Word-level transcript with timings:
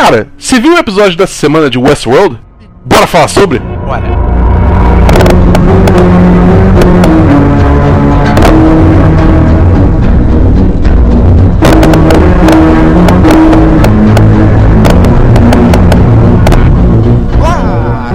Cara, 0.00 0.28
você 0.38 0.60
viu 0.60 0.74
o 0.74 0.78
episódio 0.78 1.18
dessa 1.18 1.34
semana 1.34 1.68
de 1.68 1.76
Westworld? 1.76 2.38
Bora 2.84 3.04
falar 3.04 3.26
sobre? 3.26 3.58
Bora. 3.58 4.06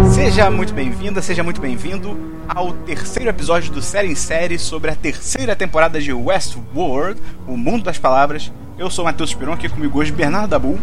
Seja 0.10 0.50
muito 0.50 0.74
bem-vinda, 0.74 1.22
seja 1.22 1.44
muito 1.44 1.60
bem-vindo 1.60 2.18
ao 2.48 2.72
terceiro 2.72 3.30
episódio 3.30 3.74
do 3.74 3.82
Série 3.82 4.08
em 4.08 4.16
Série 4.16 4.58
sobre 4.58 4.90
a 4.90 4.96
terceira 4.96 5.54
temporada 5.54 6.00
de 6.00 6.14
Westworld, 6.14 7.20
o 7.46 7.58
mundo 7.58 7.84
das 7.84 7.98
palavras. 7.98 8.50
Eu 8.80 8.90
sou 8.90 9.04
o 9.04 9.06
Matheus 9.06 9.34
Peron, 9.34 9.52
aqui 9.52 9.68
comigo 9.68 10.00
hoje 10.00 10.14
Bernardo 10.14 10.48
Dabu 10.48 10.80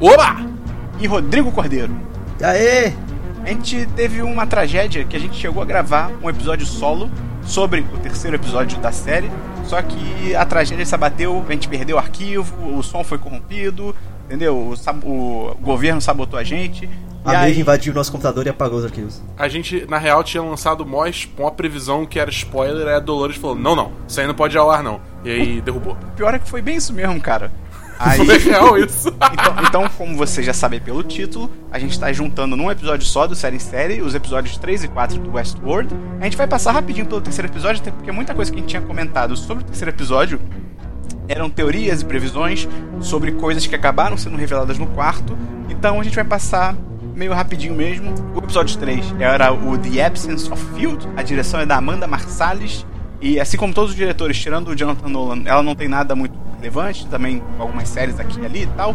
Oba! 0.00 0.36
e 0.98 1.06
Rodrigo 1.06 1.52
Cordeiro. 1.52 1.94
E 2.40 2.44
aí? 2.44 2.94
A 3.44 3.48
gente 3.48 3.86
teve 3.94 4.22
uma 4.22 4.46
tragédia 4.46 5.04
que 5.04 5.14
a 5.14 5.20
gente 5.20 5.36
chegou 5.36 5.62
a 5.62 5.66
gravar 5.66 6.10
um 6.22 6.28
episódio 6.28 6.66
solo 6.66 7.10
sobre 7.44 7.80
o 7.94 7.98
terceiro 7.98 8.36
episódio 8.36 8.78
da 8.78 8.90
série. 8.90 9.30
Só 9.64 9.80
que 9.82 10.34
a 10.34 10.44
tragédia 10.44 10.84
se 10.84 10.94
abateu, 10.94 11.44
a 11.48 11.52
gente 11.52 11.68
perdeu 11.68 11.96
o 11.96 11.98
arquivo, 11.98 12.76
o 12.76 12.82
som 12.82 13.04
foi 13.04 13.18
corrompido, 13.18 13.94
entendeu? 14.24 14.68
O, 14.68 14.76
sab- 14.76 15.04
o 15.04 15.54
governo 15.60 16.00
sabotou 16.00 16.38
a 16.38 16.42
gente. 16.44 16.88
A 17.24 17.32
e 17.32 17.36
aí, 17.36 17.60
invadiu 17.60 17.92
nosso 17.92 18.10
computador 18.12 18.46
e 18.46 18.48
apagou 18.48 18.78
os 18.78 18.84
arquivos. 18.84 19.20
A 19.36 19.48
gente, 19.48 19.84
na 19.88 19.98
real, 19.98 20.22
tinha 20.24 20.42
lançado 20.42 20.86
mó, 20.86 21.04
uma 21.38 21.50
previsão 21.50 22.06
que 22.06 22.18
era 22.20 22.30
spoiler, 22.30 22.86
aí 22.86 22.94
a 22.94 23.00
Dolores 23.00 23.36
falou: 23.36 23.56
não, 23.56 23.74
não, 23.76 23.92
isso 24.08 24.20
aí 24.20 24.26
não 24.26 24.34
pode 24.34 24.56
ir 24.56 24.58
ao 24.58 24.70
ar, 24.70 24.82
não. 24.82 25.00
E 25.24 25.30
aí 25.30 25.60
derrubou. 25.60 25.94
o 25.94 26.16
pior 26.16 26.32
é 26.34 26.38
que 26.38 26.48
foi 26.48 26.62
bem 26.62 26.76
isso 26.76 26.92
mesmo, 26.92 27.20
cara. 27.20 27.50
Aí, 27.98 28.24
Foi 28.24 28.38
real 28.38 28.78
isso. 28.78 29.08
então, 29.32 29.54
então, 29.66 29.90
como 29.96 30.16
vocês 30.16 30.44
já 30.44 30.52
sabem 30.52 30.80
pelo 30.80 31.02
título, 31.02 31.50
a 31.70 31.78
gente 31.78 31.98
tá 31.98 32.12
juntando 32.12 32.56
num 32.56 32.70
episódio 32.70 33.06
só 33.06 33.26
do 33.26 33.34
Série 33.34 33.56
em 33.56 33.60
Série, 33.60 34.02
os 34.02 34.14
episódios 34.14 34.56
3 34.58 34.84
e 34.84 34.88
4 34.88 35.18
do 35.18 35.32
Westworld. 35.32 35.94
A 36.20 36.24
gente 36.24 36.36
vai 36.36 36.46
passar 36.46 36.72
rapidinho 36.72 37.06
pelo 37.06 37.20
terceiro 37.20 37.48
episódio, 37.48 37.80
até 37.80 37.90
porque 37.90 38.12
muita 38.12 38.34
coisa 38.34 38.50
que 38.50 38.58
a 38.58 38.60
gente 38.60 38.70
tinha 38.70 38.82
comentado 38.82 39.36
sobre 39.36 39.64
o 39.64 39.66
terceiro 39.66 39.90
episódio 39.90 40.40
eram 41.28 41.50
teorias 41.50 42.02
e 42.02 42.04
previsões 42.04 42.68
sobre 43.00 43.32
coisas 43.32 43.66
que 43.66 43.74
acabaram 43.74 44.16
sendo 44.16 44.36
reveladas 44.36 44.78
no 44.78 44.86
quarto. 44.88 45.36
Então 45.68 46.00
a 46.00 46.04
gente 46.04 46.14
vai 46.14 46.24
passar 46.24 46.76
meio 47.14 47.32
rapidinho 47.32 47.74
mesmo. 47.74 48.14
O 48.34 48.38
episódio 48.38 48.76
3 48.78 49.14
era 49.18 49.52
o 49.52 49.76
The 49.78 50.04
Absence 50.04 50.52
of 50.52 50.62
Field, 50.74 51.08
a 51.16 51.22
direção 51.22 51.60
é 51.60 51.66
da 51.66 51.76
Amanda 51.76 52.06
Marsalis. 52.06 52.86
E 53.20 53.40
assim 53.40 53.56
como 53.56 53.72
todos 53.72 53.90
os 53.90 53.96
diretores, 53.96 54.38
tirando 54.38 54.68
o 54.68 54.76
Jonathan 54.76 55.08
Nolan, 55.08 55.42
ela 55.46 55.62
não 55.62 55.74
tem 55.74 55.88
nada 55.88 56.14
muito 56.14 56.45
relevante, 56.56 57.06
também 57.06 57.42
algumas 57.58 57.88
séries 57.88 58.18
aqui 58.18 58.40
e 58.40 58.46
ali 58.46 58.62
e 58.62 58.66
tal. 58.68 58.94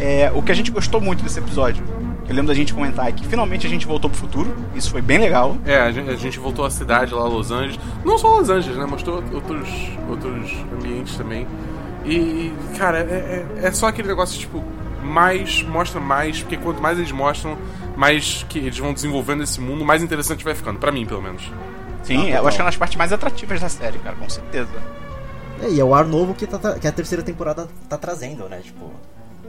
É, 0.00 0.30
o 0.34 0.42
que 0.42 0.50
a 0.50 0.54
gente 0.54 0.70
gostou 0.70 1.00
muito 1.00 1.22
desse 1.22 1.38
episódio, 1.38 1.84
que 2.24 2.30
eu 2.32 2.34
lembro 2.34 2.48
da 2.48 2.54
gente 2.54 2.74
comentar, 2.74 3.08
é 3.08 3.12
que 3.12 3.26
finalmente 3.26 3.66
a 3.66 3.70
gente 3.70 3.86
voltou 3.86 4.10
pro 4.10 4.18
futuro. 4.18 4.54
Isso 4.74 4.90
foi 4.90 5.02
bem 5.02 5.18
legal. 5.18 5.56
É, 5.64 5.78
a 5.80 5.92
gente, 5.92 6.10
a 6.10 6.16
gente 6.16 6.38
voltou 6.38 6.64
à 6.64 6.70
cidade 6.70 7.14
lá, 7.14 7.24
Los 7.24 7.50
Angeles. 7.50 7.78
Não 8.04 8.18
só 8.18 8.36
Los 8.38 8.48
Angeles, 8.48 8.78
né? 8.78 8.86
Mostrou 8.86 9.22
outros, 9.32 9.68
outros 10.08 10.52
ambientes 10.72 11.16
também. 11.16 11.46
E, 12.04 12.52
cara, 12.76 12.98
é, 12.98 13.46
é, 13.62 13.66
é 13.66 13.70
só 13.72 13.86
aquele 13.86 14.08
negócio, 14.08 14.38
tipo, 14.38 14.62
mais, 15.04 15.62
mostra 15.62 16.00
mais, 16.00 16.40
porque 16.40 16.56
quanto 16.56 16.80
mais 16.82 16.98
eles 16.98 17.12
mostram, 17.12 17.56
mais 17.96 18.44
que 18.48 18.58
eles 18.58 18.78
vão 18.78 18.92
desenvolvendo 18.92 19.42
esse 19.42 19.60
mundo, 19.60 19.84
mais 19.84 20.02
interessante 20.02 20.42
vai 20.42 20.54
ficando, 20.54 20.78
pra 20.80 20.90
mim, 20.90 21.06
pelo 21.06 21.22
menos. 21.22 21.42
Sim, 22.02 22.32
Ah, 22.32 22.38
eu 22.38 22.48
acho 22.48 22.56
que 22.56 22.60
é 22.60 22.64
uma 22.64 22.70
das 22.70 22.76
partes 22.76 22.96
mais 22.96 23.12
atrativas 23.12 23.60
da 23.60 23.68
série, 23.68 23.98
cara, 23.98 24.16
com 24.16 24.28
certeza. 24.28 24.70
É, 25.62 25.70
e 25.70 25.80
é 25.80 25.84
o 25.84 25.94
ar 25.94 26.04
novo 26.04 26.34
que, 26.34 26.46
tá- 26.46 26.78
que 26.78 26.86
a 26.86 26.92
terceira 26.92 27.22
temporada 27.22 27.68
tá 27.88 27.96
trazendo, 27.96 28.48
né? 28.48 28.60
Tipo, 28.62 28.90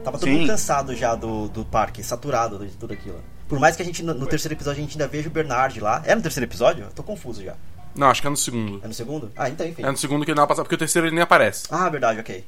tava 0.04 0.18
todo 0.18 0.28
Sim. 0.28 0.38
mundo 0.38 0.46
cansado 0.48 0.94
já 0.94 1.14
do, 1.14 1.48
do 1.48 1.64
parque, 1.64 2.02
saturado 2.02 2.64
de 2.66 2.72
tudo 2.76 2.92
aquilo. 2.94 3.20
Por 3.48 3.58
mais 3.58 3.76
que 3.76 3.82
a 3.82 3.84
gente, 3.84 4.02
no, 4.02 4.14
no 4.14 4.26
terceiro 4.26 4.54
episódio, 4.54 4.80
a 4.80 4.82
gente 4.84 4.92
ainda 4.92 5.06
veja 5.08 5.28
o 5.28 5.32
Bernard 5.32 5.78
lá. 5.80 6.02
É 6.06 6.14
no 6.14 6.22
terceiro 6.22 6.46
episódio? 6.48 6.84
Eu 6.84 6.90
tô 6.92 7.02
confuso 7.02 7.42
já. 7.44 7.54
Não, 7.94 8.08
acho 8.08 8.20
que 8.20 8.26
é 8.26 8.30
no 8.30 8.36
segundo. 8.36 8.80
É 8.82 8.88
no 8.88 8.94
segundo? 8.94 9.30
Ah, 9.36 9.48
então 9.48 9.66
enfim. 9.66 9.82
É 9.84 9.90
no 9.90 9.96
segundo 9.96 10.24
que 10.24 10.30
ele 10.30 10.36
não 10.36 10.42
vai 10.42 10.48
passar, 10.48 10.62
porque 10.62 10.74
o 10.74 10.78
terceiro 10.78 11.06
ele 11.06 11.14
nem 11.14 11.22
aparece. 11.22 11.64
Ah, 11.70 11.88
verdade, 11.88 12.18
ok. 12.20 12.44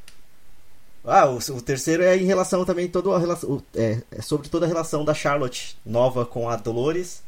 Ah, 1.04 1.26
o, 1.26 1.36
o 1.36 1.60
terceiro 1.62 2.02
é 2.02 2.16
em 2.16 2.24
relação 2.24 2.64
também 2.64 2.88
toda 2.88 3.14
a 3.14 3.18
relação, 3.18 3.48
o- 3.50 3.62
é, 3.76 4.02
é 4.10 4.22
sobre 4.22 4.48
toda 4.48 4.66
a 4.66 4.68
relação 4.68 5.04
da 5.04 5.14
Charlotte 5.14 5.78
nova 5.86 6.26
com 6.26 6.48
a 6.48 6.56
Dolores. 6.56 7.22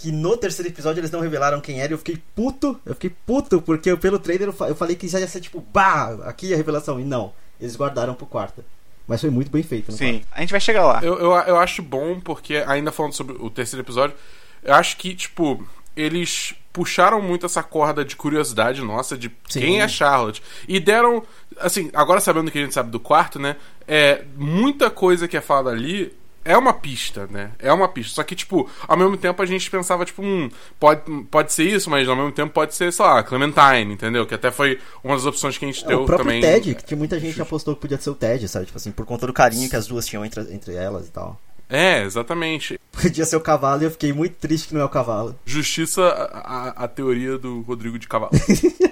Que 0.00 0.12
no 0.12 0.36
terceiro 0.36 0.70
episódio 0.70 1.00
eles 1.00 1.10
não 1.10 1.20
revelaram 1.20 1.60
quem 1.60 1.80
era 1.80 1.92
e 1.92 1.94
eu 1.94 1.98
fiquei 1.98 2.22
puto. 2.34 2.80
Eu 2.86 2.94
fiquei 2.94 3.10
puto 3.26 3.60
porque 3.60 3.90
eu, 3.90 3.98
pelo 3.98 4.18
trailer 4.18 4.48
eu, 4.48 4.52
fa- 4.52 4.68
eu 4.68 4.74
falei 4.76 4.94
que 4.94 5.08
já 5.08 5.18
ia 5.18 5.26
ser 5.26 5.40
tipo, 5.40 5.60
bah, 5.72 6.18
aqui 6.24 6.50
é 6.52 6.54
a 6.54 6.56
revelação. 6.56 7.00
E 7.00 7.04
não, 7.04 7.32
eles 7.60 7.74
guardaram 7.76 8.14
pro 8.14 8.24
quarto. 8.26 8.64
Mas 9.08 9.20
foi 9.20 9.30
muito 9.30 9.50
bem 9.50 9.62
feito, 9.62 9.90
Sim, 9.90 10.22
a 10.30 10.40
gente 10.40 10.50
vai 10.50 10.60
chegar 10.60 10.84
lá. 10.86 11.00
Eu, 11.02 11.18
eu, 11.18 11.30
eu 11.32 11.56
acho 11.56 11.82
bom, 11.82 12.20
porque, 12.20 12.62
ainda 12.66 12.92
falando 12.92 13.14
sobre 13.14 13.34
o 13.40 13.48
terceiro 13.48 13.82
episódio, 13.82 14.14
eu 14.62 14.74
acho 14.74 14.98
que, 14.98 15.14
tipo, 15.14 15.66
eles 15.96 16.54
puxaram 16.74 17.20
muito 17.20 17.46
essa 17.46 17.62
corda 17.62 18.04
de 18.04 18.14
curiosidade 18.14 18.82
nossa 18.82 19.16
de 19.16 19.32
Sim. 19.48 19.60
quem 19.60 19.80
é 19.80 19.88
Charlotte. 19.88 20.42
E 20.68 20.78
deram, 20.78 21.22
assim, 21.58 21.90
agora 21.94 22.20
sabendo 22.20 22.50
que 22.50 22.58
a 22.58 22.62
gente 22.62 22.74
sabe 22.74 22.90
do 22.90 23.00
quarto, 23.00 23.38
né? 23.38 23.56
É, 23.86 24.22
muita 24.36 24.90
coisa 24.90 25.26
que 25.26 25.36
é 25.36 25.40
falada 25.40 25.70
ali 25.70 26.14
é 26.44 26.56
uma 26.56 26.72
pista, 26.72 27.26
né? 27.30 27.50
É 27.58 27.72
uma 27.72 27.88
pista. 27.88 28.14
Só 28.14 28.22
que, 28.22 28.34
tipo, 28.34 28.68
ao 28.86 28.96
mesmo 28.96 29.16
tempo 29.16 29.42
a 29.42 29.46
gente 29.46 29.70
pensava, 29.70 30.04
tipo, 30.04 30.22
hum, 30.22 30.50
pode, 30.80 31.02
pode 31.30 31.52
ser 31.52 31.64
isso, 31.64 31.90
mas 31.90 32.08
ao 32.08 32.16
mesmo 32.16 32.32
tempo 32.32 32.52
pode 32.52 32.74
ser, 32.74 32.92
sei 32.92 33.04
lá, 33.04 33.22
Clementine, 33.22 33.92
entendeu? 33.92 34.26
Que 34.26 34.34
até 34.34 34.50
foi 34.50 34.78
uma 35.04 35.14
das 35.14 35.26
opções 35.26 35.58
que 35.58 35.64
a 35.64 35.68
gente 35.68 35.84
É, 35.84 35.88
deu 35.88 36.02
o 36.02 36.06
próprio 36.06 36.26
também. 36.26 36.40
Ted, 36.40 36.74
que 36.74 36.96
muita 36.96 37.18
gente 37.20 37.40
apostou 37.40 37.74
que 37.74 37.80
podia 37.82 37.98
ser 37.98 38.10
o 38.10 38.14
Ted, 38.14 38.48
sabe? 38.48 38.66
Tipo 38.66 38.78
assim, 38.78 38.90
por 38.90 39.04
conta 39.04 39.26
do 39.26 39.32
carinho 39.32 39.68
que 39.68 39.76
as 39.76 39.86
duas 39.86 40.06
tinham 40.06 40.24
entre, 40.24 40.40
entre 40.52 40.74
elas 40.74 41.06
e 41.08 41.10
tal. 41.10 41.38
É, 41.70 42.02
exatamente. 42.02 42.80
Podia 42.92 43.26
ser 43.26 43.36
o 43.36 43.42
cavalo 43.42 43.82
e 43.82 43.84
eu 43.84 43.90
fiquei 43.90 44.10
muito 44.10 44.36
triste 44.36 44.68
que 44.68 44.74
não 44.74 44.80
é 44.80 44.84
o 44.84 44.88
cavalo. 44.88 45.38
Justiça 45.44 46.02
a, 46.02 46.38
a, 46.82 46.84
a 46.84 46.88
teoria 46.88 47.36
do 47.36 47.60
Rodrigo 47.60 47.98
de 47.98 48.08
Cavalo. 48.08 48.32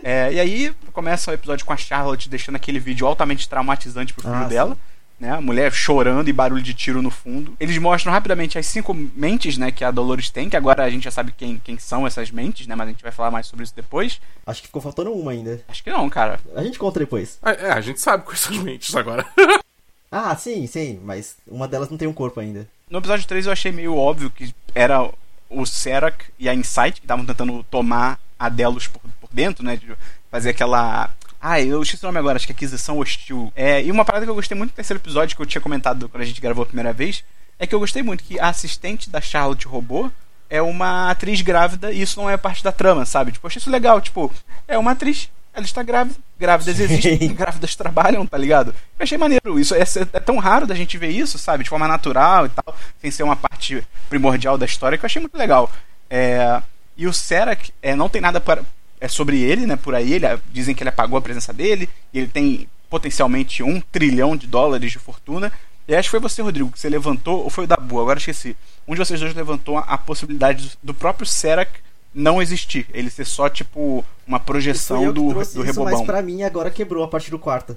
É, 0.08 0.32
e 0.34 0.38
aí 0.38 0.72
começa 0.92 1.32
o 1.32 1.34
episódio 1.34 1.66
com 1.66 1.72
a 1.72 1.76
Charlotte 1.76 2.28
deixando 2.28 2.54
aquele 2.54 2.78
vídeo 2.78 3.08
altamente 3.08 3.48
traumatizante 3.48 4.14
pro 4.14 4.22
filho 4.22 4.36
Ah, 4.36 4.44
dela. 4.44 4.78
Né, 5.18 5.30
a 5.30 5.40
mulher 5.40 5.72
chorando 5.72 6.28
e 6.28 6.32
barulho 6.32 6.62
de 6.62 6.74
tiro 6.74 7.00
no 7.00 7.10
fundo. 7.10 7.56
Eles 7.58 7.78
mostram 7.78 8.12
rapidamente 8.12 8.58
as 8.58 8.66
cinco 8.66 8.92
mentes 8.92 9.56
né, 9.56 9.70
que 9.70 9.82
a 9.82 9.90
Dolores 9.90 10.28
tem, 10.28 10.50
que 10.50 10.56
agora 10.56 10.84
a 10.84 10.90
gente 10.90 11.04
já 11.04 11.10
sabe 11.10 11.32
quem, 11.32 11.58
quem 11.58 11.78
são 11.78 12.06
essas 12.06 12.30
mentes, 12.30 12.66
né? 12.66 12.74
Mas 12.74 12.88
a 12.88 12.90
gente 12.90 13.02
vai 13.02 13.10
falar 13.10 13.30
mais 13.30 13.46
sobre 13.46 13.64
isso 13.64 13.74
depois. 13.74 14.20
Acho 14.46 14.60
que 14.60 14.68
ficou 14.68 14.82
faltando 14.82 15.14
uma 15.14 15.32
ainda. 15.32 15.62
Acho 15.68 15.82
que 15.82 15.90
não, 15.90 16.10
cara. 16.10 16.38
A 16.54 16.62
gente 16.62 16.78
conta 16.78 17.00
depois. 17.00 17.38
É, 17.42 17.72
a 17.72 17.80
gente 17.80 17.98
sabe 17.98 18.24
quais 18.24 18.40
são 18.40 18.52
as 18.52 18.62
mentes 18.62 18.94
agora. 18.94 19.24
Ah, 20.10 20.34
sim, 20.36 20.66
sim, 20.66 21.00
mas 21.02 21.36
uma 21.46 21.66
delas 21.66 21.90
não 21.90 21.98
tem 21.98 22.06
um 22.06 22.12
corpo 22.12 22.38
ainda. 22.40 22.66
No 22.88 22.98
episódio 22.98 23.26
3 23.26 23.46
eu 23.46 23.52
achei 23.52 23.72
meio 23.72 23.96
óbvio 23.96 24.30
que 24.30 24.54
era 24.74 25.10
o 25.50 25.66
Serac 25.66 26.24
e 26.38 26.48
a 26.48 26.54
Insight 26.54 27.00
que 27.00 27.04
estavam 27.04 27.26
tentando 27.26 27.62
tomar 27.64 28.18
a 28.38 28.48
Delos 28.48 28.86
por, 28.86 29.00
por 29.20 29.28
dentro, 29.32 29.64
né? 29.64 29.76
De 29.76 29.92
fazer 30.30 30.50
aquela. 30.50 31.10
Ah, 31.48 31.60
eu 31.60 31.80
esqueci 31.80 32.02
o 32.04 32.08
nome 32.08 32.18
agora, 32.18 32.34
acho 32.34 32.44
que 32.44 32.52
é 32.52 32.56
aquisição 32.56 32.98
hostil. 32.98 33.52
É, 33.54 33.80
e 33.80 33.92
uma 33.92 34.04
parada 34.04 34.26
que 34.26 34.30
eu 34.30 34.34
gostei 34.34 34.58
muito 34.58 34.72
do 34.72 34.74
terceiro 34.74 35.00
episódio, 35.00 35.36
que 35.36 35.40
eu 35.40 35.46
tinha 35.46 35.60
comentado 35.60 36.08
quando 36.08 36.22
a 36.24 36.26
gente 36.26 36.40
gravou 36.40 36.64
a 36.64 36.66
primeira 36.66 36.92
vez, 36.92 37.22
é 37.56 37.64
que 37.68 37.72
eu 37.72 37.78
gostei 37.78 38.02
muito 38.02 38.24
que 38.24 38.36
a 38.40 38.48
assistente 38.48 39.08
da 39.08 39.20
Charlotte 39.20 39.68
robô 39.68 40.10
é 40.50 40.60
uma 40.60 41.08
atriz 41.08 41.42
grávida 41.42 41.92
e 41.92 42.02
isso 42.02 42.20
não 42.20 42.28
é 42.28 42.36
parte 42.36 42.64
da 42.64 42.72
trama, 42.72 43.06
sabe? 43.06 43.30
Tipo, 43.30 43.46
achei 43.46 43.60
isso 43.60 43.70
legal. 43.70 44.00
Tipo, 44.00 44.28
é 44.66 44.76
uma 44.76 44.90
atriz, 44.90 45.30
ela 45.54 45.64
está 45.64 45.84
grávida, 45.84 46.16
grávidas 46.36 46.80
existem, 46.80 47.16
Sim. 47.28 47.32
grávidas 47.32 47.76
trabalham, 47.76 48.26
tá 48.26 48.36
ligado? 48.36 48.74
Eu 48.98 49.04
achei 49.04 49.16
maneiro. 49.16 49.56
Isso 49.60 49.72
é, 49.76 49.84
é 50.14 50.18
tão 50.18 50.38
raro 50.38 50.66
da 50.66 50.74
gente 50.74 50.98
ver 50.98 51.10
isso, 51.10 51.38
sabe? 51.38 51.62
De 51.62 51.70
forma 51.70 51.86
natural 51.86 52.46
e 52.46 52.48
tal, 52.48 52.76
sem 53.00 53.12
ser 53.12 53.22
uma 53.22 53.36
parte 53.36 53.86
primordial 54.08 54.58
da 54.58 54.66
história, 54.66 54.98
que 54.98 55.04
eu 55.04 55.06
achei 55.06 55.22
muito 55.22 55.38
legal. 55.38 55.70
É, 56.10 56.60
e 56.96 57.06
o 57.06 57.12
Serac 57.12 57.72
é, 57.80 57.94
não 57.94 58.08
tem 58.08 58.20
nada 58.20 58.40
para, 58.40 58.64
é 59.00 59.08
sobre 59.08 59.40
ele, 59.42 59.66
né? 59.66 59.76
Por 59.76 59.94
aí, 59.94 60.12
ele, 60.14 60.26
dizem 60.52 60.74
que 60.74 60.82
ele 60.82 60.90
apagou 60.90 61.18
a 61.18 61.22
presença 61.22 61.52
dele, 61.52 61.88
e 62.12 62.18
ele 62.18 62.28
tem 62.28 62.68
potencialmente 62.88 63.62
um 63.62 63.80
trilhão 63.80 64.36
de 64.36 64.46
dólares 64.46 64.92
de 64.92 64.98
fortuna. 64.98 65.52
E 65.88 65.94
acho 65.94 66.08
que 66.08 66.10
foi 66.12 66.20
você, 66.20 66.42
Rodrigo, 66.42 66.70
que 66.70 66.78
você 66.80 66.88
levantou, 66.88 67.44
ou 67.44 67.50
foi 67.50 67.64
o 67.64 67.66
Dabu, 67.66 68.00
agora 68.00 68.18
esqueci. 68.18 68.56
Um 68.88 68.94
de 68.94 68.98
vocês 68.98 69.20
dois 69.20 69.34
levantou 69.34 69.78
a, 69.78 69.82
a 69.82 69.98
possibilidade 69.98 70.68
do, 70.68 70.70
do 70.88 70.94
próprio 70.94 71.26
Serac 71.26 71.70
não 72.14 72.40
existir. 72.40 72.86
Ele 72.92 73.10
ser 73.10 73.24
só, 73.26 73.48
tipo, 73.48 74.04
uma 74.26 74.40
projeção 74.40 75.04
eu 75.04 75.12
que 75.12 75.20
do, 75.20 75.28
trouxe 75.30 75.54
do 75.54 75.60
isso, 75.62 75.72
Rebobão. 75.72 75.92
mas 75.98 76.06
pra 76.06 76.22
mim 76.22 76.42
agora 76.42 76.70
quebrou 76.70 77.04
a 77.04 77.08
partir 77.08 77.30
do 77.30 77.38
quarto. 77.38 77.76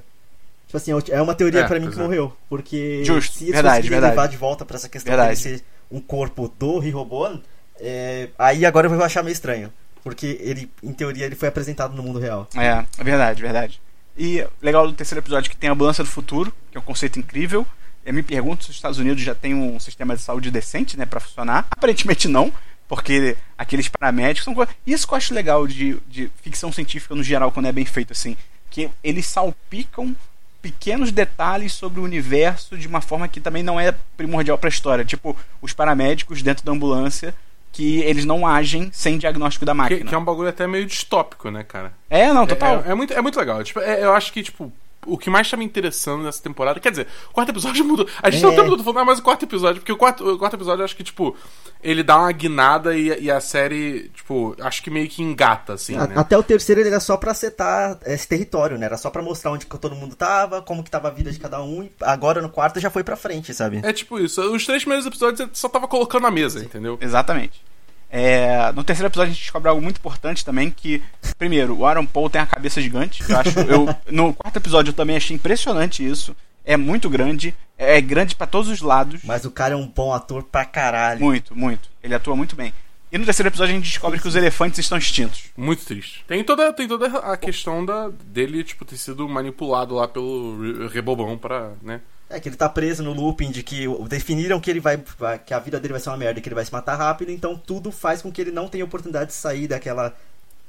Tipo 0.65 0.77
assim, 0.77 0.92
é 1.10 1.22
uma 1.22 1.33
teoria 1.36 1.62
É, 1.62 1.68
pra 1.68 1.80
mim 1.80 1.89
que 1.89 2.00
é. 2.00 2.01
morreu. 2.04 2.31
Porque 2.48 3.04
Justo, 3.04 3.36
se 3.38 3.45
eles 3.45 3.54
verdade, 3.56 3.89
verdade. 3.89 4.12
levar 4.15 4.27
de 4.27 4.38
volta 4.38 4.63
pra 4.65 4.77
essa 4.77 4.88
questão 4.88 5.10
Verdade. 5.12 5.44
dele 5.44 5.57
ser 5.57 5.65
um 5.92 6.00
corpo 6.00 6.51
do 6.60 6.77
Rihobon, 6.80 7.39
é, 7.80 8.30
aí 8.38 8.65
agora 8.65 8.88
eu 8.88 8.92
vou 8.92 9.04
achar 9.04 9.24
meio 9.24 9.33
estranho. 9.33 9.74
Porque 10.04 10.38
ele, 10.42 10.69
em 10.81 10.94
teoria, 10.94 11.25
ele 11.25 11.36
foi 11.36 11.48
apresentado 11.48 11.96
no 11.96 12.04
mundo 12.04 12.19
real. 12.19 12.48
É, 12.56 12.86
é 12.98 13.04
verdade, 13.04 13.42
verdade. 13.42 13.81
E 14.18 14.46
legal 14.62 14.88
do 14.88 14.94
terceiro 14.94 15.22
episódio 15.22 15.50
que 15.50 15.57
tem 15.57 15.69
a 15.69 15.74
ambulância 15.74 16.04
do 16.04 16.10
futuro, 16.10 16.54
que 16.72 16.78
é 16.78 16.80
um 16.80 16.84
conceito 16.84 17.19
incrível. 17.19 17.66
Eu 18.06 18.13
me 18.13 18.24
pergunto 18.24 18.63
se 18.63 18.69
os 18.69 18.75
Estados 18.75 18.98
Unidos 18.98 19.24
já 19.24 19.36
tem 19.36 19.54
um 19.54 19.80
sistema 19.80 20.16
de 20.16 20.22
saúde 20.22 20.51
decente, 20.51 20.98
né, 20.98 21.06
para 21.06 21.19
funcionar. 21.19 21.68
Aparentemente 21.69 22.28
não, 22.28 22.51
porque 22.88 23.38
aqueles 23.57 23.88
paramédicos 23.88 24.44
são 24.44 24.54
coisas. 24.56 24.74
Isso 24.86 25.07
que 25.07 25.13
eu 25.13 25.18
acho 25.18 25.34
legal 25.34 25.68
de, 25.68 25.98
de 26.07 26.30
ficção 26.42 26.72
científica 26.72 27.13
no 27.13 27.24
geral, 27.24 27.51
quando 27.51 27.68
é 27.68 27.72
bem 27.72 27.86
feito 27.86 28.13
assim. 28.13 28.36
Que 28.69 28.90
eles 29.04 29.25
salpicam 29.25 30.16
pequenos 30.62 31.12
detalhes 31.12 31.72
sobre 31.74 32.00
o 32.00 32.04
universo 32.04 32.78
de 32.78 32.88
uma 32.88 33.00
forma 33.00 33.28
que 33.28 33.40
também 33.40 33.63
não 33.63 33.80
é 33.80 33.94
primordial 34.18 34.57
para 34.57 34.68
a 34.68 34.72
história. 34.72 35.06
Tipo, 35.06 35.38
os 35.62 35.72
paramédicos 35.72 36.42
dentro 36.42 36.66
da 36.66 36.72
ambulância 36.72 37.34
que 37.71 38.00
eles 38.01 38.25
não 38.25 38.45
agem 38.45 38.89
sem 38.92 39.18
diagnóstico 39.18 39.66
da 39.66 39.74
máquina. 39.74 40.00
Que, 40.00 40.07
que 40.07 40.16
é 40.16 40.18
um 40.18 40.24
bagulho 40.24 40.50
até 40.50 40.68
meio 40.68 40.86
distópico, 40.86 41.50
né, 41.50 41.63
cara? 41.63 41.94
É, 42.10 42.31
não, 42.33 42.45
total. 42.45 42.83
É, 42.86 42.89
é, 42.89 42.92
é 42.92 42.95
muito, 42.95 43.13
é 43.13 43.21
muito 43.21 43.39
legal. 43.39 43.63
Tipo, 43.63 43.80
é, 43.80 44.04
eu 44.04 44.13
acho 44.13 44.33
que, 44.33 44.44
tipo, 44.44 44.71
o 45.06 45.18
que 45.18 45.30
mais 45.30 45.50
tá 45.50 45.57
me 45.57 45.66
interessando 45.66 46.24
nessa 46.24 46.42
temporada. 46.42 46.80
Quer 46.80 46.92
dizer, 46.92 47.07
o 47.30 47.34
quarto 47.34 47.50
episódio 47.50 47.84
mudou. 47.86 48.07
A 48.22 48.30
gente 48.30 48.44
é. 48.44 48.48
tá 48.48 48.54
o 48.54 48.56
tempo 48.56 48.69
todo 48.69 48.84
falando, 48.84 49.00
ah, 49.00 49.06
mas 49.06 49.19
o 49.19 49.24
quarto 49.24 49.44
episódio. 49.44 49.81
Porque 49.81 49.92
o 49.92 49.98
quarto, 49.98 50.28
o 50.28 50.38
quarto 50.38 50.56
episódio 50.56 50.81
eu 50.81 50.86
acho 50.86 50.96
que, 50.96 51.04
tipo, 51.04 51.36
ele 51.81 52.04
dá 52.04 52.18
uma 52.18 52.31
guinada 52.31 52.96
e, 52.96 53.24
e 53.24 53.31
a 53.31 53.40
série, 53.40 54.10
tipo, 54.10 54.56
acho 54.60 54.84
que 54.84 54.90
meio 54.90 55.07
que 55.07 55.22
engata, 55.22 55.74
assim. 55.74 55.96
A, 55.96 56.07
né? 56.07 56.16
Até 56.18 56.38
o 56.38 56.44
terceiro 56.44 56.81
ele 56.81 56.90
era 56.90 57.00
só 57.00 57.18
pra 57.18 57.34
setar 57.34 57.98
esse 58.06 58.28
território, 58.28 58.78
né? 58.78 58.86
Era 58.86 58.98
só 58.98 59.10
pra 59.10 59.22
mostrar 59.22 59.51
onde 59.51 59.66
todo 59.66 59.96
mundo 59.96 60.16
tava, 60.16 60.62
como 60.62 60.84
que 60.84 60.92
tava 60.92 61.07
a 61.07 61.12
vida 61.12 61.31
de 61.31 61.40
cada 61.40 61.62
um. 61.62 61.84
E 61.84 61.92
agora 62.01 62.42
no 62.42 62.50
quarto 62.50 62.80
já 62.80 62.90
foi 62.90 63.04
pra 63.04 63.16
frente, 63.16 63.54
sabe? 63.54 63.81
É 63.84 63.94
tipo 63.94 64.19
isso. 64.19 64.42
Os 64.54 64.66
três 64.66 64.84
primeiros 64.84 65.06
episódios 65.06 65.50
só 65.54 65.69
tava 65.69 65.88
colocando 65.88 66.28
a 66.28 66.31
mesa, 66.31 66.60
entendeu? 66.60 66.98
Exatamente. 67.01 67.69
É, 68.09 68.71
no 68.71 68.83
terceiro 68.83 69.07
episódio 69.07 69.31
a 69.31 69.33
gente 69.33 69.44
descobre 69.44 69.69
algo 69.69 69.81
muito 69.81 69.97
importante 69.97 70.44
também, 70.44 70.71
que, 70.71 71.01
primeiro, 71.38 71.77
o 71.77 71.85
Aaron 71.85 72.06
Paul 72.06 72.29
tem 72.29 72.41
a 72.41 72.45
cabeça 72.45 72.81
gigante. 72.81 73.23
Eu 73.29 73.38
acho, 73.38 73.59
eu, 73.59 73.95
no 74.09 74.33
quarto 74.33 74.57
episódio 74.57 74.89
eu 74.89 74.95
também 74.95 75.15
achei 75.15 75.35
impressionante 75.35 76.06
isso. 76.06 76.35
É 76.65 76.75
muito 76.75 77.09
grande, 77.09 77.56
é 77.77 78.00
grande 78.01 78.35
para 78.35 78.47
todos 78.47 78.69
os 78.69 78.81
lados. 78.81 79.21
Mas 79.23 79.45
o 79.45 79.51
cara 79.51 79.73
é 79.73 79.77
um 79.77 79.88
bom 79.88 80.13
ator 80.13 80.44
pra 80.44 80.65
caralho. 80.65 81.21
Muito, 81.21 81.56
muito. 81.56 81.89
Ele 82.03 82.13
atua 82.15 82.35
muito 82.35 82.56
bem. 82.56 82.73
E 83.11 83.17
no 83.17 83.25
terceiro 83.25 83.50
episódio 83.50 83.73
a 83.73 83.75
gente 83.75 83.89
descobre 83.89 84.19
que 84.19 84.27
os 84.27 84.35
elefantes 84.35 84.79
estão 84.79 84.97
extintos. 84.97 85.45
Muito 85.57 85.83
triste. 85.83 86.23
Tem 86.27 86.44
toda, 86.44 86.71
tem 86.71 86.88
toda 86.88 87.07
a 87.19 87.35
questão 87.35 87.83
da, 87.83 88.09
dele, 88.23 88.63
tipo, 88.63 88.85
ter 88.85 88.97
sido 88.97 89.27
manipulado 89.27 89.95
lá 89.95 90.07
pelo 90.07 90.88
Rebobão 90.89 91.35
pra, 91.35 91.71
né? 91.81 92.01
É 92.29 92.39
que 92.39 92.47
ele 92.47 92.55
tá 92.55 92.69
preso 92.69 93.01
no 93.01 93.11
looping 93.11 93.49
de 93.49 93.63
que 93.63 93.85
definiram 94.07 94.59
que 94.59 94.69
ele 94.69 94.79
vai. 94.79 95.01
que 95.45 95.53
a 95.53 95.59
vida 95.59 95.79
dele 95.79 95.93
vai 95.93 96.01
ser 96.01 96.09
uma 96.09 96.17
merda, 96.17 96.39
que 96.39 96.47
ele 96.47 96.55
vai 96.55 96.65
se 96.65 96.71
matar 96.71 96.95
rápido, 96.95 97.31
então 97.31 97.57
tudo 97.57 97.91
faz 97.91 98.21
com 98.21 98.31
que 98.31 98.39
ele 98.39 98.51
não 98.51 98.67
tenha 98.67 98.85
oportunidade 98.85 99.31
de 99.31 99.35
sair 99.35 99.67
daquela 99.67 100.15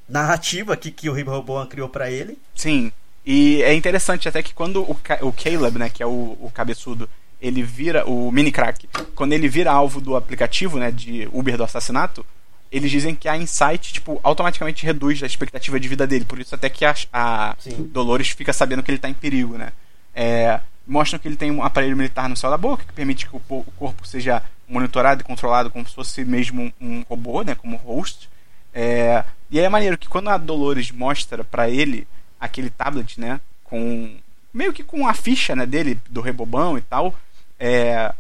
narrativa 0.09 0.77
que, 0.77 0.91
que 0.91 1.09
o 1.09 1.13
Rehoboam 1.13 1.67
criou 1.67 1.89
para 1.89 2.11
ele. 2.11 2.39
Sim. 2.55 2.91
E 3.25 3.63
é 3.63 3.75
interessante 3.75 4.29
até 4.29 4.43
que 4.43 4.55
quando 4.55 4.83
o, 4.83 4.97
o 5.23 5.33
Caleb, 5.33 5.79
né, 5.79 5.91
que 5.91 6.03
é 6.03 6.07
o, 6.07 6.37
o 6.41 6.51
cabeçudo, 6.53 7.09
ele 7.41 7.63
vira. 7.63 8.09
o 8.09 8.31
mini 8.33 8.51
crack, 8.51 8.89
quando 9.15 9.33
ele 9.33 9.49
vira 9.49 9.71
alvo 9.71 10.01
do 10.01 10.17
aplicativo, 10.17 10.79
né, 10.79 10.91
de 10.91 11.29
Uber 11.33 11.57
do 11.57 11.65
assassinato, 11.65 12.25
eles 12.71 12.91
dizem 12.91 13.15
que 13.15 13.29
a 13.29 13.37
Insight, 13.37 13.93
tipo, 13.93 14.21
automaticamente 14.23 14.85
reduz 14.87 15.23
a 15.23 15.27
expectativa 15.27 15.79
de 15.81 15.89
vida 15.89 16.07
dele. 16.07 16.25
Por 16.25 16.39
isso 16.39 16.55
até 16.55 16.69
que 16.69 16.85
a, 16.85 16.95
a 17.13 17.57
Dolores 17.93 18.29
fica 18.29 18.53
sabendo 18.53 18.83
que 18.83 18.91
ele 18.91 18.99
tá 18.99 19.09
em 19.09 19.15
perigo, 19.15 19.59
né? 19.59 19.73
É, 20.15 20.61
mostram 20.91 21.21
que 21.21 21.29
ele 21.29 21.37
tem 21.37 21.53
um 21.53 21.63
aparelho 21.63 21.97
militar 21.97 22.29
no 22.29 22.37
céu 22.37 22.51
da 22.51 22.59
boca, 22.59 22.85
que 22.85 22.93
permite 22.93 23.27
que 23.27 23.37
o, 23.37 23.41
corpo 23.77 24.05
seja 24.05 24.43
monitorado 24.69 25.21
e 25.21 25.25
controlado 25.25 25.71
como 25.71 25.87
se 25.87 25.95
fosse 25.95 26.25
mesmo 26.25 26.73
um, 26.81 27.05
robô, 27.09 27.43
né, 27.43 27.55
como 27.55 27.77
host. 27.77 28.29
É, 28.75 29.25
e 29.51 29.59
aí 29.59 29.65
é 29.65 29.69
maneiro 29.69 29.97
que 29.97 30.09
quando 30.09 30.29
a 30.29 30.37
Dolores 30.37 30.91
mostra 30.91 31.45
para 31.45 31.71
ele 31.71 32.09
aquele 32.41 32.71
tablet, 32.71 33.21
né, 33.21 33.41
com 33.63 34.17
meio 34.53 34.73
que 34.73 34.83
com 34.83 35.07
a 35.07 35.15
ficha, 35.15 35.55
né, 35.55 35.65
dele 35.65 35.97
do 36.09 36.21
rebobão 36.21 36.77
e 36.77 36.81
tal, 36.83 37.15
é, 37.59 38.13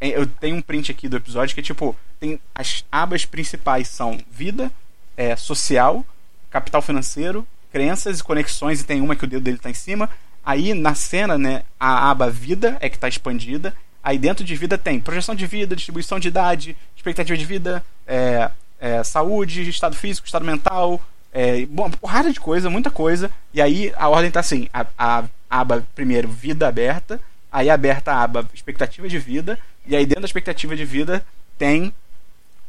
é, 0.00 0.08
eu 0.08 0.26
tenho 0.26 0.56
um 0.56 0.62
print 0.62 0.90
aqui 0.90 1.08
do 1.08 1.16
episódio 1.16 1.54
que 1.54 1.60
é 1.60 1.64
tipo 1.64 1.94
tem 2.18 2.40
as 2.52 2.84
abas 2.90 3.24
principais 3.24 3.86
são 3.86 4.18
vida, 4.28 4.72
é, 5.16 5.36
social, 5.36 6.04
capital 6.50 6.82
financeiro, 6.82 7.46
crenças 7.70 8.18
e 8.18 8.24
conexões 8.24 8.80
e 8.80 8.84
tem 8.84 9.00
uma 9.00 9.14
que 9.14 9.24
o 9.24 9.28
dedo 9.28 9.42
dele 9.44 9.58
está 9.58 9.70
em 9.70 9.74
cima 9.74 10.10
Aí 10.46 10.74
na 10.74 10.94
cena, 10.94 11.36
né, 11.36 11.64
a 11.78 12.08
aba 12.08 12.30
vida 12.30 12.76
é 12.78 12.88
que 12.88 12.94
está 12.94 13.08
expandida. 13.08 13.74
Aí 14.00 14.16
dentro 14.16 14.44
de 14.44 14.54
vida 14.54 14.78
tem 14.78 15.00
projeção 15.00 15.34
de 15.34 15.44
vida, 15.44 15.74
distribuição 15.74 16.20
de 16.20 16.28
idade, 16.28 16.76
expectativa 16.94 17.36
de 17.36 17.44
vida, 17.44 17.84
é, 18.06 18.48
é, 18.78 19.02
saúde, 19.02 19.68
estado 19.68 19.96
físico, 19.96 20.24
estado 20.24 20.44
mental, 20.44 21.00
é, 21.32 21.66
porrada 22.00 22.32
de 22.32 22.38
coisa, 22.38 22.70
muita 22.70 22.92
coisa. 22.92 23.28
E 23.52 23.60
aí 23.60 23.92
a 23.96 24.08
ordem 24.08 24.30
tá 24.30 24.38
assim: 24.38 24.68
a, 24.72 24.86
a, 24.96 25.24
aba 25.50 25.84
primeiro 25.96 26.28
vida 26.28 26.68
aberta, 26.68 27.20
aí 27.50 27.68
aberta 27.68 28.12
a 28.12 28.22
aba 28.22 28.48
expectativa 28.54 29.08
de 29.08 29.18
vida, 29.18 29.58
e 29.84 29.96
aí 29.96 30.06
dentro 30.06 30.22
da 30.22 30.26
expectativa 30.26 30.76
de 30.76 30.84
vida 30.84 31.26
tem 31.58 31.92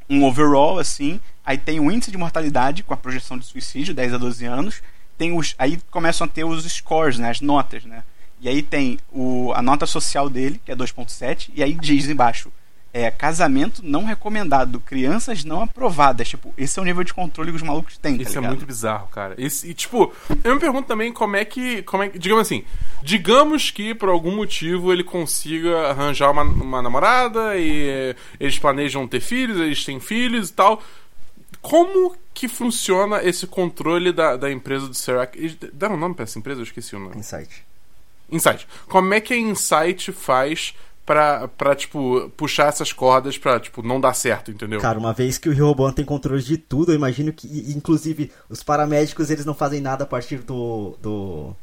um 0.09 0.25
overall 0.25 0.80
assim, 0.80 1.19
aí 1.45 1.59
tem 1.59 1.80
o 1.80 1.91
índice 1.91 2.09
de 2.09 2.18
mortalidade 2.18 2.81
com 2.81 2.95
a 2.95 2.97
projeção 2.97 3.38
de 3.38 3.45
suicídio, 3.45 3.94
10 3.94 4.15
a 4.15 4.18
12 4.18 4.45
anos, 4.45 4.81
tem 5.17 5.35
os. 5.37 5.55
Aí 5.57 5.79
começam 5.89 6.25
a 6.25 6.27
ter 6.29 6.43
os 6.43 6.63
scores, 6.65 7.17
né? 7.17 7.29
As 7.29 7.41
notas, 7.41 7.83
né? 7.83 8.03
E 8.39 8.47
aí 8.47 8.61
tem 8.61 8.99
o, 9.11 9.51
a 9.53 9.61
nota 9.61 9.85
social 9.85 10.29
dele, 10.29 10.61
que 10.63 10.71
é 10.71 10.75
2.7, 10.75 11.49
e 11.55 11.63
aí 11.63 11.73
diz 11.73 12.07
embaixo. 12.07 12.51
É, 12.93 13.11
casamento 13.11 13.81
não 13.83 14.05
recomendado, 14.05 14.79
crianças 14.79 15.43
não 15.43 15.61
aprovadas. 15.61 16.29
Tipo, 16.29 16.51
esse 16.57 16.79
é 16.79 16.81
o 16.81 16.85
nível 16.85 17.03
de 17.03 17.13
controle 17.13 17.51
que 17.51 17.57
os 17.57 17.61
malucos 17.61 17.97
têm. 17.97 18.17
Tá 18.17 18.23
Isso 18.23 18.37
é 18.37 18.41
muito 18.41 18.65
bizarro, 18.65 19.07
cara. 19.09 19.35
Esse, 19.37 19.69
e, 19.69 19.73
tipo, 19.73 20.11
eu 20.43 20.55
me 20.55 20.59
pergunto 20.59 20.87
também 20.87 21.11
como 21.11 21.35
é 21.35 21.45
que. 21.45 21.83
Como 21.83 22.01
é, 22.03 22.09
digamos 22.09 22.43
assim, 22.43 22.63
digamos 23.03 23.69
que 23.69 23.93
por 23.93 24.09
algum 24.09 24.35
motivo 24.35 24.91
ele 24.91 25.03
consiga 25.03 25.89
arranjar 25.89 26.31
uma, 26.31 26.41
uma 26.41 26.81
namorada 26.81 27.55
e 27.57 28.15
eles 28.39 28.57
planejam 28.57 29.07
ter 29.07 29.19
filhos, 29.19 29.59
eles 29.59 29.83
têm 29.83 29.99
filhos 29.99 30.49
e 30.49 30.53
tal. 30.53 30.81
Como 31.67 32.15
que 32.33 32.47
funciona 32.47 33.21
esse 33.23 33.45
controle 33.45 34.13
da, 34.13 34.37
da 34.37 34.51
empresa 34.51 34.87
do 34.87 34.93
Serac? 34.93 35.37
Deram 35.73 35.95
um 35.95 35.99
nome 35.99 36.15
pra 36.15 36.23
essa 36.23 36.39
empresa? 36.39 36.61
Eu 36.61 36.63
esqueci 36.63 36.95
o 36.95 36.99
nome. 36.99 37.17
Insight. 37.17 37.65
Insight. 38.31 38.67
Como 38.87 39.13
é 39.13 39.19
que 39.19 39.33
a 39.33 39.37
Insight 39.37 40.11
faz 40.11 40.73
pra, 41.05 41.47
pra 41.47 41.75
tipo, 41.75 42.29
puxar 42.35 42.67
essas 42.67 42.91
cordas 42.93 43.37
pra, 43.37 43.59
tipo, 43.59 43.81
não 43.81 43.99
dar 43.99 44.13
certo, 44.13 44.51
entendeu? 44.51 44.79
Cara, 44.79 44.99
uma 44.99 45.13
vez 45.13 45.37
que 45.37 45.49
o 45.49 45.53
Rehoboam 45.53 45.91
tem 45.91 46.05
controle 46.05 46.41
de 46.41 46.57
tudo, 46.57 46.91
eu 46.91 46.95
imagino 46.95 47.33
que, 47.33 47.47
inclusive, 47.75 48.31
os 48.49 48.61
paramédicos, 48.61 49.29
eles 49.29 49.45
não 49.45 49.53
fazem 49.53 49.81
nada 49.81 50.03
a 50.03 50.07
partir 50.07 50.39
do... 50.39 50.97
do... 51.01 51.55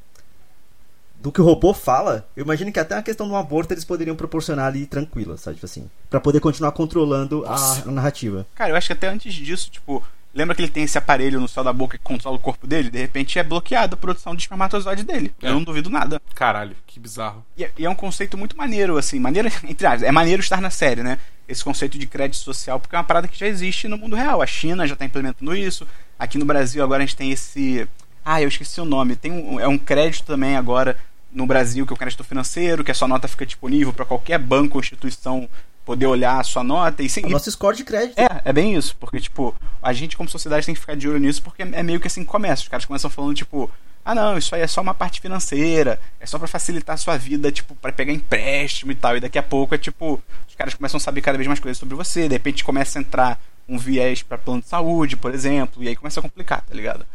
Do 1.24 1.32
que 1.32 1.40
o 1.40 1.44
robô 1.44 1.72
fala, 1.72 2.28
eu 2.36 2.44
imagino 2.44 2.70
que 2.70 2.78
até 2.78 2.94
a 2.94 3.02
questão 3.02 3.26
do 3.26 3.34
aborto 3.34 3.72
eles 3.72 3.82
poderiam 3.82 4.14
proporcionar 4.14 4.66
ali 4.66 4.84
tranquila, 4.84 5.38
sabe? 5.38 5.54
Tipo 5.54 5.64
assim. 5.64 5.88
para 6.10 6.20
poder 6.20 6.38
continuar 6.38 6.70
controlando 6.72 7.46
a, 7.46 7.78
a 7.86 7.90
narrativa. 7.90 8.46
Cara, 8.54 8.72
eu 8.72 8.76
acho 8.76 8.88
que 8.88 8.92
até 8.92 9.08
antes 9.08 9.32
disso, 9.32 9.70
tipo, 9.70 10.04
Lembra 10.34 10.54
que 10.54 10.60
ele 10.60 10.70
tem 10.70 10.82
esse 10.82 10.98
aparelho 10.98 11.40
no 11.40 11.46
céu 11.46 11.62
da 11.62 11.72
boca 11.72 11.96
que 11.96 12.02
controla 12.02 12.36
o 12.36 12.40
corpo 12.40 12.66
dele? 12.66 12.90
De 12.90 12.98
repente 12.98 13.38
é 13.38 13.42
bloqueada 13.44 13.94
a 13.94 13.96
produção 13.96 14.34
de 14.34 14.42
espermatozoide 14.42 15.04
dele. 15.04 15.32
É. 15.40 15.48
Eu 15.48 15.54
não 15.54 15.62
duvido 15.62 15.88
nada. 15.88 16.20
Caralho, 16.34 16.76
que 16.88 16.98
bizarro. 16.98 17.42
E, 17.56 17.64
é, 17.64 17.70
e, 17.78 17.86
é 17.86 17.88
um 17.88 17.94
conceito 17.94 18.36
muito 18.36 18.56
maneiro, 18.56 18.98
assim. 18.98 19.20
Maneiro, 19.20 19.48
entre 19.64 19.86
aspas, 19.86 20.02
é 20.02 20.10
maneiro 20.10 20.42
estar 20.42 20.60
na 20.60 20.70
série, 20.70 21.04
né? 21.04 21.18
Esse 21.48 21.62
conceito 21.62 21.96
de 21.96 22.06
crédito 22.06 22.42
social, 22.42 22.80
porque 22.80 22.96
é 22.96 22.98
uma 22.98 23.04
parada 23.04 23.28
que 23.28 23.38
já 23.38 23.46
existe 23.46 23.86
no 23.86 23.96
mundo 23.96 24.16
real. 24.16 24.42
A 24.42 24.46
China 24.46 24.88
já 24.88 24.94
está 24.94 25.04
implementando 25.04 25.54
isso. 25.54 25.86
Aqui 26.18 26.36
no 26.36 26.44
Brasil 26.44 26.82
agora 26.82 27.02
a 27.02 27.06
gente 27.06 27.16
tem 27.16 27.30
esse. 27.30 27.88
Ah, 28.24 28.42
eu 28.42 28.48
esqueci 28.48 28.80
o 28.80 28.84
nome. 28.84 29.14
Tem 29.14 29.30
um, 29.30 29.60
é 29.60 29.68
um 29.68 29.78
crédito 29.78 30.26
também 30.26 30.56
agora 30.56 30.98
no 31.34 31.46
Brasil, 31.46 31.84
que 31.84 31.92
é 31.92 31.94
o 31.94 31.98
crédito 31.98 32.22
financeiro, 32.24 32.84
que 32.84 32.90
a 32.90 32.94
sua 32.94 33.08
nota 33.08 33.28
fica 33.28 33.44
disponível 33.44 33.92
para 33.92 34.04
qualquer 34.04 34.38
banco 34.38 34.78
ou 34.78 34.80
instituição 34.80 35.48
poder 35.84 36.06
olhar 36.06 36.40
a 36.40 36.44
sua 36.44 36.64
nota 36.64 37.02
e 37.02 37.08
sim. 37.08 37.22
Nosso 37.22 37.50
score 37.50 37.76
de 37.76 37.84
crédito. 37.84 38.18
É, 38.18 38.42
é 38.44 38.52
bem 38.52 38.74
isso, 38.74 38.96
porque 38.96 39.20
tipo, 39.20 39.54
a 39.82 39.92
gente 39.92 40.16
como 40.16 40.28
sociedade 40.28 40.64
tem 40.64 40.74
que 40.74 40.80
ficar 40.80 40.96
de 40.96 41.08
olho 41.08 41.18
nisso 41.18 41.42
porque 41.42 41.62
é 41.62 41.82
meio 41.82 42.00
que 42.00 42.06
assim 42.06 42.22
que 42.22 42.30
começa. 42.30 42.62
Os 42.62 42.68
caras 42.68 42.86
começam 42.86 43.10
falando 43.10 43.34
tipo, 43.34 43.70
ah 44.04 44.14
não, 44.14 44.38
isso 44.38 44.54
aí 44.54 44.62
é 44.62 44.66
só 44.66 44.80
uma 44.80 44.94
parte 44.94 45.20
financeira, 45.20 46.00
é 46.20 46.26
só 46.26 46.38
para 46.38 46.48
facilitar 46.48 46.94
a 46.94 46.96
sua 46.96 47.16
vida, 47.16 47.50
tipo, 47.52 47.74
para 47.74 47.92
pegar 47.92 48.12
empréstimo 48.12 48.92
e 48.92 48.94
tal. 48.94 49.16
E 49.16 49.20
daqui 49.20 49.38
a 49.38 49.42
pouco 49.42 49.74
é 49.74 49.78
tipo, 49.78 50.22
os 50.48 50.54
caras 50.54 50.74
começam 50.74 50.96
a 50.96 51.00
saber 51.00 51.20
cada 51.20 51.36
vez 51.36 51.46
mais 51.46 51.60
coisas 51.60 51.78
sobre 51.78 51.94
você, 51.94 52.28
de 52.28 52.34
repente 52.34 52.64
começa 52.64 52.98
a 52.98 53.02
entrar 53.02 53.40
um 53.68 53.78
viés 53.78 54.22
para 54.22 54.38
plano 54.38 54.60
de 54.60 54.68
saúde, 54.68 55.16
por 55.16 55.34
exemplo, 55.34 55.82
e 55.82 55.88
aí 55.88 55.96
começa 55.96 56.20
a 56.20 56.22
complicar, 56.22 56.62
tá 56.62 56.74
ligado? 56.74 57.06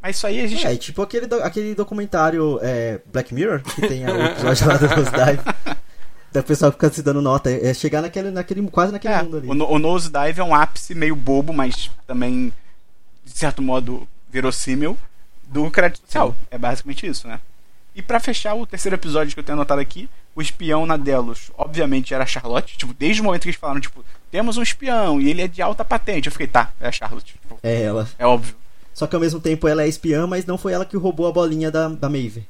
Mas 0.00 0.16
isso 0.16 0.26
aí 0.26 0.40
a 0.40 0.46
gente. 0.46 0.66
É, 0.66 0.76
tipo 0.76 1.02
aquele, 1.02 1.26
do, 1.26 1.42
aquele 1.42 1.74
documentário 1.74 2.58
é, 2.62 3.00
Black 3.12 3.34
Mirror, 3.34 3.62
que 3.62 3.86
tem 3.86 4.04
o 4.06 4.26
episódio 4.26 4.68
lá 4.68 4.76
do 4.76 4.86
Rose 4.94 5.10
Dive. 5.10 5.84
Da 6.32 6.42
pessoa 6.42 6.70
ficar 6.70 6.90
se 6.90 7.02
dando 7.02 7.22
nota. 7.22 7.50
É 7.50 7.72
chegar 7.74 8.02
naquele, 8.02 8.30
naquele, 8.30 8.62
quase 8.70 8.92
naquele 8.92 9.14
é, 9.14 9.22
mundo 9.22 9.36
ali. 9.38 9.48
O, 9.48 9.52
o 9.52 9.78
Nose 9.78 10.10
Dive 10.10 10.40
é 10.40 10.44
um 10.44 10.54
ápice 10.54 10.94
meio 10.94 11.16
bobo, 11.16 11.52
mas 11.52 11.90
também, 12.06 12.52
de 13.24 13.38
certo 13.38 13.62
modo, 13.62 14.06
verossímil 14.30 14.96
do 15.48 15.70
crédito 15.70 16.04
social. 16.04 16.30
Sim. 16.30 16.46
É 16.50 16.58
basicamente 16.58 17.06
isso, 17.06 17.26
né? 17.26 17.40
E 17.94 18.02
para 18.02 18.20
fechar 18.20 18.54
o 18.54 18.64
terceiro 18.66 18.94
episódio 18.94 19.34
que 19.34 19.40
eu 19.40 19.44
tenho 19.44 19.58
anotado 19.58 19.80
aqui, 19.80 20.08
o 20.34 20.40
espião 20.40 20.86
na 20.86 20.96
Delos, 20.96 21.50
obviamente 21.58 22.14
era 22.14 22.22
a 22.22 22.26
Charlotte. 22.26 22.76
Tipo, 22.78 22.94
desde 22.94 23.20
o 23.20 23.24
momento 23.24 23.42
que 23.42 23.48
eles 23.48 23.58
falaram, 23.58 23.80
tipo, 23.80 24.04
temos 24.30 24.56
um 24.56 24.62
espião 24.62 25.20
e 25.20 25.28
ele 25.28 25.42
é 25.42 25.48
de 25.48 25.60
alta 25.60 25.84
patente. 25.84 26.26
Eu 26.26 26.32
fiquei, 26.32 26.46
tá, 26.46 26.70
é 26.80 26.86
a 26.86 26.92
Charlotte. 26.92 27.32
Tipo, 27.32 27.58
é 27.60 27.82
ela. 27.82 28.08
É 28.16 28.24
óbvio. 28.24 28.54
Só 28.98 29.06
que 29.06 29.14
ao 29.14 29.20
mesmo 29.20 29.38
tempo 29.38 29.68
ela 29.68 29.84
é 29.84 29.88
espiã, 29.88 30.26
mas 30.26 30.44
não 30.44 30.58
foi 30.58 30.72
ela 30.72 30.84
que 30.84 30.96
roubou 30.96 31.28
a 31.28 31.30
bolinha 31.30 31.70
da, 31.70 31.86
da 31.88 32.08
Maeve. 32.08 32.44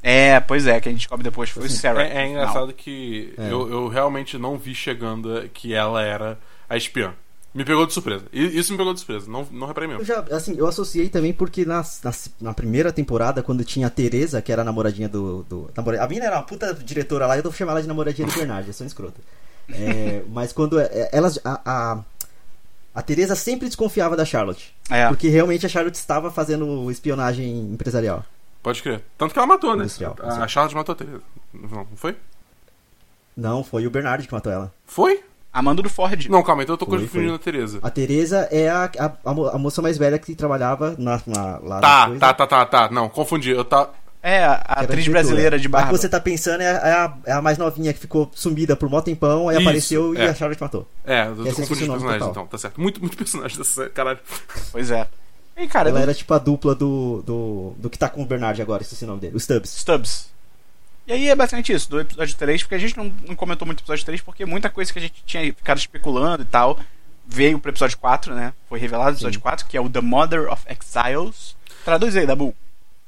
É, 0.00 0.38
pois 0.38 0.64
é, 0.64 0.80
que 0.80 0.88
a 0.88 0.92
gente 0.92 1.00
descobre 1.00 1.24
depois 1.24 1.50
foi 1.50 1.64
assim, 1.64 1.74
o 1.74 1.76
Sarah. 1.76 2.04
É, 2.04 2.18
é 2.18 2.28
engraçado 2.28 2.68
não. 2.68 2.72
que 2.72 3.34
é. 3.36 3.50
Eu, 3.50 3.68
eu 3.68 3.88
realmente 3.88 4.38
não 4.38 4.56
vi 4.56 4.76
chegando 4.76 5.50
que 5.52 5.74
ela 5.74 6.00
era 6.00 6.38
a 6.70 6.76
espiã. 6.76 7.12
Me 7.52 7.64
pegou 7.64 7.84
de 7.84 7.92
surpresa. 7.92 8.24
Isso 8.32 8.70
me 8.70 8.78
pegou 8.78 8.94
de 8.94 9.00
surpresa. 9.00 9.28
Não, 9.28 9.44
não 9.50 9.66
reparei 9.66 9.88
Eu 9.88 9.98
mesmo. 9.98 10.04
já, 10.04 10.20
assim, 10.30 10.56
eu 10.56 10.68
associei 10.68 11.08
também 11.08 11.32
porque 11.32 11.64
na, 11.64 11.84
na, 12.04 12.12
na 12.40 12.54
primeira 12.54 12.92
temporada, 12.92 13.42
quando 13.42 13.64
tinha 13.64 13.88
a 13.88 13.90
Teresa, 13.90 14.40
que 14.40 14.52
era 14.52 14.62
a 14.62 14.64
namoradinha 14.64 15.08
do. 15.08 15.42
do 15.48 15.68
a 15.76 16.06
mina 16.06 16.26
era 16.26 16.36
uma 16.36 16.44
puta 16.44 16.72
diretora 16.74 17.26
lá, 17.26 17.36
eu 17.36 17.42
vou 17.42 17.52
chamar 17.52 17.72
ela 17.72 17.82
de 17.82 17.88
namoradinha 17.88 18.28
do 18.28 18.34
Bernard, 18.34 18.68
eu 18.68 18.72
sou 18.72 18.84
um 18.84 18.86
escroto. 18.86 19.20
É, 19.68 20.22
mas 20.30 20.52
quando 20.52 20.78
é, 20.78 21.10
elas. 21.10 21.40
A, 21.44 21.60
a, 21.64 22.04
a 22.94 23.02
Teresa 23.02 23.34
sempre 23.34 23.66
desconfiava 23.68 24.16
da 24.16 24.24
Charlotte. 24.24 24.74
É. 24.90 25.08
Porque 25.08 25.28
realmente 25.28 25.64
a 25.66 25.68
Charlotte 25.68 25.94
estava 25.96 26.30
fazendo 26.30 26.90
espionagem 26.90 27.60
empresarial. 27.72 28.24
Pode 28.62 28.82
crer. 28.82 29.02
Tanto 29.18 29.32
que 29.32 29.38
ela 29.38 29.46
matou, 29.46 29.70
né? 29.76 29.84
Industrial, 29.84 30.16
A. 30.22 30.46
Charlotte 30.46 30.74
matou 30.76 30.92
a 30.92 30.96
Teresa. 30.96 31.20
Não, 31.52 31.86
foi? 31.96 32.16
Não, 33.36 33.64
foi 33.64 33.86
o 33.86 33.90
Bernard 33.90 34.26
que 34.26 34.32
matou 34.34 34.52
ela. 34.52 34.72
Foi? 34.86 35.22
Amanda 35.52 35.82
do 35.82 35.90
Ford. 35.90 36.28
Não, 36.30 36.42
calma, 36.42 36.62
então 36.62 36.74
eu 36.74 36.78
tô 36.78 36.86
Foi, 36.86 37.00
confundindo 37.00 37.34
a 37.34 37.38
Teresa. 37.38 37.78
A 37.82 37.90
Teresa 37.90 38.48
é 38.50 38.70
a, 38.70 38.90
a, 38.98 39.12
a 39.30 39.34
mo- 39.34 39.48
a 39.48 39.58
moça 39.58 39.82
mais 39.82 39.98
velha 39.98 40.18
que 40.18 40.34
trabalhava 40.34 40.94
na, 40.98 41.20
na, 41.26 41.58
lá 41.58 41.74
na 41.76 41.80
Tá, 41.80 42.06
coisa, 42.06 42.20
tá, 42.20 42.34
tá, 42.34 42.46
tá, 42.46 42.66
tá. 42.66 42.90
Não, 42.90 43.08
confundi. 43.08 43.50
Eu 43.50 43.64
tá. 43.64 43.90
É, 44.22 44.44
a 44.44 44.54
atriz 44.54 45.08
brasileira 45.08 45.58
de 45.58 45.66
A 45.66 45.70
barba. 45.70 45.90
que 45.90 45.98
você 45.98 46.08
tá 46.08 46.20
pensando 46.20 46.60
é, 46.60 46.66
é 46.66 46.92
a, 46.92 47.14
é 47.26 47.32
a 47.32 47.42
mais 47.42 47.58
novinha 47.58 47.92
que 47.92 47.98
ficou 47.98 48.30
sumida 48.32 48.76
por 48.76 48.88
mó 48.88 49.00
tempão, 49.00 49.48
aí 49.48 49.56
Isso, 49.56 49.62
apareceu 49.62 50.14
e 50.14 50.18
é. 50.18 50.28
a 50.28 50.34
Charlotte 50.34 50.60
matou. 50.60 50.88
É, 51.04 51.26
eu 51.26 51.34
tô 51.34 51.42
Esse 51.42 51.48
é 51.48 51.52
o 51.52 51.56
confundindo 51.56 51.70
os 51.72 51.74
personagens, 51.74 52.18
total. 52.18 52.30
então, 52.30 52.46
tá 52.46 52.56
certo. 52.56 52.80
Muito, 52.80 53.00
muito 53.00 53.16
personagem 53.16 53.58
dessa 53.58 53.72
série, 53.72 53.90
caralho. 53.90 54.20
Pois 54.70 54.90
é. 54.92 55.08
E, 55.56 55.66
cara, 55.66 55.90
Ela 55.90 56.00
era 56.00 56.14
tipo 56.14 56.32
a 56.32 56.38
dupla 56.38 56.74
do, 56.74 57.22
do, 57.26 57.74
do 57.76 57.90
que 57.90 57.98
tá 57.98 58.08
com 58.08 58.22
o 58.22 58.26
Bernard 58.26 58.62
agora, 58.62 58.82
esqueci 58.82 59.04
o 59.04 59.08
nome 59.08 59.20
dele, 59.20 59.36
o 59.36 59.40
Stubbs. 59.40 59.70
Stubbs. 59.70 60.30
E 61.06 61.12
aí 61.12 61.28
é 61.28 61.34
basicamente 61.34 61.72
isso, 61.72 61.90
do 61.90 62.00
episódio 62.00 62.36
3, 62.36 62.62
porque 62.62 62.76
a 62.76 62.78
gente 62.78 62.96
não, 62.96 63.12
não 63.26 63.34
comentou 63.34 63.66
muito 63.66 63.78
do 63.78 63.82
episódio 63.82 64.04
3, 64.04 64.20
porque 64.20 64.46
muita 64.46 64.70
coisa 64.70 64.92
que 64.92 65.00
a 65.00 65.02
gente 65.02 65.20
tinha 65.26 65.42
ficado 65.52 65.78
especulando 65.78 66.44
e 66.44 66.46
tal 66.46 66.78
veio 67.26 67.58
pro 67.58 67.70
episódio 67.70 67.98
4, 67.98 68.34
né? 68.34 68.52
Foi 68.68 68.78
revelado 68.78 69.10
no 69.10 69.16
episódio 69.16 69.38
Sim. 69.38 69.42
4, 69.42 69.66
que 69.66 69.76
é 69.76 69.80
o 69.80 69.90
The 69.90 70.00
Mother 70.00 70.52
of 70.52 70.64
Exiles. 70.68 71.56
Traduz 71.84 72.16
aí, 72.16 72.26
Dabu. 72.26 72.54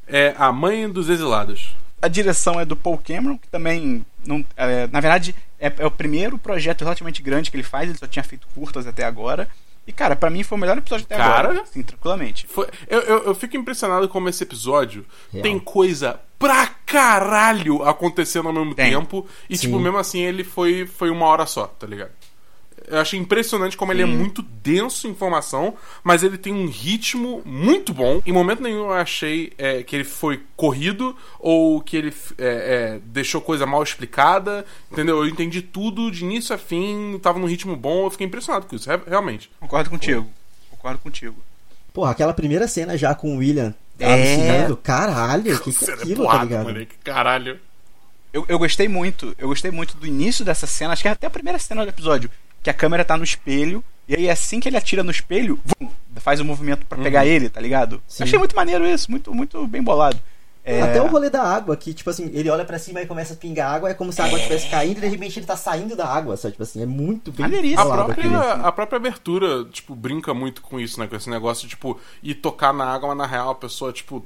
É 0.07 0.35
a 0.39 0.53
mãe 0.53 0.89
dos 0.89 1.09
exilados. 1.09 1.75
A 2.01 2.09
direção 2.09 2.61
é 2.61 2.65
do 2.65 2.77
Paul 2.77 2.99
Cameron, 2.99 3.39
que 3.39 3.49
também. 3.49 4.05
Não, 4.27 4.45
é, 4.57 4.87
na 4.89 5.01
verdade, 5.01 5.35
é, 5.59 5.73
é 5.79 5.87
o 5.87 5.91
primeiro 5.91 6.37
projeto 6.39 6.83
relativamente 6.83 7.23
grande 7.23 7.51
que 7.51 7.57
ele 7.57 7.63
faz, 7.63 7.89
ele 7.89 7.99
só 7.99 8.07
tinha 8.07 8.23
feito 8.23 8.47
curtas 8.55 8.87
até 8.87 9.05
agora. 9.05 9.49
E, 9.87 9.93
cara, 9.93 10.17
pra 10.17 10.31
mim 10.31 10.43
foi 10.43 10.57
o 10.57 10.61
melhor 10.61 10.79
episódio 10.79 11.05
até 11.05 11.17
Cara. 11.17 11.49
agora. 11.51 11.67
Sim, 11.67 11.83
tranquilamente. 11.83 12.47
Foi, 12.47 12.67
eu, 12.89 13.01
eu, 13.01 13.25
eu 13.25 13.35
fico 13.35 13.57
impressionado 13.57 14.09
como 14.09 14.29
esse 14.31 14.43
episódio 14.43 15.05
Real. 15.31 15.43
tem 15.43 15.59
coisa 15.59 16.19
pra 16.39 16.67
caralho 16.87 17.83
acontecendo 17.83 18.49
ao 18.49 18.55
mesmo 18.55 18.75
Tem. 18.75 18.91
tempo. 18.91 19.27
E, 19.49 19.57
Sim. 19.57 19.67
tipo, 19.67 19.79
mesmo 19.79 19.99
assim, 19.99 20.21
ele 20.21 20.43
foi, 20.43 20.87
foi 20.87 21.11
uma 21.11 21.27
hora 21.27 21.45
só, 21.45 21.67
tá 21.67 21.87
ligado? 21.87 22.11
Eu 22.87 22.99
achei 22.99 23.19
impressionante 23.19 23.77
como 23.77 23.93
ele 23.93 24.03
é 24.03 24.07
Sim. 24.07 24.13
muito 24.17 24.43
denso 24.43 25.07
em 25.07 25.11
informação, 25.11 25.75
mas 26.03 26.23
ele 26.23 26.37
tem 26.37 26.53
um 26.53 26.67
ritmo 26.69 27.41
muito 27.45 27.93
bom. 27.95 28.21
Em 28.27 28.33
momento 28.33 28.63
nenhum 28.63 28.87
eu 28.87 28.93
achei 28.93 29.53
é, 29.57 29.83
que 29.83 29.97
ele 29.97 30.05
foi 30.05 30.43
corrido 30.57 31.17
ou 31.39 31.81
que 31.81 31.97
ele 31.97 32.15
é, 32.39 32.45
é, 32.97 33.01
deixou 33.07 33.41
coisa 33.41 33.65
mal 33.67 33.83
explicada, 33.83 34.65
entendeu? 34.93 35.19
Eu 35.19 35.27
entendi 35.29 35.63
tudo 35.63 36.11
de 36.11 36.25
início 36.25 36.55
a 36.55 36.59
fim, 36.59 37.19
tava 37.23 37.39
num 37.39 37.47
ritmo 37.47 37.75
bom, 37.77 38.05
eu 38.07 38.11
fiquei 38.11 38.27
impressionado 38.27 38.67
com 38.67 38.77
isso, 38.77 38.89
re- 38.91 39.01
realmente. 39.09 39.51
Concordo 39.61 39.89
contigo. 39.91 40.29
Concordo 40.71 40.99
contigo. 40.99 41.37
Porra, 41.93 42.11
aquela 42.11 42.35
primeira 42.35 42.67
cena 42.69 42.99
já 42.99 43.15
com 43.15 43.35
o 43.35 43.39
William 43.39 43.75
É. 43.99 44.13
alucinando, 44.13 44.77
caralho, 44.77 45.59
que 45.61 45.73
que 45.73 45.85
é 45.85 45.87
Cena 45.87 46.03
aquilo, 46.03 46.23
porrada, 46.25 46.39
tá 46.41 46.45
ligado? 46.45 46.65
moleque, 46.65 46.95
caralho. 47.05 47.59
Eu, 48.33 48.45
eu 48.49 48.59
gostei 48.59 48.89
muito, 48.89 49.33
eu 49.39 49.47
gostei 49.47 49.71
muito 49.71 49.97
do 49.97 50.05
início 50.05 50.45
dessa 50.45 50.67
cena, 50.67 50.93
acho 50.93 51.03
que 51.03 51.09
é 51.09 51.13
até 51.13 51.27
a 51.29 51.31
primeira 51.31 51.57
cena 51.57 51.85
do 51.85 51.89
episódio, 51.89 52.29
que 52.65 52.71
a 52.71 52.75
câmera 52.75 53.05
tá 53.05 53.17
no 53.17 53.23
espelho, 53.23 53.85
e 54.09 54.17
aí 54.17 54.31
assim 54.31 54.59
que 54.59 54.69
ele 54.69 54.79
atira 54.79 55.05
no 55.05 55.11
espelho, 55.11 55.61
vum, 55.65 55.89
faz 56.17 56.41
o 56.41 56.45
movimento 56.45 56.87
pra 56.87 56.97
pegar 56.99 57.27
ele, 57.27 57.51
tá 57.51 57.61
ligado? 57.61 58.03
Sim. 58.09 58.25
Achei 58.25 58.39
muito 58.39 58.57
maneiro 58.57 58.87
isso, 58.87 59.11
muito, 59.11 59.33
muito 59.35 59.67
bem 59.67 59.83
bolado. 59.83 60.19
É, 60.67 60.81
Até 60.81 61.03
o 61.03 61.07
rolê 61.09 61.29
da 61.29 61.43
água, 61.43 61.77
que, 61.77 61.93
tipo 61.93 62.09
assim, 62.09 62.31
ele 62.33 62.49
olha 62.49 62.65
pra 62.65 62.79
cima 62.79 63.03
e 63.03 63.07
começa 63.07 63.35
a 63.35 63.37
pingar 63.37 63.71
água, 63.71 63.91
é 63.91 63.95
como 63.95 64.11
se 64.11 64.23
a 64.23 64.25
água 64.25 64.39
estivesse 64.39 64.71
caindo 64.71 64.97
e 64.97 65.01
de 65.03 65.09
repente 65.09 65.39
ele 65.39 65.45
tá 65.45 65.59
saindo 65.59 65.95
da 65.95 66.07
água, 66.07 66.39
sabe? 66.39 66.53
Tipo 66.53 66.63
assim, 66.63 66.83
é 66.83 66.87
muito 66.87 67.31
bem 67.31 67.43
Maneiríssimo. 67.43 67.83
A 67.83 67.85
própria, 67.85 68.15
aquilo. 68.15 68.67
a 68.67 68.73
própria 68.73 68.97
abertura, 68.97 69.65
tipo, 69.67 69.95
brinca 69.95 70.33
muito 70.33 70.63
com 70.63 70.81
isso, 70.81 70.99
né? 70.99 71.07
Com 71.07 71.17
esse 71.17 71.29
negócio, 71.29 71.69
tipo, 71.69 72.01
ir 72.23 72.37
tocar 72.37 72.73
na 72.73 72.87
água, 72.87 73.11
mas 73.11 73.19
na 73.19 73.27
real 73.27 73.51
a 73.51 73.55
pessoa, 73.55 73.93
tipo. 73.93 74.25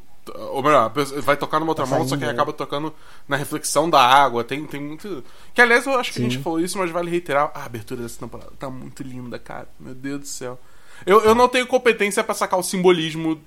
Ou 0.52 0.62
melhor, 0.62 0.92
vai 1.23 1.37
tocar 1.37 1.58
numa 1.61 1.70
outra 1.70 1.87
Tá 1.87 1.90
mão, 1.90 2.06
só 2.06 2.16
que 2.16 2.25
né? 2.25 2.30
acaba 2.30 2.52
tocando 2.52 2.94
na 3.26 3.37
reflexão 3.37 3.88
da 3.88 4.00
água. 4.00 4.44
Tem, 4.44 4.64
tem 4.66 4.80
muito. 4.80 5.23
Que 5.54 5.61
aliás 5.61 5.87
eu 5.87 5.99
acho 5.99 6.12
que 6.12 6.18
a 6.18 6.23
Sim. 6.23 6.30
gente 6.30 6.42
falou 6.42 6.61
isso, 6.61 6.78
mas 6.78 6.90
vale 6.90 7.11
reiterar. 7.11 7.50
A 7.54 7.64
abertura 7.64 8.02
dessa 8.02 8.18
temporada 8.20 8.50
tá 8.58 8.68
muito 8.70 9.02
linda, 9.02 9.38
cara. 9.38 9.68
Meu 9.78 9.94
Deus 9.94 10.20
do 10.20 10.26
céu. 10.26 10.58
Eu, 11.06 11.20
eu 11.23 11.35
não 11.35 11.49
tenho 11.49 11.66
competência 11.66 12.25
pra 12.25 12.35
sacar 12.35 12.58
o 12.58 12.62
simbolismo 12.62 13.40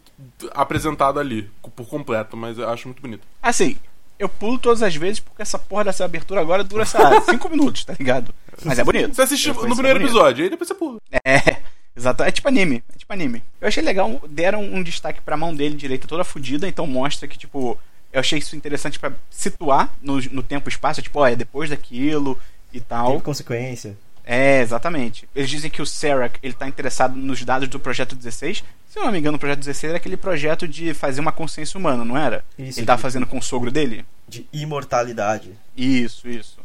apresentado 0.52 1.20
ali, 1.20 1.50
por 1.76 1.86
completo, 1.88 2.38
mas 2.38 2.58
eu 2.58 2.70
acho 2.70 2.88
muito 2.88 3.02
bonito. 3.02 3.28
Assim, 3.42 3.76
eu 4.18 4.30
pulo 4.30 4.58
todas 4.58 4.82
as 4.84 4.96
vezes 4.96 5.20
porque 5.20 5.42
essa 5.42 5.60
porra 5.60 5.84
dessa 5.86 6.06
abertura 6.06 6.40
agora 6.42 6.64
dura, 6.64 6.86
sei 6.86 7.02
lá, 7.02 7.20
5 7.26 7.50
minutos, 7.50 7.84
tá 7.84 7.94
ligado? 7.98 8.34
Mas 8.64 8.80
é 8.80 8.84
bonito. 8.84 9.14
Você 9.16 9.24
assiste 9.24 9.48
no 9.48 9.54
é 9.54 9.58
primeiro 9.60 10.00
bonito. 10.00 10.04
episódio, 10.04 10.44
aí 10.44 10.50
depois 10.50 10.68
você 10.68 10.74
pula. 10.76 11.00
É, 11.26 11.61
exato. 11.96 12.24
É 12.24 12.32
tipo 12.32 12.48
anime. 12.48 12.84
É 12.94 12.98
tipo 12.98 13.12
anime. 13.14 13.44
Eu 13.60 13.68
achei 13.68 13.84
legal, 13.84 14.22
deram 14.30 14.64
um 14.64 14.82
destaque 14.84 15.22
pra 15.22 15.38
mão 15.38 15.56
dele 15.56 15.76
direita 15.76 16.08
toda 16.08 16.24
fodida, 16.24 16.68
então 16.68 16.86
mostra 16.88 17.28
que, 17.28 17.38
tipo, 17.38 17.78
eu 18.12 18.20
achei 18.20 18.40
isso 18.40 18.56
interessante 18.56 19.00
pra 19.00 19.12
situar 19.30 19.94
no, 20.02 20.22
no 20.32 20.44
tempo 20.44 20.70
e 20.70 20.72
espaço, 20.72 21.02
tipo, 21.02 21.20
ó, 21.20 21.28
é 21.28 21.36
depois 21.36 21.70
daquilo 21.70 22.40
e 22.74 22.80
tal. 22.80 23.12
Teve 23.12 23.24
consequência. 23.24 23.98
É, 24.24 24.62
exatamente. 24.62 25.28
Eles 25.36 25.50
dizem 25.50 25.70
que 25.70 25.82
o 25.82 25.86
Serac, 25.86 26.40
ele 26.44 26.54
tá 26.54 26.68
interessado 26.68 27.16
nos 27.16 27.44
dados 27.44 27.68
do 27.68 27.80
projeto 27.80 28.16
16. 28.16 28.64
Se 28.88 29.00
eu 29.00 29.04
não 29.04 29.12
me 29.12 29.20
engano, 29.20 29.38
o 29.38 29.40
projeto 29.40 29.60
16 29.60 29.90
era 29.90 29.98
aquele 29.98 30.18
projeto 30.18 30.68
de 30.68 30.94
fazer 30.94 31.22
uma 31.22 31.32
consciência 31.32 31.78
humana, 31.78 32.06
não 32.06 32.18
era? 32.18 32.44
Isso, 32.58 32.80
ele 32.80 32.86
tava 32.86 32.98
isso. 32.98 33.04
fazendo 33.04 33.26
com 33.26 33.38
o 33.38 33.42
sogro 33.42 33.72
dele? 33.72 34.06
De 34.28 34.46
imortalidade. 34.54 35.52
Isso, 35.76 36.28
isso. 36.28 36.60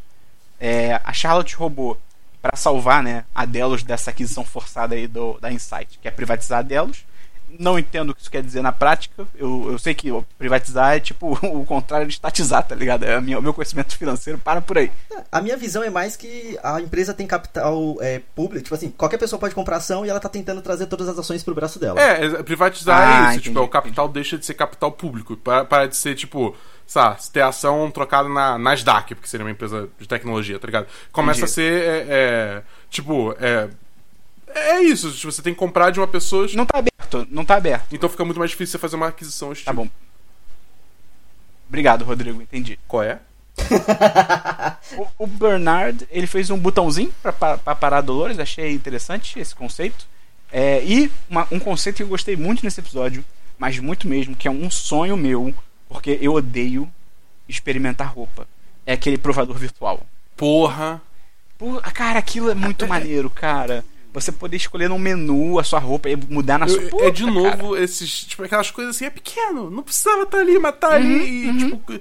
É, 0.61 1.01
a 1.03 1.13
Charlotte 1.13 1.57
roubou 1.57 1.99
para 2.47 2.57
salvar, 2.57 3.03
né, 3.03 3.25
a 3.35 3.45
Delos 3.45 3.83
dessa 3.83 4.11
aquisição 4.11 4.45
forçada 4.45 4.95
aí 4.95 5.07
do, 5.07 5.39
da 5.41 5.51
Insight, 5.51 5.99
que 6.01 6.07
é 6.07 6.11
privatizar 6.11 6.61
a 6.61 6.63
Delos. 6.63 7.05
Não 7.61 7.79
entendo 7.79 8.11
o 8.11 8.15
que 8.15 8.21
isso 8.21 8.31
quer 8.31 8.43
dizer 8.43 8.61
na 8.61 8.73
prática. 8.73 9.25
Eu, 9.37 9.71
eu 9.71 9.79
sei 9.79 9.95
que 9.95 10.13
privatizar 10.37 10.97
é 10.97 11.01
tipo 11.01 11.33
o 11.47 11.65
contrário 11.65 12.07
de 12.07 12.13
estatizar, 12.13 12.63
tá 12.65 12.75
ligado? 12.75 13.05
É 13.05 13.15
a 13.15 13.21
minha- 13.21 13.39
o 13.39 13.43
meu 13.43 13.55
conhecimento 13.55 13.97
financeiro 13.97 14.37
para 14.39 14.61
por 14.61 14.77
aí. 14.77 14.91
A 15.31 15.41
minha 15.41 15.57
visão 15.57 15.83
é 15.83 15.89
mais 15.89 16.17
que 16.17 16.59
a 16.63 16.81
empresa 16.81 17.15
tem 17.15 17.25
capital 17.27 17.97
é, 18.01 18.21
público, 18.35 18.65
tipo 18.65 18.75
assim, 18.75 18.91
qualquer 18.91 19.17
pessoa 19.19 19.39
pode 19.39 19.55
comprar 19.55 19.77
ação 19.77 20.05
e 20.05 20.11
ela 20.11 20.19
tá 20.21 20.29
tentando 20.29 20.61
trazer 20.61 20.87
todas 20.87 21.09
as 21.09 21.19
ações 21.19 21.43
pro 21.45 21.55
braço 21.55 21.79
dela. 21.79 22.01
É, 22.01 22.43
privatizar 22.43 22.99
Ah, 23.01 23.05
é 23.05 23.15
isso. 23.15 23.23
entendi, 23.35 23.43
tipo, 23.51 23.61
o 23.61 23.69
capital 23.69 24.09
deixa 24.09 24.37
de 24.37 24.45
ser 24.45 24.55
capital 24.55 24.91
público. 24.91 25.37
Para, 25.37 25.65
para 25.65 25.87
de 25.87 25.97
ser, 25.97 26.17
tipo, 26.17 26.55
sabe, 26.87 27.19
ter 27.33 27.41
ação 27.43 27.91
trocada 27.91 28.29
na 28.29 28.57
Nasdaq, 28.59 29.15
porque 29.15 29.29
seria 29.29 29.45
uma 29.45 29.51
empresa 29.51 29.89
de 29.99 30.07
tecnologia, 30.07 30.59
tá 30.59 30.67
ligado? 30.67 30.87
Começa 31.13 31.41
Entendi. 31.41 31.51
a 31.51 31.55
ser, 31.55 31.83
é, 31.83 32.07
é, 32.09 32.63
tipo, 32.91 33.35
é. 33.41 33.69
É 34.55 34.81
isso, 34.81 35.11
tipo, 35.13 35.31
você 35.31 35.43
tem 35.43 35.53
que 35.53 35.59
comprar 35.59 35.91
de 35.91 36.01
uma 36.01 36.07
pessoa. 36.09 36.47
Não 36.55 36.65
tá 36.65 36.79
aberto, 36.79 37.27
não 37.31 37.45
tá 37.45 37.57
aberto. 37.57 37.95
Então 37.95 38.09
fica 38.09 38.25
muito 38.25 38.39
mais 38.39 38.51
difícil 38.51 38.73
você 38.73 38.79
fazer 38.79 38.97
uma 38.97 39.09
aquisição 39.09 39.53
Tá 39.65 39.73
bom. 39.73 39.87
Obrigado, 41.69 42.05
Rodrigo, 42.05 42.41
entendi. 42.41 42.79
Qual 42.89 43.03
é? 43.03 43.19
O, 44.97 45.25
o 45.25 45.27
Bernard, 45.27 46.07
ele 46.11 46.27
fez 46.27 46.49
um 46.51 46.59
botãozinho 46.59 47.13
pra, 47.23 47.33
pa- 47.33 47.59
pra 47.59 47.75
parar 47.75 48.01
Dolores, 48.01 48.39
achei 48.39 48.73
interessante 48.73 49.39
esse 49.39 49.55
conceito. 49.55 50.07
É, 50.53 50.83
e 50.85 51.11
uma- 51.29 51.47
um 51.51 51.59
conceito 51.59 51.97
que 51.97 52.03
eu 52.03 52.09
gostei 52.09 52.37
muito 52.37 52.63
nesse 52.65 52.81
episódio, 52.81 53.25
mas 53.59 53.79
muito 53.79 54.07
mesmo, 54.07 54.37
que 54.37 54.47
é 54.47 54.51
um 54.51 54.71
sonho 54.71 55.17
meu, 55.17 55.53
porque 55.89 56.19
eu 56.21 56.35
odeio 56.35 56.91
experimentar 57.49 58.13
roupa. 58.13 58.47
É 58.85 58.93
aquele 58.93 59.19
provador 59.19 59.57
virtual. 59.57 60.07
Porra. 60.37 61.01
Pô, 61.59 61.81
cara, 61.95 62.19
aquilo 62.19 62.51
é 62.51 62.55
muito 62.55 62.87
maneiro, 62.87 63.31
cara. 63.31 63.85
Você 64.13 64.33
poder 64.33 64.57
escolher 64.57 64.89
no 64.89 64.99
menu 64.99 65.59
a 65.59 65.65
sua 65.65 65.79
roupa 65.79 66.09
e 66.09 66.17
mudar 66.17 66.59
na 66.59 66.67
sua. 66.69 66.81
Eu- 66.83 66.89
Puta, 66.91 67.05
é 67.05 67.11
de 67.11 67.23
cara. 67.25 67.35
novo 67.35 67.77
esses. 67.77 68.25
Tipo, 68.25 68.45
aquelas 68.45 68.71
coisas 68.71 68.97
assim, 68.97 69.05
é 69.05 69.11
pequeno, 69.11 69.71
não 69.71 69.83
precisava 69.83 70.23
estar 70.23 70.39
ali, 70.39 70.59
mas 70.59 70.77
tá 70.79 70.95
ali 70.95 71.45
e, 71.45 71.49
Uhum, 71.49 71.59
tipo, 71.59 72.01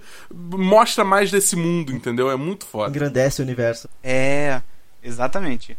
mostra 0.58 1.04
mais 1.04 1.30
desse 1.30 1.56
mundo, 1.58 1.92
entendeu? 1.92 2.32
É 2.32 2.36
muito 2.38 2.66
foda. 2.66 2.90
Engrandece 2.90 3.42
o 3.42 3.44
universo. 3.46 3.90
É, 4.04 4.62
exatamente. 5.04 5.78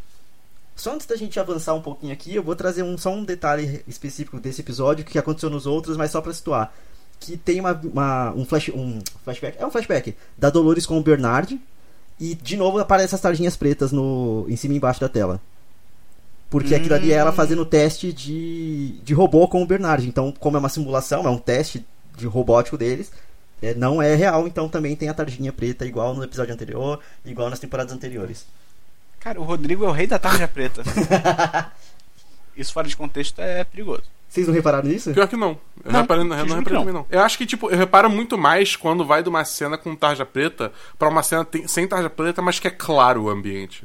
Só 0.74 0.92
antes 0.92 1.06
da 1.06 1.16
gente 1.16 1.40
avançar 1.40 1.72
um 1.72 1.80
pouquinho 1.80 2.12
aqui, 2.12 2.34
eu 2.34 2.42
vou 2.42 2.54
trazer 2.54 2.82
um, 2.82 2.98
só 2.98 3.10
um 3.10 3.24
detalhe 3.24 3.82
específico 3.88 4.38
desse 4.38 4.60
episódio 4.60 5.06
que 5.06 5.18
aconteceu 5.18 5.48
nos 5.48 5.64
outros, 5.66 5.96
mas 5.96 6.10
só 6.10 6.20
pra 6.20 6.34
situar. 6.34 6.70
Que 7.20 7.36
tem 7.36 7.60
uma, 7.60 7.72
uma- 7.72 8.32
um, 8.32 8.44
flash, 8.44 8.68
um 8.68 9.00
flashback, 9.24 9.56
é 9.60 9.66
um 9.66 9.70
flashback, 9.70 10.14
da 10.36 10.50
Dolores 10.50 10.86
com 10.86 10.98
o 10.98 11.02
Bernard. 11.02 11.60
E 12.18 12.34
de 12.34 12.56
novo 12.56 12.78
aparecem 12.78 13.14
as 13.14 13.20
tarjinhas 13.20 13.56
pretas 13.56 13.92
no, 13.92 14.46
em 14.48 14.56
cima 14.56 14.74
e 14.74 14.76
embaixo 14.78 15.00
da 15.00 15.08
tela. 15.08 15.40
Porque 16.48 16.74
aquilo 16.74 16.94
ali 16.94 17.12
é 17.12 17.16
ela 17.16 17.32
fazendo 17.32 17.62
o 17.62 17.66
teste 17.66 18.12
de, 18.12 18.92
de 19.02 19.12
robô 19.12 19.46
com 19.48 19.62
o 19.62 19.66
Bernard. 19.66 20.06
Então, 20.08 20.32
como 20.32 20.56
é 20.56 20.60
uma 20.60 20.68
simulação, 20.68 21.26
é 21.26 21.30
um 21.30 21.38
teste 21.38 21.84
de 22.16 22.26
robótico 22.26 22.78
deles, 22.78 23.10
é, 23.60 23.74
não 23.74 24.00
é 24.00 24.14
real, 24.14 24.46
então 24.46 24.68
também 24.68 24.96
tem 24.96 25.08
a 25.08 25.14
tarjinha 25.14 25.52
preta 25.52 25.84
igual 25.84 26.14
no 26.14 26.24
episódio 26.24 26.54
anterior, 26.54 27.00
igual 27.24 27.50
nas 27.50 27.58
temporadas 27.58 27.92
anteriores. 27.92 28.46
Cara, 29.20 29.40
o 29.40 29.44
Rodrigo 29.44 29.84
é 29.84 29.88
o 29.88 29.92
rei 29.92 30.06
da 30.06 30.18
tarja 30.18 30.46
preta. 30.48 30.82
isso 32.56 32.72
fora 32.72 32.88
de 32.88 32.96
contexto 32.96 33.40
é 33.40 33.64
perigoso. 33.64 34.04
Vocês 34.28 34.46
não 34.46 34.54
repararam 34.54 34.88
nisso? 34.88 35.12
Pior 35.12 35.26
que 35.28 35.36
não. 35.36 35.58
Eu 35.84 35.92
Não, 35.92 36.00
reparei, 36.02 36.24
não 36.24 36.36
que 36.36 36.42
reparei 36.42 36.72
não. 36.72 36.80
também 36.80 36.94
não. 36.94 37.06
Eu 37.10 37.20
acho 37.22 37.38
que, 37.38 37.46
tipo, 37.46 37.70
eu 37.70 37.78
reparo 37.78 38.10
muito 38.10 38.36
mais 38.36 38.74
quando 38.76 39.04
vai 39.04 39.22
de 39.22 39.28
uma 39.28 39.44
cena 39.44 39.78
com 39.78 39.94
tarja 39.94 40.26
preta 40.26 40.72
pra 40.98 41.08
uma 41.08 41.22
cena 41.22 41.44
tem- 41.44 41.66
sem 41.68 41.86
tarja 41.86 42.10
preta, 42.10 42.42
mas 42.42 42.58
que 42.58 42.66
é 42.68 42.70
claro 42.70 43.22
o 43.24 43.30
ambiente. 43.30 43.84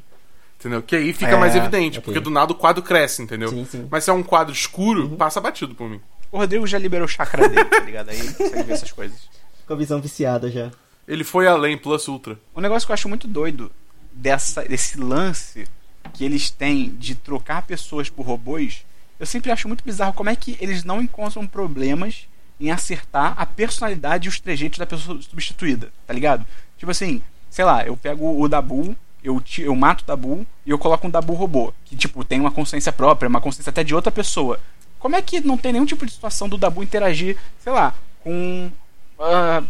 Entendeu? 0.60 0.82
Que 0.82 0.96
aí 0.96 1.14
fica 1.14 1.32
É, 1.32 1.40
mais 1.40 1.56
evidente, 1.56 2.00
ok. 2.00 2.06
porque 2.06 2.20
do 2.20 2.30
nada 2.30 2.52
o 2.52 2.56
quadro 2.56 2.84
cresce, 2.84 3.22
entendeu? 3.22 3.50
Sim, 3.50 3.66
sim. 3.70 3.88
Mas 3.90 4.04
se 4.04 4.10
é 4.10 4.14
um 4.14 4.22
quadro 4.24 4.54
escuro, 4.54 5.10
passa 5.10 5.40
batido 5.42 5.74
por 5.74 5.90
mim. 5.90 6.00
O 6.32 6.38
Rodrigo 6.38 6.66
já 6.68 6.78
liberou 6.78 7.06
o 7.06 7.10
chakra 7.10 7.48
dele, 7.50 7.66
tá 7.66 7.80
ligado? 7.80 8.10
Aí 8.10 8.20
ele 8.20 8.34
consegue 8.34 8.64
ver 8.64 8.74
essas 8.74 8.92
coisas. 8.92 9.18
Com 9.66 9.74
a 9.74 9.76
visão 9.76 10.00
viciada 10.02 10.50
já. 10.52 10.72
Ele 11.08 11.24
foi 11.24 11.48
além, 11.48 11.78
plus 11.78 12.08
ultra. 12.08 12.38
Um 12.56 12.62
negócio 12.62 12.86
que 12.86 12.92
eu 12.92 12.94
acho 12.94 13.10
muito 13.10 13.28
doido 13.28 13.72
dessa, 14.14 14.64
desse 14.64 15.00
lance 15.00 15.66
que 16.14 16.24
eles 16.24 16.50
têm 16.50 16.90
de 16.90 17.16
trocar 17.16 17.64
pessoas 17.64 18.10
por 18.10 18.26
robôs, 18.26 18.86
eu 19.22 19.26
sempre 19.28 19.52
acho 19.52 19.68
muito 19.68 19.84
bizarro 19.84 20.14
como 20.14 20.32
é 20.32 20.36
que 20.36 20.58
eles 20.60 20.84
não 20.84 21.00
encontram 21.00 21.46
problemas 21.46 22.28
em 22.60 22.72
acertar 22.72 23.36
a 23.38 23.46
personalidade 23.46 24.28
e 24.28 24.30
os 24.30 24.40
trejeitos 24.40 24.80
da 24.80 24.86
pessoa 24.88 25.22
substituída, 25.22 25.92
tá 26.08 26.14
ligado? 26.14 26.44
Tipo 26.76 26.90
assim, 26.90 27.22
sei 27.48 27.64
lá, 27.64 27.86
eu 27.86 27.96
pego 27.96 28.42
o 28.42 28.50
Dabu, 28.50 28.96
eu, 29.24 29.40
eu 29.60 29.76
mato 29.76 30.02
o 30.02 30.08
Dabu 30.08 30.46
e 30.66 30.72
eu 30.72 30.80
coloco 30.80 31.06
um 31.06 31.10
Dabu 31.12 31.34
robô, 31.34 31.72
que 31.86 31.96
tipo, 31.96 32.26
tem 32.26 32.40
uma 32.40 32.52
consciência 32.52 32.92
própria, 32.92 33.30
uma 33.30 33.40
consciência 33.40 33.70
até 33.70 33.84
de 33.84 33.94
outra 33.94 34.12
pessoa. 34.12 34.60
Como 34.98 35.16
é 35.16 35.22
que 35.22 35.40
não 35.40 35.56
tem 35.56 35.72
nenhum 35.72 35.86
tipo 35.86 36.04
de 36.04 36.12
situação 36.12 36.50
do 36.50 36.58
Dabu 36.58 36.82
interagir, 36.82 37.38
sei 37.60 37.72
lá, 37.72 37.94
com 38.24 38.72
ah, 39.20 39.62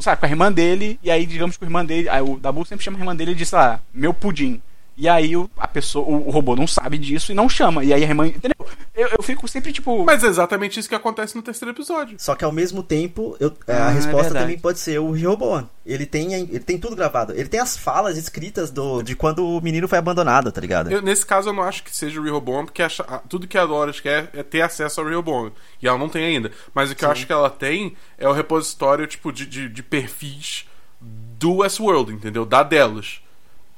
sabe, 0.00 0.20
com 0.20 0.24
a 0.26 0.30
irmã 0.30 0.50
dele, 0.50 0.98
e 1.02 1.10
aí 1.10 1.26
digamos 1.26 1.58
que 1.58 1.64
a 1.64 1.66
irmã 1.66 1.84
dele, 1.84 2.08
aí 2.08 2.22
o 2.22 2.38
Dabu 2.38 2.64
sempre 2.64 2.82
chama 2.82 2.96
a 2.96 3.00
irmã 3.00 3.14
dele 3.14 3.34
de, 3.34 3.44
sei 3.44 3.58
lá, 3.58 3.78
meu 3.92 4.14
pudim. 4.14 4.62
E 4.96 5.08
aí 5.08 5.36
o, 5.36 5.50
a 5.58 5.68
pessoa, 5.68 6.06
o, 6.06 6.28
o 6.28 6.30
robô 6.30 6.56
não 6.56 6.66
sabe 6.66 6.96
disso 6.96 7.30
e 7.30 7.34
não 7.34 7.48
chama. 7.48 7.84
E 7.84 7.92
aí 7.92 8.02
a 8.02 8.06
irmã, 8.06 8.26
entendeu? 8.26 8.56
Eu, 8.94 9.08
eu 9.08 9.22
fico 9.22 9.46
sempre 9.46 9.70
tipo, 9.70 10.04
Mas 10.06 10.24
é 10.24 10.26
exatamente 10.26 10.80
isso 10.80 10.88
que 10.88 10.94
acontece 10.94 11.36
no 11.36 11.42
terceiro 11.42 11.70
episódio. 11.74 12.16
Só 12.18 12.34
que 12.34 12.42
ao 12.42 12.50
mesmo 12.50 12.82
tempo, 12.82 13.36
eu- 13.38 13.54
a 13.68 13.88
Ah, 13.88 13.90
é 13.90 13.94
resposta 13.94 14.22
verdade. 14.22 14.44
também 14.46 14.58
pode 14.58 14.78
ser 14.78 14.98
o 14.98 15.10
Rehoboam. 15.10 15.68
Ele 15.84 16.06
tem, 16.06 16.32
ele 16.32 16.58
tem 16.60 16.78
tudo 16.78 16.96
gravado. 16.96 17.34
Ele 17.34 17.46
tem 17.48 17.60
as 17.60 17.76
falas 17.76 18.16
escritas 18.16 18.70
do, 18.70 19.02
de 19.02 19.14
quando 19.14 19.46
o 19.46 19.60
menino 19.60 19.86
foi 19.86 19.98
abandonado, 19.98 20.50
tá 20.50 20.60
ligado? 20.62 20.90
Eu- 20.90 21.02
nesse 21.02 21.26
caso, 21.26 21.50
eu 21.50 21.52
não 21.52 21.62
acho 21.62 21.82
que 21.84 21.94
seja 21.94 22.18
o 22.18 22.24
Rehoboam, 22.24 22.64
porque 22.64 22.82
a 22.82 22.88
tudo 23.28 23.46
que 23.46 23.58
a 23.58 23.66
Dolores 23.66 24.00
quer 24.00 24.30
é 24.32 24.42
ter 24.42 24.62
acesso 24.62 25.00
ao 25.02 25.06
Rehoboam. 25.06 25.52
E 25.82 25.86
ela 25.86 25.98
não 25.98 26.08
tem 26.08 26.24
ainda. 26.24 26.50
Mas 26.74 26.90
o 26.90 26.94
que 26.96 27.04
eu 27.04 27.10
acho 27.10 27.26
que 27.26 27.32
ela 27.32 27.50
tem 27.50 27.94
é 28.16 28.26
o 28.26 28.32
repositório 28.32 29.06
tipo, 29.06 29.30
de, 29.30 29.44
de, 29.44 29.68
de 29.68 29.82
perfis 29.82 30.64
do 31.00 31.56
Westworld, 31.56 32.12
entendeu? 32.14 32.46
Da 32.46 32.62
Delos. 32.62 33.20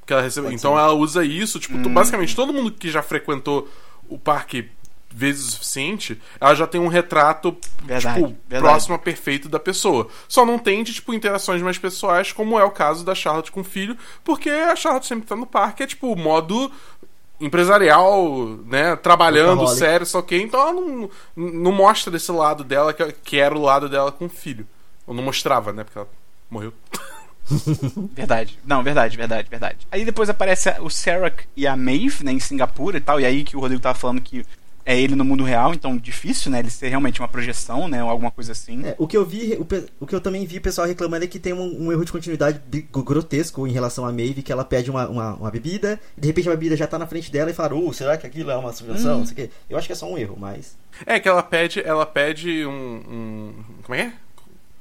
Que 0.08 0.12
ela 0.14 0.22
recebe. 0.22 0.46
Pode 0.46 0.56
Então 0.56 0.72
ser. 0.72 0.78
ela 0.80 0.92
usa 0.94 1.24
isso, 1.24 1.60
tipo, 1.60 1.76
Hum. 1.76 1.82
tu- 1.84 1.88
basicamente 1.90 2.34
todo 2.34 2.52
mundo 2.52 2.72
que 2.72 2.90
já 2.90 3.02
frequentou 3.02 3.68
o 4.08 4.18
parque 4.18 4.70
vezes 5.10 5.48
o 5.48 5.50
suficiente, 5.52 6.20
ela 6.40 6.54
já 6.54 6.66
tem 6.66 6.80
um 6.80 6.86
retrato 6.88 7.56
Verdade, 7.82 8.14
tipo, 8.22 8.36
verdade. 8.48 8.62
próximo 8.72 8.94
a 8.94 8.98
perfeito 8.98 9.48
da 9.48 9.58
pessoa. 9.60 10.08
Só 10.28 10.44
não 10.44 10.58
tem 10.58 10.82
de 10.82 10.92
tipo 10.94 11.12
interações 11.14 11.60
mais 11.62 11.76
pessoais, 11.78 12.30
como 12.32 12.58
é 12.58 12.64
o 12.64 12.70
caso 12.70 13.04
da 13.04 13.14
Charlotte 13.14 13.50
com 13.52 13.60
o 13.60 13.64
filho, 13.64 13.96
porque 14.24 14.48
a 14.50 14.74
Charlotte 14.76 15.06
sempre 15.06 15.26
tá 15.26 15.34
no 15.36 15.46
parque, 15.46 15.82
é 15.82 15.86
tipo 15.86 16.14
modo 16.16 16.70
empresarial, 17.40 18.58
né, 18.66 18.96
trabalhando 18.96 19.66
sério, 19.68 20.04
só 20.06 20.20
que 20.22 20.36
então 20.36 20.60
ela 20.60 20.72
não, 20.72 21.10
não 21.36 21.72
mostra 21.72 22.10
desse 22.10 22.30
lado 22.32 22.62
dela 22.64 22.92
que, 22.92 23.12
que 23.24 23.38
era 23.38 23.56
o 23.56 23.62
lado 23.62 23.88
dela 23.88 24.10
com 24.12 24.26
o 24.26 24.30
filho. 24.30 24.66
Ou 25.06 25.14
não 25.14 25.22
mostrava, 25.22 25.72
né, 25.72 25.84
porque 25.84 25.98
ela 25.98 26.08
morreu. 26.50 26.72
Verdade. 28.14 28.58
Não, 28.66 28.82
verdade, 28.82 29.16
verdade, 29.16 29.48
verdade. 29.50 29.86
Aí 29.90 30.04
depois 30.04 30.28
aparece 30.28 30.68
o 30.80 30.90
Serac 30.90 31.44
e 31.56 31.66
a 31.66 31.76
Maeve, 31.76 32.24
né, 32.24 32.32
em 32.32 32.40
Singapura 32.40 32.98
e 32.98 33.00
tal, 33.00 33.20
e 33.20 33.24
aí 33.24 33.44
que 33.44 33.56
o 33.56 33.60
Rodrigo 33.60 33.82
tava 33.82 33.98
falando 33.98 34.20
que 34.20 34.44
é 34.84 34.98
ele 34.98 35.14
no 35.14 35.22
mundo 35.24 35.44
real, 35.44 35.74
então 35.74 35.98
difícil, 35.98 36.50
né, 36.50 36.60
ele 36.60 36.70
ser 36.70 36.88
realmente 36.88 37.20
uma 37.20 37.28
projeção, 37.28 37.86
né, 37.88 38.02
ou 38.02 38.08
alguma 38.08 38.30
coisa 38.30 38.52
assim. 38.52 38.86
É, 38.86 38.94
o 38.96 39.06
que 39.06 39.18
eu 39.18 39.24
vi, 39.24 39.52
o, 39.54 39.66
o 40.00 40.06
que 40.06 40.14
eu 40.14 40.20
também 40.20 40.46
vi 40.46 40.56
o 40.56 40.62
pessoal 40.62 40.86
reclamando 40.86 41.24
é 41.24 41.28
que 41.28 41.38
tem 41.38 41.52
um, 41.52 41.84
um 41.88 41.92
erro 41.92 42.06
de 42.06 42.10
continuidade 42.12 42.58
grotesco 42.90 43.66
em 43.66 43.70
relação 43.72 44.06
a 44.06 44.12
Maeve, 44.12 44.42
que 44.42 44.50
ela 44.50 44.64
pede 44.64 44.90
uma, 44.90 45.06
uma, 45.06 45.34
uma 45.34 45.50
bebida, 45.50 46.00
e 46.16 46.20
de 46.22 46.26
repente 46.28 46.48
a 46.48 46.52
bebida 46.52 46.74
já 46.74 46.86
tá 46.86 46.98
na 46.98 47.06
frente 47.06 47.30
dela 47.30 47.50
e 47.50 47.54
fala, 47.54 47.74
uh, 47.74 47.92
será 47.92 48.16
que 48.16 48.26
aquilo 48.26 48.50
é 48.50 48.56
uma 48.56 48.72
simulação? 48.72 49.18
Não 49.18 49.26
sei 49.26 49.32
o 49.32 49.36
quê. 49.36 49.50
Eu 49.68 49.76
acho 49.76 49.86
que 49.86 49.92
é 49.92 49.96
só 49.96 50.10
um 50.10 50.16
erro, 50.16 50.36
mas. 50.38 50.74
É 51.04 51.20
que 51.20 51.28
ela 51.28 51.42
pede, 51.42 51.82
ela 51.84 52.06
pede 52.06 52.64
um, 52.64 52.70
um- 52.72 53.52
como 53.82 53.94
é? 53.94 54.14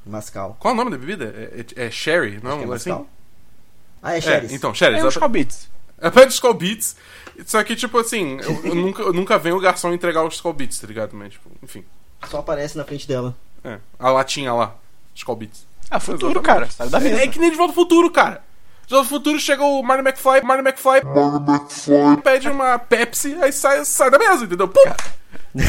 É? 0.08 0.12
Mascal. 0.12 0.56
Qual 0.60 0.72
é 0.72 0.74
o 0.74 0.78
nome 0.78 0.92
da 0.92 0.98
bebida? 0.98 1.26
É, 1.36 1.62
é- 1.84 1.88
é 1.88 1.92
sherry, 1.92 2.40
não? 2.44 2.52
Acho 2.52 2.60
que 2.60 2.66
é 2.66 2.70
Um 2.70 2.74
assim? 2.74 2.90
mascal. 2.90 3.08
Ah, 4.02 4.14
é 4.14 4.18
É, 4.18 4.22
Sherry. 4.22 4.48
então, 4.54 4.74
sherry. 4.74 4.94
É 4.96 4.98
exata- 4.98 5.10
os 5.10 5.18
Callbits. 5.18 5.70
É 6.00 6.12
pede 6.12 6.32
Skull 6.34 6.54
Beats. 6.54 6.96
Só 7.46 7.64
que, 7.64 7.76
tipo 7.76 7.98
assim, 7.98 8.38
eu, 8.42 8.66
eu 8.66 8.76
nunca, 8.76 9.02
eu 9.02 9.14
nunca 9.14 9.38
venho 9.40 9.58
o 9.58 9.60
garçom 9.60 9.92
entregar 9.92 10.24
os 10.24 10.36
Skull 10.36 10.54
Beats, 10.54 10.80
tá 10.80 10.86
ligado? 10.88 11.16
Mas, 11.16 11.34
tipo, 11.34 11.50
enfim. 11.64 11.84
Só 12.30 12.40
aparece 12.40 12.78
na 12.78 12.84
frente 12.84 13.08
dela. 13.08 13.36
É, 13.64 13.80
a 14.00 14.10
latinha 14.12 14.54
lá. 14.54 14.76
Skull 15.16 15.36
Beats. 15.36 15.66
Ah, 15.90 16.00
futuro, 16.00 16.40
cara, 16.42 16.68
da 16.90 17.00
mesa. 17.00 17.20
É, 17.20 17.24
é 17.24 17.28
que 17.28 17.40
nem 17.40 17.50
de 17.50 17.58
volta 17.58 17.72
ao 17.72 17.76
futuro, 17.76 18.12
cara. 18.12 18.44
De 18.86 18.92
volta 18.94 19.06
ao 19.06 19.10
futuro 19.10 19.40
chega 19.40 19.64
o 19.64 19.82
Mario 19.82 20.08
McFly, 20.08 20.42
Mario 20.44 20.64
McFly, 20.68 21.04
Mario 21.04 21.44
McFly 21.48 22.22
pede 22.24 22.48
uma 22.50 22.78
Pepsi, 22.78 23.36
aí 23.42 23.52
sai, 23.52 23.84
sai 23.84 24.12
da 24.12 24.20
mesa, 24.20 24.46
entendeu? 24.46 24.68
Pum! 24.68 24.82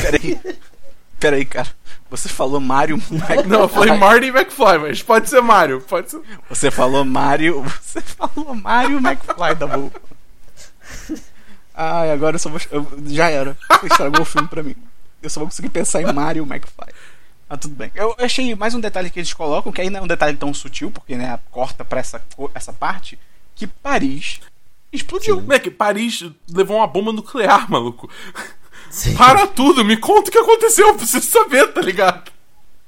Peraí. 0.03 0.39
Peraí, 1.19 1.45
cara. 1.45 1.69
Você 2.11 2.29
falou 2.29 2.61
Mario 2.61 2.97
Mc- 3.11 3.47
Não, 3.47 3.61
eu 3.63 3.69
falei 3.69 3.95
Marty 3.97 4.29
McFly, 4.29 4.79
mas 4.81 5.03
pode 5.03 5.29
ser 5.29 5.41
Mario, 5.43 5.81
pode 5.83 6.11
ser. 6.11 6.21
Você 6.49 6.71
falou 6.71 7.05
Mario. 7.05 7.63
Você 7.83 8.01
falou 8.01 8.55
Mario 8.55 8.99
McFly 8.99 9.55
da 9.57 9.67
boa. 9.67 9.91
Ai, 11.75 12.11
agora 12.11 12.37
eu 12.37 12.41
só 12.41 12.49
vou. 12.51 12.61
eu- 12.71 12.87
já 13.07 13.29
era. 13.31 13.57
Você 13.81 13.87
estragou 13.87 14.23
o 14.23 14.25
filme 14.25 14.49
pra 14.49 14.63
mim. 14.63 14.75
Eu 15.23 15.31
só 15.31 15.41
vou 15.41 15.49
conseguir 15.49 15.69
pensar 15.69 16.01
em 16.03 16.13
Mario 16.13 16.45
McFly. 16.45 16.93
Ah, 17.51 17.57
tudo 17.57 17.75
bem. 17.75 17.91
Eu 17.95 18.15
achei 18.19 18.55
mais 18.55 18.75
um 18.75 18.81
detalhe 18.81 19.11
que 19.11 19.19
eles 19.19 19.33
colocam, 19.33 19.73
que 19.73 19.81
aí 19.81 19.89
não 19.91 20.01
é 20.01 20.03
um 20.03 20.07
detalhe 20.07 20.37
tão 20.37 20.53
sutil, 20.53 20.91
porque 20.91 21.17
né, 21.17 21.39
corta 21.51 21.85
pra 21.85 22.01
essa, 22.01 22.23
essa 22.55 22.73
parte, 22.73 23.19
que 23.55 23.67
Paris 23.67 24.41
explodiu. 24.93 25.41
Moleque, 25.41 25.71
Paris 25.71 26.25
levou 26.51 26.77
uma 26.79 26.87
bomba 26.87 27.13
nuclear, 27.13 27.71
maluco. 27.71 28.09
Sim. 28.91 29.15
Para 29.15 29.47
tudo, 29.47 29.85
me 29.85 29.97
conta 29.97 30.29
o 30.29 30.33
que 30.33 30.39
aconteceu, 30.39 30.89
eu 30.89 30.95
preciso 30.95 31.27
saber, 31.27 31.73
tá 31.73 31.81
ligado? 31.81 32.31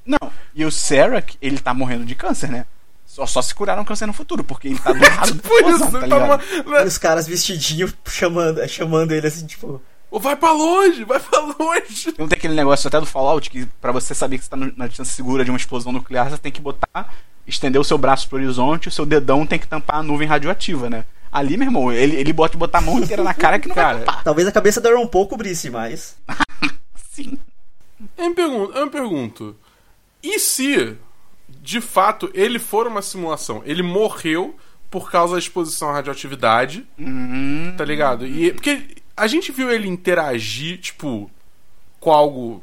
Não, 0.07 0.19
e 0.55 0.65
o 0.65 0.71
Serac, 0.71 1.37
ele 1.41 1.59
tá 1.59 1.73
morrendo 1.75 2.05
de 2.05 2.15
câncer, 2.15 2.49
né? 2.51 2.67
Só, 3.07 3.27
só 3.27 3.43
se 3.43 3.55
curaram 3.55 3.85
câncer 3.85 4.07
no 4.07 4.13
futuro, 4.13 4.43
porque 4.45 4.69
ele 4.69 4.79
tá 4.79 4.93
do 4.93 5.01
lado 5.01 5.35
do 5.35 5.43
Por 5.43 5.63
isso, 5.69 5.79
tá 5.79 5.85
ele 5.87 6.09
tá 6.09 6.19
ligado? 6.19 6.43
numa. 6.65 6.83
E 6.83 6.87
os 6.87 6.97
caras 6.99 7.27
vestidinho 7.27 7.93
chamando, 8.07 8.67
chamando 8.69 9.13
ele 9.13 9.27
assim, 9.27 9.47
tipo. 9.47 9.83
Ô, 10.11 10.19
Vai 10.19 10.35
pra 10.37 10.53
longe, 10.53 11.05
vai 11.05 11.21
pra 11.21 11.41
longe. 11.41 12.15
Não 12.19 12.27
tem 12.29 12.37
aquele 12.37 12.55
negócio 12.55 12.87
até 12.89 12.99
do 12.99 13.07
Fallout 13.07 13.49
que 13.51 13.67
pra 13.81 13.93
você 13.93 14.15
saber 14.15 14.39
que 14.39 14.45
você 14.45 14.51
tá 14.51 14.57
no- 14.57 14.73
na 14.77 14.87
distância 14.89 15.15
segura 15.15 15.45
de 15.45 15.51
uma 15.51 15.57
explosão 15.57 15.93
nuclear, 15.93 16.31
você 16.31 16.39
tem 16.39 16.51
que 16.51 16.61
botar, 16.61 17.13
estender 17.47 17.81
o 17.81 17.85
seu 17.85 17.99
braço 17.99 18.29
pro 18.29 18.39
horizonte, 18.39 18.89
o 18.89 18.93
seu 18.93 19.05
dedão 19.07 19.45
tem 19.47 19.59
que 19.59 19.69
tampar 19.69 19.97
a 19.97 20.03
nuvem 20.03 20.27
radioativa, 20.27 20.89
né? 20.91 21.05
Ali, 21.33 21.57
meu 21.57 21.67
irmão, 21.69 21.93
ele, 21.93 22.17
ele 22.17 22.33
bota 22.33 22.59
botar 22.59 22.79
a 22.79 22.83
mão 22.83 22.99
inteira 22.99 23.23
na 23.23 23.33
cara 23.35 23.59
que 23.59 23.69
não 23.69 23.75
Cara, 23.75 23.99
vai. 24.05 24.23
Talvez 24.25 24.49
a 24.49 24.53
cabeça 24.53 24.81
dela 24.81 24.99
um 24.99 25.07
pouco 25.07 25.37
brisse, 25.37 25.71
mas. 25.71 26.17
Sim. 27.13 27.39
Eu 28.17 28.29
me 28.31 28.35
pergunto, 28.35 28.73
eu 28.77 28.85
me 28.87 28.91
pergunto. 28.93 29.57
E 30.23 30.39
se, 30.39 30.97
de 31.49 31.81
fato, 31.81 32.31
ele 32.35 32.59
for 32.59 32.87
uma 32.87 33.03
simulação? 33.03 33.63
Ele 33.65 33.83
morreu 33.83 34.57
por 34.91 35.11
causa 35.11 35.35
da 35.35 35.39
exposição 35.39 35.91
à 35.91 35.93
radioatividade, 35.95 36.85
Hum, 36.99 37.75
tá 37.77 37.85
ligado? 37.85 38.27
E, 38.27 38.53
porque 38.53 38.97
a 39.17 39.27
gente 39.27 39.53
viu 39.53 39.71
ele 39.71 39.87
interagir, 39.87 40.79
tipo, 40.81 41.31
com 42.01 42.11
algo. 42.11 42.63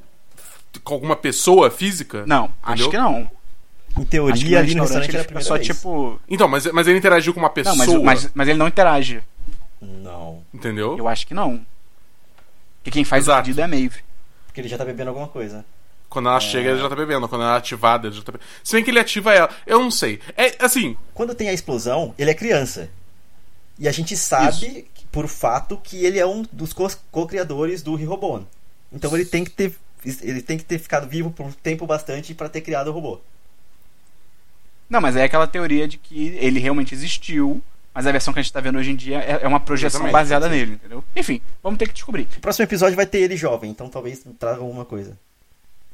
com 0.83 0.93
alguma 0.93 1.15
pessoa 1.15 1.69
física? 1.71 2.23
não, 2.27 2.51
acho 2.61 2.83
Entendeu? 2.83 2.89
que 2.89 2.97
não. 2.97 3.31
Em 3.99 4.05
teoria, 4.05 4.59
ali 4.59 4.75
no 4.75 4.81
restaurante 4.83 5.09
ele 5.09 5.17
era 5.17 5.21
a 5.21 5.23
fica 5.23 5.39
primeira 5.39 5.47
só 5.47 5.55
vez. 5.55 5.67
tipo. 5.67 6.19
Então, 6.29 6.47
mas, 6.47 6.65
mas 6.71 6.87
ele 6.87 6.97
interagiu 6.97 7.33
com 7.33 7.39
uma 7.39 7.49
pessoa. 7.49 7.75
Não, 7.75 8.03
mas, 8.03 8.23
mas, 8.23 8.31
mas 8.33 8.47
ele 8.47 8.57
não 8.57 8.67
interage. 8.67 9.21
Não. 9.81 10.43
Entendeu? 10.53 10.97
Eu 10.97 11.07
acho 11.07 11.25
que 11.27 11.33
não. 11.33 11.65
Porque 12.79 12.91
quem 12.91 13.03
faz 13.03 13.25
Exato. 13.25 13.39
o 13.39 13.43
pedido 13.43 13.61
é 13.61 13.63
a 13.63 13.67
Maeve. 13.67 14.01
Porque 14.47 14.61
ele 14.61 14.67
já 14.67 14.77
tá 14.77 14.85
bebendo 14.85 15.09
alguma 15.09 15.27
coisa. 15.27 15.65
Quando 16.09 16.29
ela 16.29 16.39
chega, 16.39 16.69
ele 16.69 16.79
já 16.79 16.87
tá 16.89 16.95
bebendo. 16.95 17.27
Quando 17.27 17.41
ela 17.43 17.55
é 17.55 17.57
ativada, 17.57 18.07
ele 18.07 18.15
já 18.15 18.21
tá 18.23 18.31
bebendo. 18.31 18.49
Se 18.63 18.75
bem 18.75 18.83
que 18.83 18.89
ele 18.91 18.99
ativa 18.99 19.33
ela. 19.33 19.49
Eu 19.65 19.79
não 19.79 19.91
sei. 19.91 20.19
É 20.37 20.55
assim. 20.63 20.95
Quando 21.13 21.35
tem 21.35 21.49
a 21.49 21.53
explosão, 21.53 22.13
ele 22.17 22.31
é 22.31 22.33
criança. 22.33 22.89
E 23.77 23.87
a 23.87 23.91
gente 23.91 24.15
sabe, 24.17 24.87
que, 24.95 25.05
por 25.11 25.27
fato, 25.27 25.77
que 25.77 26.03
ele 26.03 26.17
é 26.17 26.25
um 26.25 26.43
dos 26.51 26.73
co- 26.73 26.89
co-criadores 27.11 27.83
do 27.83 27.93
Rehoboam. 27.95 28.47
Então 28.91 29.13
ele 29.13 29.25
tem 29.25 29.43
que 29.43 29.51
ter. 29.51 29.75
Ele 30.21 30.41
tem 30.41 30.57
que 30.57 30.63
ter 30.63 30.79
ficado 30.79 31.07
vivo 31.07 31.29
por 31.29 31.53
tempo 31.53 31.85
bastante 31.85 32.33
pra 32.33 32.47
ter 32.47 32.61
criado 32.61 32.87
o 32.87 32.91
robô. 32.93 33.19
Não, 34.89 35.01
mas 35.01 35.15
é 35.15 35.23
aquela 35.23 35.47
teoria 35.47 35.87
de 35.87 35.97
que 35.97 36.37
ele 36.39 36.59
realmente 36.59 36.93
existiu, 36.93 37.61
mas 37.93 38.07
a 38.07 38.11
versão 38.11 38.33
que 38.33 38.39
a 38.39 38.43
gente 38.43 38.53
tá 38.53 38.61
vendo 38.61 38.77
hoje 38.77 38.91
em 38.91 38.95
dia 38.95 39.19
é 39.19 39.39
é 39.41 39.47
uma 39.47 39.59
projeção 39.59 40.01
Exatamente, 40.01 40.13
baseada 40.13 40.49
nele, 40.49 40.73
entendeu? 40.73 41.03
Enfim, 41.15 41.41
vamos 41.61 41.77
ter 41.77 41.87
que 41.87 41.93
descobrir. 41.93 42.27
O 42.37 42.41
próximo 42.41 42.63
episódio 42.63 42.95
vai 42.95 43.05
ter 43.05 43.19
ele 43.19 43.35
jovem, 43.35 43.69
então 43.69 43.89
talvez 43.89 44.23
traga 44.39 44.61
alguma 44.61 44.85
coisa. 44.85 45.17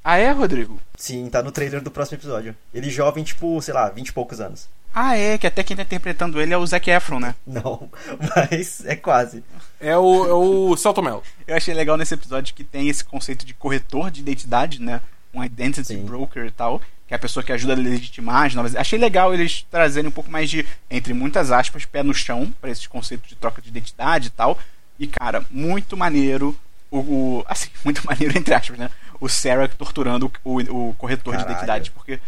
Ah, 0.03 0.17
é, 0.17 0.32
Rodrigo? 0.32 0.79
Sim, 0.97 1.29
tá 1.29 1.41
no 1.41 1.51
trailer 1.51 1.82
do 1.82 1.89
próximo 1.89 2.17
episódio. 2.17 2.53
Ele 2.73 2.89
jovem, 2.89 3.23
tipo, 3.23 3.62
sei 3.62 3.73
lá, 3.73 3.89
20 3.89 4.10
e 4.10 4.13
poucos 4.13 4.41
anos. 4.41 4.67
Ah, 4.93 5.17
é, 5.17 5.38
que 5.38 5.47
até 5.47 5.63
quem 5.63 5.77
tá 5.77 5.84
interpretando 5.84 6.39
ele 6.41 6.53
é 6.53 6.58
o 6.58 6.67
Zac 6.67 6.91
Efron, 6.91 7.19
né? 7.19 7.34
Não, 7.47 7.89
mas 8.36 8.86
é 8.86 8.95
quase. 8.95 9.43
É 9.79 9.97
o, 9.97 10.25
é 10.27 10.34
o 10.34 10.77
Celto 10.77 11.01
Mello. 11.01 11.23
Eu 11.47 11.56
achei 11.56 11.73
legal 11.73 11.97
nesse 11.97 12.13
episódio 12.13 12.53
que 12.53 12.63
tem 12.63 12.89
esse 12.89 13.03
conceito 13.03 13.45
de 13.45 13.53
corretor 13.53 14.12
de 14.12 14.19
identidade, 14.19 14.82
né? 14.82 15.01
Um 15.34 15.43
identity 15.43 15.88
Sim. 15.88 16.06
broker 16.06 16.46
e 16.46 16.52
tal, 16.52 16.80
que 17.08 17.13
é 17.13 17.15
a 17.15 17.19
pessoa 17.19 17.43
que 17.43 17.52
ajuda 17.52 17.74
a 17.74 17.76
legitimar 17.76 18.46
as 18.46 18.54
novas. 18.56 18.76
Achei 18.76 19.00
legal 19.00 19.34
eles 19.34 19.65
trazerem 19.72 20.08
um 20.10 20.12
pouco 20.12 20.30
mais 20.32 20.50
de, 20.50 20.65
entre 20.91 21.13
muitas 21.13 21.52
aspas, 21.52 21.86
pé 21.86 22.04
no 22.04 22.13
chão 22.13 22.54
para 22.62 22.69
esses 22.69 22.86
conceitos 22.88 23.28
de 23.30 23.36
troca 23.36 23.62
de 23.62 23.69
identidade 23.69 24.28
e 24.28 24.32
tal. 24.32 24.58
E, 25.00 25.08
cara, 25.08 25.43
muito 25.50 25.98
maneiro. 25.98 26.56
O, 26.91 27.00
o- 27.00 27.46
assim, 27.48 27.69
muito 27.84 28.06
maneiro, 28.06 28.38
entre 28.38 28.54
aspas, 28.54 28.78
né? 28.78 28.89
O 29.19 29.28
Sarah 29.28 29.67
torturando 29.67 30.32
o, 30.43 30.60
o 30.89 30.93
corretor 30.96 31.34
de 31.36 31.39
Caralho. 31.39 31.54
identidade. 31.56 31.91
Porque 31.91 32.19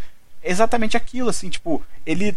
é 0.42 0.50
exatamente 0.50 0.96
aquilo, 0.96 1.28
assim, 1.28 1.48
tipo, 1.48 1.82
ele. 2.04 2.36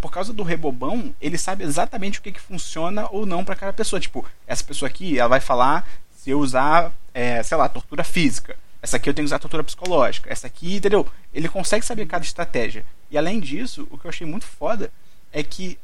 Por 0.00 0.10
causa 0.10 0.32
do 0.32 0.42
rebobão, 0.42 1.14
ele 1.20 1.36
sabe 1.36 1.62
exatamente 1.62 2.18
o 2.18 2.22
que, 2.22 2.32
que 2.32 2.40
funciona 2.40 3.06
ou 3.10 3.26
não 3.26 3.44
para 3.44 3.54
cada 3.54 3.72
pessoa. 3.74 4.00
Tipo, 4.00 4.24
essa 4.46 4.64
pessoa 4.64 4.88
aqui, 4.88 5.18
ela 5.18 5.28
vai 5.28 5.40
falar 5.40 5.86
se 6.16 6.30
eu 6.30 6.40
usar, 6.40 6.90
é, 7.12 7.42
sei 7.42 7.56
lá, 7.58 7.68
tortura 7.68 8.02
física. 8.02 8.56
Essa 8.86 8.98
aqui 8.98 9.08
eu 9.10 9.14
tenho 9.14 9.24
que 9.24 9.30
usar 9.30 9.40
tortura 9.40 9.64
psicológica. 9.64 10.32
Essa 10.32 10.46
aqui, 10.46 10.76
entendeu? 10.76 11.04
Ele 11.34 11.48
consegue 11.48 11.84
saber 11.84 12.06
cada 12.06 12.24
estratégia. 12.24 12.84
E 13.10 13.18
além 13.18 13.40
disso, 13.40 13.84
o 13.90 13.98
que 13.98 14.04
eu 14.04 14.08
achei 14.10 14.24
muito 14.24 14.44
foda 14.46 14.92
é 15.32 15.42
que 15.42 15.76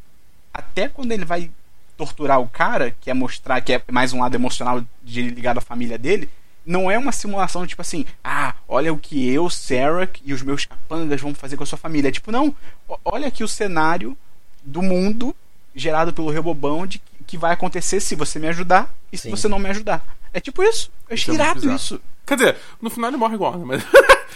até 0.55 0.89
quando 0.89 1.11
ele 1.11 1.25
vai 1.25 1.51
torturar 1.97 2.41
o 2.41 2.47
cara, 2.47 2.95
que 3.01 3.11
é 3.11 3.15
mostrar 3.15 3.61
que 3.61 3.73
é 3.73 3.83
mais 3.91 4.13
um 4.13 4.21
lado 4.21 4.37
emocional 4.37 4.85
de 5.03 5.23
ligado 5.31 5.59
à 5.59 5.61
família 5.61 5.99
dele, 5.99 6.31
não 6.65 6.89
é 6.89 6.97
uma 6.97 7.11
simulação 7.11 7.67
tipo 7.67 7.83
assim, 7.83 8.05
ah, 8.23 8.55
olha 8.69 8.93
o 8.93 8.99
que 8.99 9.29
eu, 9.29 9.51
Sarah 9.51 10.09
e 10.25 10.33
os 10.33 10.43
meus 10.43 10.65
capangas 10.65 11.21
vão 11.21 11.35
fazer 11.35 11.57
com 11.57 11.65
a 11.65 11.67
sua 11.67 11.79
família. 11.79 12.09
É 12.09 12.13
tipo, 12.13 12.31
não, 12.31 12.55
olha 13.05 13.27
aqui 13.27 13.43
o 13.43 13.49
cenário 13.49 14.17
do 14.63 14.81
mundo 14.81 15.35
gerado 15.75 16.13
pelo 16.13 16.31
Rebobão 16.31 16.87
de 16.87 17.01
que- 17.27 17.37
vai 17.37 17.53
acontecer 17.53 17.99
se 17.99 18.15
você 18.15 18.39
me 18.39 18.47
ajudar 18.49 18.93
e 19.11 19.17
se 19.17 19.25
Sim. 19.25 19.31
você 19.31 19.49
não 19.49 19.59
me 19.59 19.71
ajudar. 19.71 20.05
É 20.35 20.39
tipo 20.41 20.63
isso. 20.63 20.91
Eu 21.09 21.15
Isso 21.17 21.31
achei 21.31 21.35
é 21.35 21.37
muito 21.39 21.41
irado 21.47 21.61
bizarro. 21.61 21.77
isso. 21.77 22.01
Quer 22.27 22.37
dizer, 22.37 22.57
no 22.81 22.91
final 22.91 23.11
ele 23.11 23.17
morre 23.17 23.35
igual, 23.35 23.59
né? 23.59 23.65
Mas... 23.67 23.85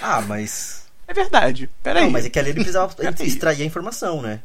Ah, 0.01 0.21
mas. 0.23 0.87
É 1.09 1.15
verdade. 1.15 1.71
Peraí. 1.85 2.03
Não, 2.03 2.11
mas 2.11 2.27
é 2.27 2.31
que 2.31 2.37
ali 2.37 2.49
ele 2.49 2.55
precisava 2.59 2.93
Peraí. 2.93 3.15
extrair 3.21 3.63
a 3.63 3.65
informação, 3.65 4.21
né? 4.21 4.41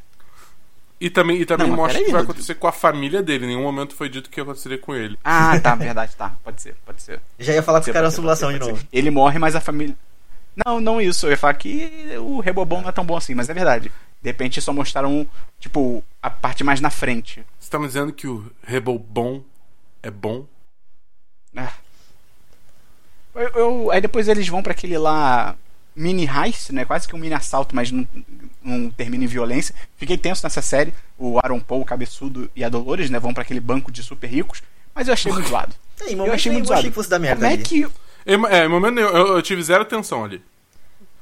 E 0.99 1.09
também, 1.09 1.41
e 1.41 1.45
também 1.47 1.67
Não, 1.67 1.75
mostra 1.75 1.99
o 1.99 2.05
que 2.05 2.11
vai 2.11 2.21
acontecer 2.21 2.53
com 2.53 2.67
a 2.67 2.71
família 2.71 3.23
dele. 3.23 3.45
Em 3.45 3.47
nenhum 3.47 3.63
momento 3.63 3.95
foi 3.95 4.07
dito 4.07 4.27
o 4.27 4.29
que 4.29 4.39
aconteceria 4.39 4.77
com 4.77 4.93
ele. 4.93 5.17
Ah, 5.23 5.59
tá, 5.59 5.73
verdade, 5.73 6.15
tá. 6.15 6.35
Pode 6.43 6.61
ser, 6.61 6.75
pode 6.85 7.01
ser. 7.01 7.19
Já 7.39 7.53
ia 7.53 7.63
falar 7.63 7.81
que 7.81 7.89
os 7.89 7.93
caras 7.93 8.09
pode 8.09 8.11
ser, 8.11 8.15
simulação 8.17 8.49
pode 8.49 8.59
de 8.59 8.69
novo. 8.69 8.79
ser. 8.79 8.87
Ele 8.93 9.09
morre, 9.09 9.39
mas 9.39 9.55
a 9.55 9.59
família. 9.59 9.95
Não, 10.63 10.79
não 10.79 11.01
isso. 11.01 11.25
Eu 11.25 11.31
ia 11.31 11.37
falar 11.37 11.55
que 11.55 11.89
o 12.19 12.39
Rebobão 12.39 12.81
não 12.81 12.89
é 12.89 12.91
tão 12.91 13.03
bom 13.03 13.17
assim, 13.17 13.33
mas 13.33 13.49
é 13.49 13.53
verdade. 13.55 13.91
De 14.21 14.29
repente 14.29 14.61
só 14.61 14.71
mostraram, 14.71 15.25
tipo, 15.59 16.03
a 16.21 16.29
parte 16.29 16.63
mais 16.63 16.79
na 16.79 16.91
frente. 16.91 17.43
Você 17.59 17.71
tá 17.71 17.79
me 17.79 17.87
dizendo 17.87 18.13
que 18.13 18.27
o 18.27 18.51
Rebel 18.61 18.99
bom 18.99 19.41
é 20.03 20.11
bom? 20.11 20.45
Ah. 21.57 21.71
Eu, 23.35 23.49
eu- 23.55 23.91
aí 23.91 24.01
depois 24.01 24.27
eles 24.27 24.47
vão 24.47 24.61
pra 24.63 24.71
aquele 24.73 24.97
lá 24.97 25.55
mini 25.95 26.25
heist, 26.27 26.71
né? 26.71 26.85
Quase 26.85 27.07
que 27.07 27.15
um 27.15 27.19
mini 27.19 27.33
assalto, 27.33 27.75
mas 27.75 27.91
não, 27.91 28.07
não 28.63 28.89
termina 28.91 29.23
em 29.23 29.27
violência. 29.27 29.73
Fiquei 29.97 30.17
tenso 30.17 30.43
nessa 30.45 30.61
série. 30.61 30.93
O 31.17 31.37
Aaron 31.39 31.59
Paul, 31.59 31.81
o 31.81 31.85
cabeçudo 31.85 32.49
e 32.55 32.63
a 32.63 32.69
Dolores, 32.69 33.09
né? 33.09 33.19
Vão 33.19 33.33
pra 33.33 33.43
aquele 33.43 33.59
banco 33.59 33.91
de 33.91 34.03
super 34.03 34.27
ricos. 34.27 34.61
Mas 34.93 35.07
eu 35.07 35.13
achei 35.13 35.31
muito 35.31 35.47
zoado. 35.49 35.73
É, 36.01 36.03
Eu 36.03 36.07
achei 36.07 36.15
muito 36.15 36.27
eu 36.27 36.33
achei 36.33 36.65
zoado. 36.65 36.83
que 36.83 36.91
fosse 36.91 37.09
dar 37.09 37.19
merda 37.19 37.37
Como 37.41 37.51
é 37.51 37.53
ali. 37.53 37.63
que. 37.63 37.87
Em- 38.25 38.45
É, 38.49 38.65
em 38.65 38.67
momento 38.67 38.95
nenhum, 38.95 39.07
eu, 39.09 39.27
eu 39.35 39.41
tive 39.41 39.61
zero 39.63 39.83
atenção 39.83 40.23
ali. 40.25 40.43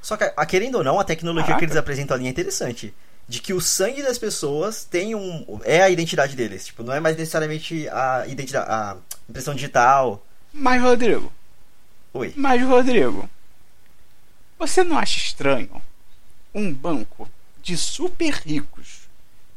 Só 0.02 0.15
que, 0.17 0.24
a- 0.36 0.45
querendo 0.45 0.76
ou 0.76 0.84
não, 0.84 1.00
a 1.00 1.04
tecnologia 1.04 1.43
Caraca. 1.45 1.60
que 1.60 1.65
eles 1.65 1.76
apresentam 1.78 2.15
ali 2.15 2.26
é 2.26 2.30
interessante. 2.30 2.93
De 3.28 3.39
que 3.39 3.54
o 3.54 3.62
sangue 3.62 4.02
das 4.02 4.17
pessoas 4.17 4.84
tem 4.86 5.13
um. 5.13 5.60
é 5.63 5.84
a 5.84 5.89
identidade 5.89 6.36
deles. 6.36 6.65
Tipo, 6.65 6.82
não 6.84 6.93
é 6.93 7.00
mais 7.00 7.15
necessariamente 7.15 7.88
a 7.89 8.26
identidade. 8.28 8.65
a 8.72 8.98
impressão 9.30 9.54
digital. 9.54 10.26
Mas, 10.52 10.82
Rodrigo, 10.82 11.32
Oi. 12.13 12.34
Mas, 12.36 12.62
Rodrigo, 12.63 13.30
você 14.58 14.84
não 14.84 14.98
acha 14.98 15.17
estranho 15.17 15.82
um 16.54 16.74
banco 16.74 17.30
de 17.62 17.78
super 17.78 18.34
ricos 18.34 19.08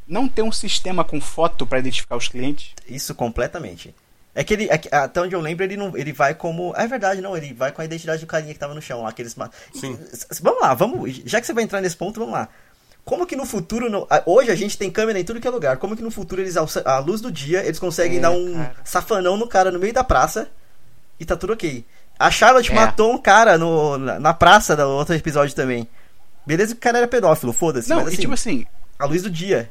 não 0.07 0.29
ter 0.29 0.43
um 0.43 0.53
sistema 0.53 1.05
com 1.05 1.21
foto 1.21 1.67
para 1.67 1.79
identificar 1.79 2.17
os 2.17 2.29
clientes? 2.29 2.73
Isso 2.87 3.15
completamente. 3.15 3.95
É 4.35 4.43
que 4.43 4.55
ele, 4.55 4.69
é 4.71 4.79
que- 4.79 4.95
até 4.95 5.21
onde 5.21 5.35
eu 5.35 5.41
lembro, 5.41 5.65
ele 5.65 5.77
não, 5.77 5.97
ele 5.97 6.13
vai 6.13 6.35
como. 6.35 6.73
É 6.77 6.87
verdade, 6.87 7.21
não, 7.21 7.37
ele 7.37 7.53
vai 7.53 7.71
com 7.71 7.83
a 7.83 7.85
identidade 7.85 8.21
do 8.23 8.27
carinha 8.27 8.53
que 8.55 8.59
tava 8.61 8.75
no 8.75 8.81
chão 8.81 9.03
lá, 9.03 9.11
aqueles. 9.11 9.37
Sim. 9.75 9.99
Vamos 10.41 10.61
lá, 10.63 10.73
vamos. 10.75 11.15
Já 11.27 11.41
que 11.41 11.47
você 11.47 11.53
vai 11.53 11.65
entrar 11.65 11.81
nesse 11.83 11.97
ponto, 11.97 12.19
vamos 12.19 12.35
lá. 12.35 12.49
Como 13.05 13.27
que 13.27 13.37
no 13.37 13.45
futuro. 13.45 13.91
no- 13.91 14.07
hoje 14.25 14.51
a 14.51 14.55
gente 14.55 14.79
tem 14.79 14.91
câmera 14.91 15.19
em 15.21 15.25
tudo 15.25 15.41
que 15.41 15.47
é 15.47 15.51
lugar. 15.51 15.77
Como 15.77 15.97
que 15.97 16.03
no 16.03 16.11
futuro 16.11 16.41
eles, 16.41 16.57
à 16.57 16.99
luz 16.99 17.21
do 17.21 17.31
dia, 17.31 17.63
eles 17.65 17.79
conseguem 17.79 18.19
É, 18.19 18.21
dar 18.23 18.31
um 18.31 18.55
cara. 18.55 18.77
safanão 18.85 19.37
no 19.37 19.47
cara 19.47 19.71
no 19.71 19.79
meio 19.79 19.93
da 19.93 20.05
praça 20.05 20.49
e 21.21 21.25
tá 21.27 21.37
tudo 21.37 21.53
ok. 21.53 21.85
A 22.23 22.31
Charlotte 22.31 22.71
É. 22.71 22.75
matou 22.75 23.13
um 23.13 23.19
cara 23.19 23.59
no, 23.59 23.99
na, 23.99 24.19
na 24.21 24.35
praça 24.35 24.77
do 24.77 24.83
outro 24.89 25.15
episódio 25.15 25.55
também. 25.55 25.89
Beleza 26.47 26.73
que 26.75 26.79
o 26.79 26.83
cara 26.83 26.99
era 26.99 27.09
pedófilo, 27.09 27.53
foda-se. 27.53 27.89
não, 27.89 27.99
mas 27.99 28.07
e 28.07 28.09
assim, 28.11 28.21
tipo 28.21 28.35
assim, 28.35 28.67
à 28.99 29.07
luz 29.07 29.23
do 29.23 29.31
dia. 29.31 29.71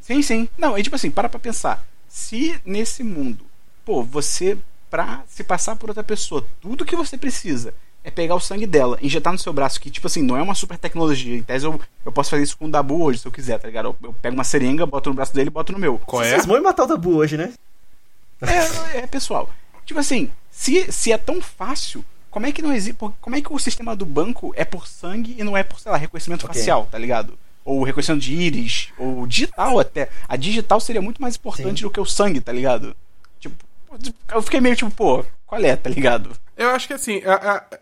sim, 0.00 0.22
sim. 0.22 0.48
Não, 0.58 0.76
e 0.78 0.82
tipo 0.82 0.96
assim, 0.96 1.10
para 1.10 1.28
pra 1.28 1.38
pensar. 1.38 1.84
Se 2.08 2.60
nesse 2.64 3.02
mundo, 3.02 3.44
pô, 3.84 4.02
você, 4.02 4.56
pra 4.90 5.22
se 5.28 5.44
passar 5.44 5.76
por 5.76 5.90
outra 5.90 6.02
pessoa, 6.02 6.44
tudo 6.60 6.84
que 6.84 6.96
você 6.96 7.16
precisa 7.18 7.74
é 8.02 8.10
pegar 8.10 8.36
o 8.36 8.40
sangue 8.40 8.66
dela, 8.66 8.96
injetar 9.02 9.32
no 9.32 9.38
seu 9.38 9.52
braço, 9.52 9.80
que, 9.80 9.90
tipo 9.90 10.06
assim, 10.06 10.22
não 10.22 10.36
é 10.36 10.42
uma 10.42 10.54
super 10.54 10.78
tecnologia. 10.78 11.36
Em 11.36 11.42
tese, 11.42 11.66
eu, 11.66 11.80
eu 12.04 12.12
posso 12.12 12.30
fazer 12.30 12.44
isso 12.44 12.56
com 12.56 12.66
o 12.66 12.70
Dabu 12.70 13.02
hoje, 13.02 13.18
se 13.18 13.26
eu 13.26 13.32
quiser, 13.32 13.58
tá 13.58 13.66
ligado? 13.66 13.86
Eu, 13.86 13.96
eu 14.04 14.12
pego 14.12 14.34
uma 14.34 14.44
seringa, 14.44 14.86
boto 14.86 15.10
no 15.10 15.16
braço 15.16 15.34
dele 15.34 15.48
e 15.48 15.52
boto 15.52 15.72
no 15.72 15.78
meu. 15.78 15.98
Qual 16.06 16.22
é? 16.22 16.30
Vocês 16.30 16.46
vão 16.46 16.56
me 16.56 16.62
matar 16.62 16.84
o 16.84 16.86
tabu 16.88 17.16
hoje, 17.16 17.36
né? 17.36 17.52
É, 18.42 18.98
é 18.98 19.06
pessoal. 19.06 19.50
Tipo 19.84 19.98
assim, 20.00 20.30
se, 20.56 20.90
se 20.90 21.12
é 21.12 21.18
tão 21.18 21.40
fácil, 21.42 22.02
como 22.30 22.46
é 22.46 22.52
que 22.52 22.62
não 22.62 22.72
existe. 22.72 22.96
Como 23.20 23.36
é 23.36 23.40
que 23.42 23.52
o 23.52 23.58
sistema 23.58 23.94
do 23.94 24.06
banco 24.06 24.52
é 24.56 24.64
por 24.64 24.86
sangue 24.86 25.36
e 25.38 25.44
não 25.44 25.54
é 25.56 25.62
por, 25.62 25.78
sei 25.78 25.92
lá, 25.92 25.98
reconhecimento 25.98 26.44
Ok. 26.46 26.54
facial, 26.58 26.88
tá 26.90 26.98
ligado? 26.98 27.38
Ou 27.64 27.82
reconhecimento 27.82 28.22
de 28.22 28.34
íris, 28.34 28.88
ou 28.98 29.26
digital 29.26 29.78
até. 29.78 30.08
A 30.28 30.36
digital 30.36 30.80
seria 30.80 31.02
muito 31.02 31.20
mais 31.20 31.36
importante 31.36 31.78
Sim. 31.80 31.84
do 31.84 31.90
que 31.90 32.00
o 32.00 32.04
sangue, 32.06 32.40
tá 32.40 32.52
ligado? 32.52 32.96
Tipo, 33.40 33.54
eu 34.32 34.42
fiquei 34.42 34.60
meio 34.60 34.76
tipo, 34.76 34.90
pô, 34.90 35.24
qual 35.46 35.60
é, 35.62 35.76
tá 35.76 35.90
ligado? 35.90 36.30
Eu 36.56 36.70
acho 36.70 36.86
que 36.86 36.94
assim, 36.94 37.22
a- 37.24 37.56
a- 37.56 37.78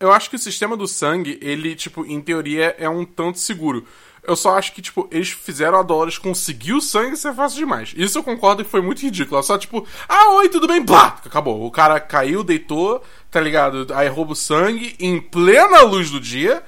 eu 0.00 0.12
acho 0.12 0.28
que 0.30 0.36
o 0.36 0.38
sistema 0.38 0.76
do 0.76 0.86
sangue, 0.88 1.38
ele, 1.40 1.74
tipo, 1.76 2.04
em 2.04 2.20
teoria, 2.20 2.74
é 2.78 2.88
um 2.88 3.04
tanto 3.04 3.38
seguro. 3.38 3.86
Eu 4.26 4.36
só 4.36 4.56
acho 4.56 4.72
que, 4.72 4.82
tipo, 4.82 5.08
eles 5.10 5.30
fizeram 5.30 5.78
a 5.78 5.82
Dolores 5.82 6.18
conseguir 6.18 6.72
o 6.72 6.80
sangue 6.80 7.16
ser 7.16 7.34
fácil 7.34 7.58
demais. 7.58 7.94
Isso 7.96 8.18
eu 8.18 8.22
concordo 8.22 8.64
que 8.64 8.70
foi 8.70 8.80
muito 8.80 9.02
ridículo. 9.02 9.42
Só, 9.42 9.56
tipo, 9.56 9.86
ah, 10.08 10.30
oi, 10.36 10.48
tudo 10.48 10.66
bem? 10.66 10.82
Blá! 10.82 11.18
Acabou. 11.24 11.64
O 11.64 11.70
cara 11.70 12.00
caiu, 12.00 12.42
deitou, 12.42 13.02
tá 13.30 13.40
ligado? 13.40 13.86
Aí 13.94 14.08
rouba 14.08 14.32
o 14.32 14.36
sangue 14.36 14.96
em 14.98 15.20
plena 15.20 15.82
luz 15.82 16.10
do 16.10 16.20
dia, 16.20 16.62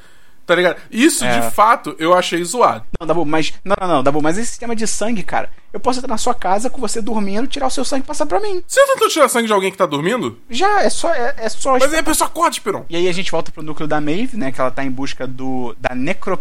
tá 0.48 0.54
ligado? 0.54 0.80
Isso, 0.90 1.24
É. 1.24 1.38
de 1.40 1.50
fato, 1.54 1.94
eu 1.98 2.14
achei 2.14 2.42
zoado. 2.42 2.84
Não, 2.98 3.06
Dabu, 3.06 3.24
mas. 3.26 3.52
Não, 3.62 3.76
não, 3.78 3.86
não, 3.86 4.02
Dabu, 4.02 4.22
mas 4.22 4.38
esse 4.38 4.48
sistema 4.48 4.74
de 4.74 4.86
sangue, 4.86 5.22
cara, 5.22 5.50
eu 5.72 5.78
posso 5.78 5.98
entrar 5.98 6.08
na 6.08 6.16
sua 6.16 6.32
casa 6.34 6.70
com 6.70 6.80
você 6.80 7.02
dormindo, 7.02 7.46
tirar 7.46 7.66
o 7.66 7.70
seu 7.70 7.84
sangue 7.84 8.02
e 8.02 8.06
passar 8.06 8.24
pra 8.24 8.40
mim. 8.40 8.62
Você 8.66 8.80
tentou 8.86 9.08
tirar 9.10 9.28
sangue 9.28 9.46
de 9.46 9.52
alguém 9.52 9.70
que 9.70 9.76
tá 9.76 9.84
dormindo? 9.84 10.38
Já, 10.48 10.82
é 10.82 10.88
só. 10.90 11.12
É, 11.14 11.34
é 11.36 11.48
só 11.50 11.72
Mas 11.78 11.92
aí 11.92 11.98
a 12.00 12.02
pessoa 12.02 12.26
acorda, 12.28 12.56
Esperon. 12.56 12.84
E 12.88 12.96
aí 12.96 13.06
a 13.06 13.12
gente 13.12 13.30
volta 13.30 13.52
pro 13.52 13.62
núcleo 13.62 13.86
da 13.86 14.00
Maeve, 14.00 14.38
né? 14.38 14.50
Que 14.50 14.60
ela 14.60 14.70
tá 14.70 14.82
em 14.82 14.90
busca 14.90 15.26
do 15.26 15.76
da 15.78 15.94
necro, 15.94 16.40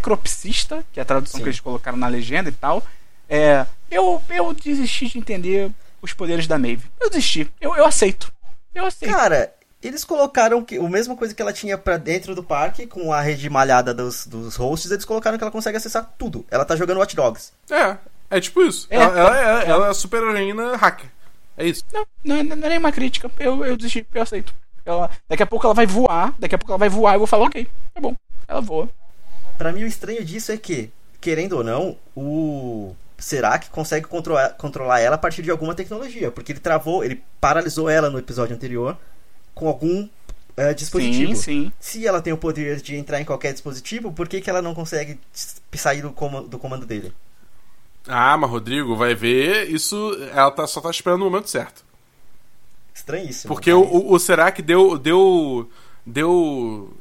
necropsista, 0.00 0.84
que 0.92 1.00
é 1.00 1.02
a 1.02 1.06
tradução 1.06 1.38
Sim. 1.38 1.42
que 1.42 1.48
eles 1.48 1.60
colocaram 1.60 1.96
na 1.96 2.08
legenda 2.08 2.48
e 2.48 2.52
tal. 2.52 2.82
É, 3.28 3.64
eu, 3.90 4.22
eu 4.28 4.52
desisti 4.52 5.06
de 5.08 5.18
entender 5.18 5.70
os 6.02 6.12
poderes 6.12 6.46
da 6.46 6.58
Maeve. 6.58 6.84
Eu 7.00 7.08
desisti. 7.10 7.50
Eu, 7.60 7.74
eu 7.74 7.86
aceito. 7.86 8.30
Eu 8.74 8.84
aceito. 8.84 9.10
Cara, 9.12 9.50
eles 9.86 10.04
colocaram 10.04 10.62
que 10.62 10.76
a 10.76 10.82
mesma 10.82 11.16
coisa 11.16 11.34
que 11.34 11.42
ela 11.42 11.52
tinha 11.52 11.76
pra 11.76 11.96
dentro 11.96 12.34
do 12.34 12.42
parque, 12.42 12.86
com 12.86 13.12
a 13.12 13.20
rede 13.20 13.48
malhada 13.50 13.92
dos, 13.92 14.26
dos 14.26 14.56
hosts, 14.56 14.90
eles 14.90 15.04
colocaram 15.04 15.36
que 15.36 15.44
ela 15.44 15.50
consegue 15.50 15.76
acessar 15.76 16.14
tudo. 16.18 16.44
Ela 16.50 16.64
tá 16.64 16.76
jogando 16.76 16.98
Watch 16.98 17.14
Dogs. 17.14 17.52
É, 17.70 17.96
é 18.30 18.40
tipo 18.40 18.62
isso. 18.62 18.86
É. 18.90 18.96
Ela, 18.96 19.18
ela 19.18 19.38
é, 19.38 19.68
ela 19.68 19.86
é 19.86 19.90
a 19.90 19.94
super 19.94 20.22
heroína 20.22 20.76
hacker. 20.76 21.10
É 21.56 21.66
isso. 21.66 21.84
Não, 21.92 22.06
não, 22.24 22.56
não 22.56 22.66
é 22.66 22.70
nem 22.70 22.78
uma 22.78 22.92
crítica. 22.92 23.30
Eu, 23.38 23.64
eu 23.64 23.76
desisti. 23.76 24.06
Eu 24.12 24.22
aceito. 24.22 24.54
Ela, 24.84 25.10
daqui 25.28 25.42
a 25.42 25.46
pouco 25.46 25.66
ela 25.66 25.74
vai 25.74 25.86
voar. 25.86 26.34
Daqui 26.38 26.54
a 26.54 26.58
pouco 26.58 26.72
ela 26.72 26.78
vai 26.78 26.88
voar. 26.88 27.14
Eu 27.14 27.20
vou 27.20 27.26
falar, 27.26 27.46
ok, 27.46 27.66
tá 27.94 28.00
bom. 28.00 28.14
Ela 28.46 28.60
voa. 28.60 28.88
Pra 29.56 29.72
mim, 29.72 29.84
o 29.84 29.86
estranho 29.86 30.24
disso 30.24 30.52
é 30.52 30.56
que, 30.56 30.90
querendo 31.20 31.54
ou 31.54 31.64
não, 31.64 31.96
o 32.14 32.94
Serac 33.18 33.70
consegue 33.70 34.06
controlar, 34.06 34.50
controlar 34.50 35.00
ela 35.00 35.16
a 35.16 35.18
partir 35.18 35.42
de 35.42 35.50
alguma 35.50 35.74
tecnologia. 35.74 36.30
Porque 36.30 36.52
ele 36.52 36.60
travou, 36.60 37.02
ele 37.02 37.22
paralisou 37.40 37.88
ela 37.88 38.10
no 38.10 38.18
episódio 38.18 38.54
anterior 38.54 38.96
com 39.56 39.66
algum 39.66 40.08
eh, 40.56 40.72
dispositivo. 40.72 41.34
Sim, 41.34 41.42
sim. 41.42 41.72
Se 41.80 42.06
ela 42.06 42.22
tem 42.22 42.32
o 42.32 42.38
poder 42.38 42.80
de 42.80 42.94
entrar 42.94 43.20
em 43.20 43.24
qualquer 43.24 43.52
dispositivo, 43.52 44.12
por 44.12 44.28
que, 44.28 44.40
que 44.40 44.48
ela 44.48 44.62
não 44.62 44.74
consegue 44.74 45.18
sair 45.74 46.02
do, 46.02 46.12
coma- 46.12 46.42
do 46.42 46.58
comando 46.60 46.86
dele? 46.86 47.12
Ah, 48.06 48.36
mas 48.36 48.48
Rodrigo, 48.50 48.94
vai 48.94 49.14
ver, 49.16 49.68
isso. 49.68 49.96
Ela 50.32 50.52
tá, 50.52 50.66
só 50.68 50.80
tá 50.80 50.90
esperando 50.90 51.22
o 51.22 51.24
momento 51.24 51.50
certo. 51.50 51.84
Estranhíssimo. 52.94 53.52
Porque 53.52 53.72
mas- 53.74 53.82
o, 53.82 53.96
o, 53.96 54.12
o 54.14 54.18
Serac 54.20 54.62
deu. 54.62 54.96
deu. 54.96 55.68
deu. 56.06 56.96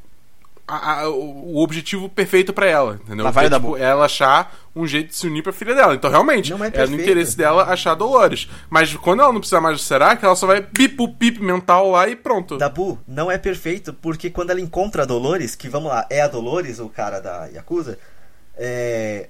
A- 0.68 1.02
a- 1.02 1.10
o 1.10 1.58
objetivo 1.58 2.10
perfeito 2.10 2.52
pra 2.52 2.66
ela, 2.68 2.96
entendeu? 2.96 3.24
Que 3.32 3.40
é, 3.40 3.48
o 3.48 3.50
tipo, 3.60 3.78
ela 3.78 4.06
achar 4.06 4.56
um 4.76 4.86
jeito 4.88 5.10
de 5.10 5.16
se 5.16 5.28
unir 5.28 5.42
pra 5.44 5.54
filha 5.54 5.76
dela. 5.76 5.94
Então, 5.94 6.10
realmente, 6.10 6.50
Não 6.52 6.64
é 6.64 6.72
é 6.74 6.88
no 6.88 6.96
interesse 7.00 7.38
dela 7.38 7.64
achar 7.66 7.94
Dolores. 7.94 8.50
Mas 8.70 8.94
quando 8.96 9.22
ela 9.22 9.32
não 9.32 9.40
precisar 9.40 9.62
mais 9.62 9.78
do 9.78 9.84
Serac, 9.84 10.24
ela 10.26 10.36
só 10.36 10.48
vai 10.48 10.62
bip 10.62 10.96
o 11.02 11.08
pip 11.08 11.40
mental 11.42 11.92
lá 11.92 12.08
e 12.10 12.16
pronto. 12.16 12.58
Dabu 12.58 13.00
não 13.08 13.30
é 13.32 13.38
perfeito 13.38 13.94
porque 13.94 14.30
quando 14.30 14.50
ela 14.50 14.60
encontra 14.60 15.04
a 15.04 15.06
Dolores, 15.06 15.56
que 15.56 15.70
vamos 15.70 15.90
lá, 15.90 16.06
é 16.10 16.22
a 16.22 16.28
Dolores, 16.28 16.80
o 16.80 16.90
cara 16.90 17.20
da 17.20 17.46
Yakuza, 17.46 17.98
é, 18.58 19.30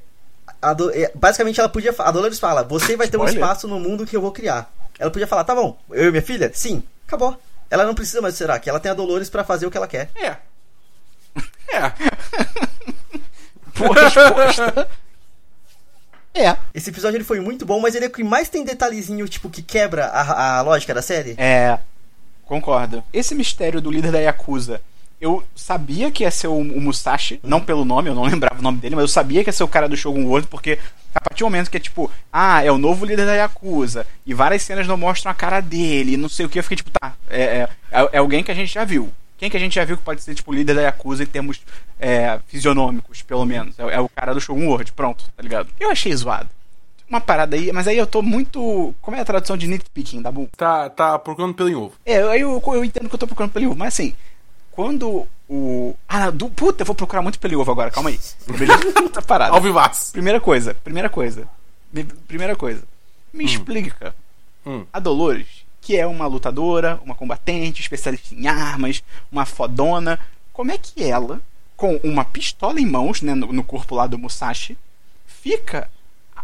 Do- 0.76 0.90
é, 0.92 1.12
basicamente 1.14 1.60
ela 1.60 1.70
podia. 1.70 1.94
A 2.00 2.12
Dolores 2.12 2.40
fala: 2.40 2.64
Você 2.64 2.96
vai 2.96 3.08
ter 3.08 3.18
um 3.18 3.22
espaço 3.42 3.68
no 3.68 3.80
mundo 3.80 4.06
que 4.06 4.16
eu 4.16 4.22
vou 4.22 4.32
criar. 4.32 4.72
Ela 4.98 5.12
podia 5.12 5.28
falar: 5.28 5.44
Tá 5.44 5.54
bom, 5.54 5.78
eu 5.92 6.08
e 6.08 6.12
minha 6.12 6.24
filha? 6.24 6.50
Sim, 6.54 6.82
acabou. 7.08 7.38
Ela 7.70 7.84
não 7.84 7.94
precisa 7.94 8.22
mais 8.22 8.34
do 8.36 8.38
Serac, 8.38 8.68
ela 8.68 8.80
tem 8.80 8.90
a 8.92 8.96
Dolores 8.96 9.30
pra 9.30 9.44
fazer 9.44 9.66
o 9.68 9.72
que 9.72 9.78
ela 9.78 9.88
quer. 9.88 10.10
É. 10.16 10.38
É. 11.70 11.92
Boa 13.78 13.94
resposta. 14.10 14.88
É. 16.34 16.58
Esse 16.74 16.90
episódio 16.90 17.18
ele 17.18 17.24
foi 17.24 17.40
muito 17.40 17.66
bom, 17.66 17.80
mas 17.80 17.96
ele 17.96 18.06
é 18.06 18.08
o 18.08 18.12
que 18.12 18.24
mais 18.24 18.50
tem 18.50 18.64
detalhezinho, 18.64 19.28
tipo, 19.28 19.50
que 19.50 19.62
quebra 19.62 20.06
a, 20.08 20.58
a 20.58 20.62
lógica 20.62 20.94
da 20.94 21.02
série. 21.02 21.36
É. 21.38 21.80
Concordo. 22.46 23.04
Esse 23.12 23.34
mistério 23.34 23.82
do 23.82 23.92
líder 23.92 24.12
da 24.12 24.20
Yakuza. 24.20 24.82
Eu 25.20 25.44
sabia 25.56 26.12
que 26.12 26.24
ia 26.24 26.30
ser 26.32 26.48
o, 26.48 26.58
o 26.58 26.82
Musashi, 26.82 27.40
não 27.42 27.62
pelo 27.62 27.86
nome, 27.86 28.10
eu 28.10 28.16
não 28.16 28.24
lembrava 28.28 28.60
o 28.60 28.62
nome 28.64 28.80
dele, 28.80 28.96
mas 28.96 29.04
eu 29.04 29.08
sabia 29.08 29.44
que 29.44 29.50
ia 29.50 29.54
ser 29.54 29.64
o 29.64 29.68
cara 29.68 29.88
do 29.88 29.96
Shogun 29.96 30.26
World, 30.26 30.48
porque 30.50 30.78
a 31.16 31.22
partir 31.22 31.40
do 31.40 31.46
momento 31.46 31.72
que 31.72 31.78
é 31.78 31.80
tipo, 31.80 32.12
ah, 32.32 32.62
é 32.64 32.70
o 32.70 32.78
novo 32.78 33.06
líder 33.06 33.26
da 33.26 33.34
Yakuza, 33.34 34.06
e 34.26 34.34
várias 34.34 34.62
cenas 34.62 34.86
não 34.86 34.98
mostram 34.98 35.32
a 35.32 35.36
cara 35.36 35.62
dele, 35.62 36.14
e 36.14 36.18
não 36.18 36.28
sei 36.28 36.46
o 36.46 36.50
que, 36.50 36.60
eu 36.60 36.64
fiquei 36.64 36.76
tipo, 36.76 36.92
tá, 36.92 37.14
é, 37.30 37.42
é, 37.42 37.70
é- 37.92 38.10
é 38.12 38.18
alguém 38.18 38.44
que 38.44 38.52
a 38.52 38.56
gente 38.56 38.74
já 38.74 38.84
viu. 38.84 39.10
Quem 39.38 39.50
que 39.50 39.58
a 39.58 39.60
gente 39.60 39.76
já 39.76 39.84
viu 39.84 39.98
que 39.98 40.04
pode 40.04 40.22
ser, 40.24 40.34
tipo, 40.34 40.54
líder 40.54 40.76
da 40.76 40.82
Yakuza 40.84 41.24
em 41.24 41.28
termos 41.28 41.60
é, 42.00 42.40
fisionômicos, 42.48 43.22
pelo 43.22 43.46
menos? 43.46 43.78
É, 43.80 43.96
é 43.96 44.00
o 44.00 44.08
cara 44.10 44.34
do 44.34 44.40
Shogun 44.40 44.68
World, 44.68 44.92
pronto, 44.94 45.26
tá 45.36 45.44
ligado? 45.44 45.70
Eu 45.80 45.92
achei 45.92 46.16
zoado. 46.16 46.50
Uma 47.08 47.22
parada 47.22 47.56
aí, 47.56 47.72
mas 47.72 47.88
aí 47.88 47.98
eu 47.98 48.08
tô 48.08 48.22
muito. 48.24 48.96
Como 49.02 49.16
é 49.16 49.20
a 49.20 49.26
tradução 49.26 49.56
de 49.56 49.68
nitpicking, 49.68 50.22
da 50.22 50.32
Bu? 50.32 50.50
Tá, 50.58 50.90
tá 50.90 51.20
procurando 51.20 51.54
pelo 51.54 51.70
em 51.70 51.76
ovo. 51.76 51.94
É, 52.06 52.24
aí 52.24 52.42
eu, 52.42 52.62
eu 52.66 52.84
entendo 52.84 53.08
que 53.10 53.14
eu 53.16 53.20
tô 53.20 53.28
procurando 53.28 53.52
pelo 53.52 53.68
ovo, 53.68 53.76
mas 53.78 53.94
assim, 53.94 54.16
quando 54.72 55.28
o. 55.48 55.94
Ah, 56.08 56.32
do, 56.32 56.50
puta, 56.50 56.82
eu 56.82 56.86
vou 56.86 56.96
procurar 56.96 57.22
muito 57.22 57.38
pelo 57.38 57.60
ovo 57.62 57.72
agora, 57.72 57.92
calma 57.92 58.10
aí. 58.10 58.20
Outra 59.04 59.22
parada. 59.22 59.54
Ao 59.54 59.62
vivaço. 59.62 60.12
Primeira 60.14 60.40
coisa, 60.42 60.74
primeira 60.84 61.08
coisa. 61.10 61.48
Me- 61.94 62.04
Primeira 62.06 62.56
coisa. 62.56 62.82
Me 63.32 63.46
explica. 63.46 64.16
Hum. 64.66 64.84
A 64.92 65.00
Dolores, 65.00 65.55
que 65.86 65.96
é 65.96 66.08
uma 66.08 66.26
lutadora, 66.26 67.00
uma 67.06 67.14
combatente, 67.14 67.80
especialista 67.80 68.34
em 68.34 68.48
armas, 68.48 69.04
uma 69.32 69.46
fodona, 69.46 70.20
como 70.52 70.72
é 70.72 70.80
que 70.80 71.04
ela, 71.04 71.40
com 71.78 71.98
uma 71.98 72.26
pistola 72.26 72.82
em 72.82 72.88
mãos, 72.88 73.22
né, 73.22 73.36
no, 73.36 73.54
no 73.54 73.64
corpo 73.64 73.94
lá 73.94 74.08
do 74.08 74.18
Musashi, 74.18 74.76
fica 75.28 75.88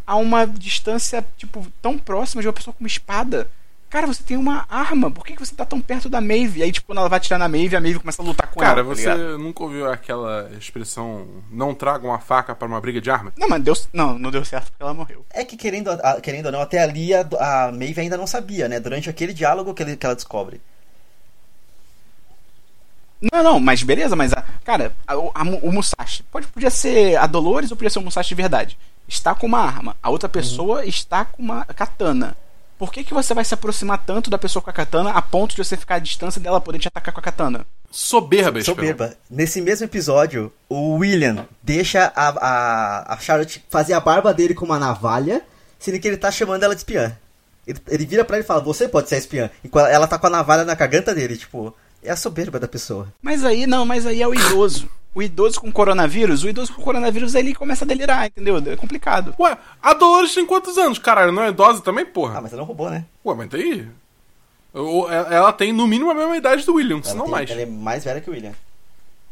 a 0.06 0.16
uma 0.16 0.46
distância, 0.46 1.26
tipo, 1.40 1.66
tão 1.82 1.98
próxima 1.98 2.44
de 2.44 2.48
uma 2.48 2.54
pessoa 2.54 2.72
com 2.72 2.84
uma 2.84 2.88
espada? 2.88 3.50
Cara, 3.92 4.08
você 4.08 4.24
tem 4.24 4.38
uma 4.38 4.66
arma, 4.70 5.12
por 5.12 5.26
que, 5.26 5.34
que 5.36 5.46
você 5.46 5.54
tá 5.54 5.66
tão 5.66 5.82
perto 5.82 6.08
da 6.08 6.22
Maeve? 6.22 6.62
E 6.62 6.64
aí, 6.64 6.72
tipo, 6.72 6.88
quando 6.88 7.00
ela 7.00 7.10
vai 7.10 7.18
atirar 7.18 7.38
na 7.38 7.50
Maeve, 7.50 7.76
a 7.76 7.82
Maeve 7.82 8.00
começa 8.00 8.22
a 8.22 8.26
lutar 8.26 8.48
com 8.48 8.60
Cara, 8.62 8.80
ela. 8.80 8.90
tá 8.90 8.96
você 8.96 9.02
ligado? 9.14 9.38
nunca 9.38 9.64
ouviu 9.64 9.92
aquela 9.92 10.50
expressão 10.58 11.28
não 11.52 11.76
traga 11.76 12.08
uma 12.08 12.18
faca 12.18 12.56
para 12.56 12.68
uma 12.70 12.80
briga 12.80 13.02
de 13.02 13.12
arma? 13.12 13.34
Não, 13.38 13.50
mas 13.50 13.62
deu. 13.62 13.76
Não, 13.92 14.18
não 14.18 14.32
deu 14.32 14.46
certo 14.46 14.72
porque 14.72 14.82
ela 14.82 14.94
morreu. 14.94 15.26
É 15.30 15.44
que 15.44 15.58
querendo, 15.58 15.90
a- 15.92 16.22
querendo 16.22 16.46
ou 16.46 16.52
não, 16.54 16.62
até 16.62 16.80
ali 16.82 17.14
a, 17.14 17.20
a 17.68 17.72
Maeve 17.74 18.00
ainda 18.00 18.16
não 18.16 18.26
sabia, 18.26 18.70
né? 18.70 18.80
Durante 18.80 19.10
aquele 19.10 19.34
diálogo 19.34 19.74
que, 19.74 19.84
ele- 19.84 19.98
que 19.98 20.06
ela 20.06 20.16
descobre. 20.16 20.62
Não, 23.32 23.44
não, 23.44 23.60
mas 23.60 23.84
beleza, 23.84 24.16
mas 24.16 24.34
a, 24.34 24.42
cara, 24.64 24.94
a- 25.06 25.18
o- 25.18 25.32
a 25.36 25.44
o 25.44 25.72
Musashi 25.72 26.24
pode, 26.32 26.48
podia 26.48 26.70
ser 26.72 27.18
a 27.18 27.28
Dolores 27.28 27.70
ou 27.70 27.78
podia 27.78 27.90
ser 27.90 28.00
o 28.00 28.02
Musashi 28.02 28.30
de 28.30 28.36
verdade. 28.36 28.78
Está 29.08 29.36
com 29.36 29.46
uma 29.46 29.60
arma, 29.60 29.96
a 30.02 30.10
outra 30.10 30.30
pessoa 30.30 30.86
está 30.86 31.26
com 31.26 31.44
uma 31.44 31.66
katana. 31.66 32.36
Por 32.82 32.92
que, 32.92 33.04
que 33.04 33.14
você 33.14 33.32
vai 33.36 33.46
se 33.46 33.54
aproximar 33.54 34.04
tanto 34.04 34.28
da 34.28 34.40
pessoa 34.40 34.64
com 34.64 34.72
a 34.72 34.74
katana 34.74 35.12
a 35.12 35.22
ponto 35.22 35.56
de 35.56 35.64
você 35.64 35.78
ficar 35.78 35.98
à 35.98 36.00
distância 36.00 36.42
dela 36.42 36.60
poder 36.60 36.80
te 36.80 36.88
atacar 36.88 37.14
com 37.14 37.20
a 37.20 37.24
katana? 37.24 37.64
Soberba. 37.92 38.64
Soberba. 38.64 39.16
Nesse 39.30 39.62
mesmo 39.62 39.86
episódio, 39.86 40.52
o 40.68 40.96
William 40.96 41.46
deixa 41.62 42.12
a, 42.16 42.30
a, 42.30 43.14
a 43.14 43.18
Charlotte 43.20 43.64
fazer 43.70 43.94
a 43.94 44.00
barba 44.00 44.34
dele 44.34 44.56
com 44.56 44.66
uma 44.66 44.80
navalha, 44.80 45.44
sendo 45.78 46.00
que 46.00 46.08
ele 46.08 46.18
tá 46.18 46.32
chamando 46.32 46.64
ela 46.64 46.74
de 46.74 46.80
espiã. 46.80 47.16
Ele, 47.68 47.80
ele 47.88 48.04
vira 48.08 48.26
pra 48.26 48.38
ele 48.38 48.46
e 48.46 48.48
fala, 48.48 48.62
você 48.62 48.88
pode 48.88 49.10
ser 49.10 49.14
a 49.14 49.20
espiã. 49.20 49.52
Enquanto 49.64 49.86
ela 49.86 50.08
tá 50.08 50.18
com 50.18 50.26
a 50.26 50.32
navalha 50.32 50.66
na 50.66 50.74
garganta 50.74 51.14
dele, 51.14 51.38
tipo, 51.38 51.72
é 52.02 52.10
a 52.10 52.16
soberba 52.16 52.60
da 52.60 52.68
pessoa. 52.68 53.14
Mas 53.22 53.46
aí, 53.46 53.68
não, 53.68 53.86
mas 53.86 54.08
aí 54.08 54.24
é 54.24 54.28
o 54.28 54.34
idoso. 54.34 54.90
O 55.14 55.22
idoso 55.22 55.60
com 55.60 55.72
coronavírus, 55.72 56.44
o 56.44 56.50
idoso 56.50 56.74
com 56.74 56.82
coronavírus 56.82 57.36
ele 57.36 57.54
começa 57.54 57.84
a 57.84 57.88
delirar, 57.88 58.28
entendeu? 58.28 58.58
É 58.66 58.76
complicado. 58.78 59.36
Ué, 59.40 59.58
a 59.82 59.94
Dolores 59.94 60.34
tem 60.34 60.46
quantos 60.46 60.78
anos? 60.78 60.98
Caralho, 61.00 61.32
não 61.34 61.44
é 61.44 61.50
idosa 61.50 61.82
também, 61.82 62.06
porra? 62.06 62.38
Ah, 62.38 62.42
mas 62.42 62.54
ela 62.54 62.62
não 62.62 62.68
roubou, 62.68 62.90
né? 62.90 63.04
Ué, 63.26 63.36
mas 63.36 63.50
daí. 63.50 63.88
Ou- 64.74 65.12
Ela 65.12 65.52
tem 65.52 65.74
no 65.74 65.86
mínimo 65.86 66.10
a 66.12 66.14
mesma 66.14 66.38
idade 66.38 66.66
do 66.66 66.76
William, 66.76 67.04
se 67.04 67.14
não 67.14 67.24
tem- 67.26 67.32
mais. 67.32 67.50
ela 67.50 67.62
é 67.62 67.66
mais 67.66 68.04
velha 68.06 68.22
que 68.22 68.30
o 68.30 68.34
William. 68.34 68.54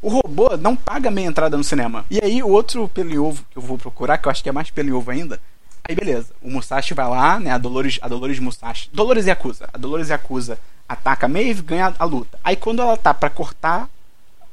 O 0.02 0.08
robô 0.10 0.54
não 0.58 0.76
paga 0.76 1.10
meia 1.10 1.26
entrada 1.26 1.56
no 1.56 1.64
cinema. 1.64 2.04
E 2.10 2.18
aí, 2.22 2.42
o 2.42 2.48
outro 2.48 2.88
pelo 2.88 3.24
ovo 3.26 3.42
que 3.50 3.56
eu 3.56 3.62
vou 3.62 3.78
procurar, 3.78 4.18
que 4.18 4.28
eu 4.28 4.30
acho 4.30 4.42
que 4.42 4.48
é 4.48 4.52
mais 4.52 4.70
pelo 4.70 4.96
ovo 4.98 5.10
ainda. 5.10 5.40
Aí, 5.88 5.94
beleza. 5.94 6.28
O 6.42 6.50
Musashi 6.50 6.92
vai 6.92 7.08
lá, 7.08 7.40
né? 7.40 7.50
A 7.52 7.58
Dolores, 7.58 7.98
a 8.02 8.08
Dolores 8.08 8.38
Musashi. 8.38 8.90
Dolores 8.92 9.26
Yakuza. 9.26 9.68
A 9.72 9.78
Dolores 9.78 10.08
Yakuza 10.10 10.58
ataca 10.86 11.24
a 11.24 11.28
Maeve, 11.28 11.62
ganha 11.62 11.94
a 11.98 12.04
luta. 12.04 12.38
Aí, 12.44 12.54
quando 12.56 12.80
ela 12.82 12.96
tá 12.98 13.12
pra 13.14 13.30
cortar, 13.30 13.88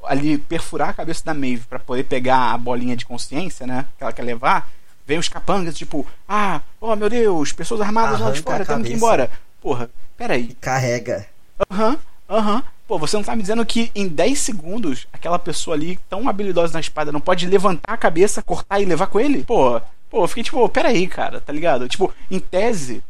ali, 0.07 0.37
perfurar 0.37 0.89
a 0.89 0.93
cabeça 0.93 1.23
da 1.23 1.33
Maeve 1.33 1.65
pra 1.69 1.79
poder 1.79 2.03
pegar 2.03 2.53
a 2.53 2.57
bolinha 2.57 2.95
de 2.95 3.05
consciência, 3.05 3.67
né? 3.67 3.85
Que 3.97 4.03
ela 4.03 4.13
quer 4.13 4.23
levar, 4.23 4.69
vem 5.05 5.17
os 5.17 5.29
capangas, 5.29 5.77
tipo, 5.77 6.05
ah, 6.27 6.61
oh 6.81 6.95
meu 6.95 7.09
Deus, 7.09 7.51
pessoas 7.51 7.81
armadas 7.81 8.19
lá 8.19 8.31
de 8.31 8.39
Arranca 8.39 8.51
fora, 8.51 8.65
temos 8.65 8.87
que 8.87 8.93
ir 8.93 8.97
embora. 8.97 9.29
Porra, 9.61 9.89
peraí. 10.17 10.55
Carrega. 10.59 11.27
Aham, 11.71 11.97
aham. 12.29 12.63
Pô, 12.87 12.97
você 12.97 13.17
não 13.17 13.23
tá 13.23 13.35
me 13.35 13.41
dizendo 13.41 13.65
que 13.65 13.91
em 13.93 14.07
10 14.07 14.39
segundos 14.39 15.07
aquela 15.11 15.37
pessoa 15.37 15.75
ali, 15.75 15.99
tão 16.09 16.29
habilidosa 16.29 16.73
na 16.73 16.79
espada, 16.79 17.11
não 17.11 17.19
pode 17.19 17.45
levantar 17.45 17.93
a 17.93 17.97
cabeça, 17.97 18.41
cortar 18.41 18.79
e 18.79 18.85
levar 18.85 19.07
com 19.07 19.19
ele? 19.19 19.43
Pô, 19.43 19.81
pô, 20.09 20.23
eu 20.23 20.27
fiquei 20.27 20.43
tipo, 20.43 20.67
peraí, 20.69 21.05
cara, 21.05 21.41
tá 21.41 21.51
ligado? 21.51 21.89
Tipo, 21.89 22.13
em 22.31 22.39
tese, 22.39 23.03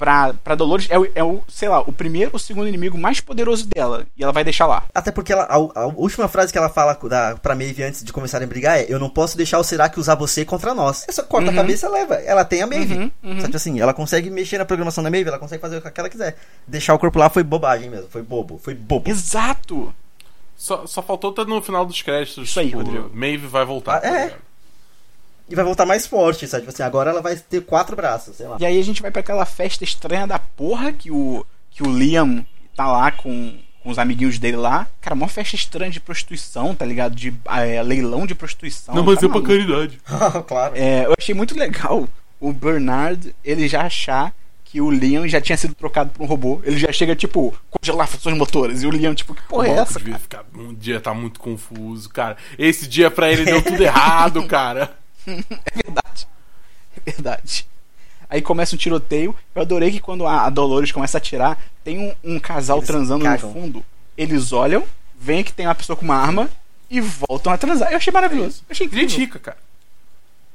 pra, 0.00 0.32
pra 0.32 0.54
Dolores 0.54 0.86
é 0.88 0.98
o, 0.98 1.06
é 1.14 1.22
o, 1.22 1.42
sei 1.46 1.68
lá, 1.68 1.80
o 1.82 1.92
primeiro 1.92 2.30
ou 2.32 2.38
segundo 2.38 2.66
inimigo 2.66 2.96
mais 2.96 3.20
poderoso 3.20 3.68
dela. 3.68 4.06
E 4.16 4.22
ela 4.22 4.32
vai 4.32 4.42
deixar 4.42 4.66
lá. 4.66 4.84
Até 4.94 5.12
porque 5.12 5.30
ela, 5.30 5.44
a, 5.44 5.54
a 5.54 5.86
última 5.88 6.26
frase 6.26 6.50
que 6.50 6.56
ela 6.56 6.70
fala 6.70 6.98
da, 7.02 7.36
pra 7.36 7.54
Maeve 7.54 7.82
antes 7.82 8.02
de 8.02 8.10
começarem 8.10 8.46
a 8.46 8.48
brigar 8.48 8.78
é: 8.78 8.86
Eu 8.88 8.98
não 8.98 9.10
posso 9.10 9.36
deixar 9.36 9.58
o 9.58 9.62
Serac 9.62 10.00
usar 10.00 10.14
você 10.14 10.42
contra 10.42 10.74
nós. 10.74 11.04
É 11.06 11.12
só 11.12 11.22
corta 11.22 11.50
a 11.50 11.54
cabeça 11.54 11.86
e 11.86 11.90
leva. 11.90 12.14
Ela 12.14 12.46
tem 12.46 12.62
a 12.62 12.66
Maeve. 12.66 12.94
Uhum, 12.94 13.10
uhum. 13.22 13.40
Só 13.42 13.48
que 13.48 13.56
assim, 13.56 13.78
ela 13.78 13.92
consegue 13.92 14.30
mexer 14.30 14.56
na 14.56 14.64
programação 14.64 15.04
da 15.04 15.10
Maeve, 15.10 15.28
ela 15.28 15.38
consegue 15.38 15.60
fazer 15.60 15.76
o 15.76 15.82
que 15.82 16.00
ela 16.00 16.08
quiser. 16.08 16.36
Deixar 16.66 16.94
o 16.94 16.98
corpo 16.98 17.18
lá 17.18 17.28
foi 17.28 17.42
bobagem 17.42 17.90
mesmo. 17.90 18.08
Foi 18.08 18.22
bobo. 18.22 18.58
Foi 18.58 18.74
bobo. 18.74 19.10
Exato! 19.10 19.94
Só, 20.56 20.86
só 20.86 21.02
faltou 21.02 21.30
estar 21.30 21.44
no 21.44 21.60
final 21.60 21.84
dos 21.84 22.00
créditos. 22.00 22.48
Isso 22.48 22.58
aí, 22.58 22.66
tipo, 22.66 22.78
Rodrigo. 22.78 23.10
Maeve 23.12 23.46
vai 23.46 23.66
voltar. 23.66 23.96
Ah, 23.96 24.00
tá 24.00 24.08
é. 24.08 24.24
ligado? 24.24 24.49
E 25.50 25.54
vai 25.54 25.64
voltar 25.64 25.84
mais 25.84 26.06
forte, 26.06 26.46
sabe? 26.46 26.62
Tipo 26.62 26.72
assim, 26.72 26.82
agora 26.82 27.10
ela 27.10 27.20
vai 27.20 27.36
ter 27.36 27.60
quatro 27.62 27.96
braços, 27.96 28.36
sei 28.36 28.46
lá. 28.46 28.56
E 28.60 28.64
aí 28.64 28.78
a 28.78 28.84
gente 28.84 29.02
vai 29.02 29.10
pra 29.10 29.20
aquela 29.20 29.44
festa 29.44 29.82
estranha 29.82 30.26
da 30.26 30.38
porra 30.38 30.92
que 30.92 31.10
o, 31.10 31.44
que 31.70 31.82
o 31.82 31.92
Liam 31.92 32.46
tá 32.76 32.86
lá 32.86 33.10
com, 33.10 33.58
com 33.82 33.90
os 33.90 33.98
amiguinhos 33.98 34.38
dele 34.38 34.56
lá. 34.56 34.86
Cara, 35.00 35.14
uma 35.14 35.28
festa 35.28 35.56
estranha 35.56 35.90
de 35.90 36.00
prostituição, 36.00 36.74
tá 36.74 36.86
ligado? 36.86 37.14
De 37.14 37.34
é, 37.48 37.82
leilão 37.82 38.26
de 38.26 38.34
prostituição. 38.34 38.94
Não, 38.94 39.02
mas 39.02 39.18
tá 39.18 39.26
é 39.26 39.28
pra 39.28 39.42
caridade. 39.42 40.00
claro. 40.46 40.74
É, 40.76 41.06
eu 41.06 41.14
achei 41.18 41.34
muito 41.34 41.58
legal 41.58 42.08
o 42.40 42.52
Bernard 42.52 43.34
ele 43.44 43.68
já 43.68 43.82
achar 43.82 44.32
que 44.64 44.80
o 44.80 44.88
Liam 44.88 45.26
já 45.26 45.40
tinha 45.40 45.56
sido 45.56 45.74
trocado 45.74 46.10
por 46.10 46.22
um 46.22 46.26
robô. 46.26 46.60
Ele 46.62 46.78
já 46.78 46.92
chega, 46.92 47.16
tipo, 47.16 47.52
congelar 47.68 48.06
funções 48.06 48.36
motoras. 48.36 48.82
E 48.82 48.86
o 48.86 48.90
Liam, 48.90 49.14
tipo, 49.14 49.34
que 49.34 49.42
porra 49.42 49.66
é 49.66 49.72
essa? 49.72 49.98
devia 49.98 50.18
ficar, 50.18 50.44
um 50.54 50.72
dia 50.72 51.00
tá 51.00 51.12
muito 51.12 51.40
confuso, 51.40 52.08
cara. 52.08 52.36
Esse 52.56 52.86
dia 52.88 53.10
pra 53.10 53.32
ele 53.32 53.44
deu 53.44 53.60
tudo 53.60 53.82
errado, 53.82 54.46
cara. 54.46 54.99
É 55.66 55.82
verdade. 55.82 56.26
É 56.96 57.10
verdade. 57.10 57.66
Aí 58.28 58.40
começa 58.40 58.74
um 58.74 58.78
tiroteio. 58.78 59.34
Eu 59.54 59.62
adorei 59.62 59.90
que 59.90 60.00
quando 60.00 60.26
a 60.26 60.48
Dolores 60.50 60.92
começa 60.92 61.16
a 61.16 61.20
atirar, 61.20 61.58
tem 61.82 61.98
um, 61.98 62.14
um 62.22 62.38
casal 62.38 62.78
Eles 62.78 62.86
transando 62.86 63.24
cagam. 63.24 63.48
no 63.48 63.54
fundo. 63.54 63.84
Eles 64.16 64.52
olham, 64.52 64.84
veem 65.18 65.42
que 65.42 65.52
tem 65.52 65.66
uma 65.66 65.74
pessoa 65.74 65.96
com 65.96 66.04
uma 66.04 66.16
arma 66.16 66.48
e 66.88 67.00
voltam 67.00 67.52
a 67.52 67.58
transar. 67.58 67.90
Eu 67.90 67.96
achei 67.96 68.12
maravilhoso. 68.12 68.62
Eu 68.68 68.72
achei 68.72 68.86
incrível. 68.86 69.08
Gente 69.08 69.18
rica, 69.20 69.38
cara. 69.38 69.58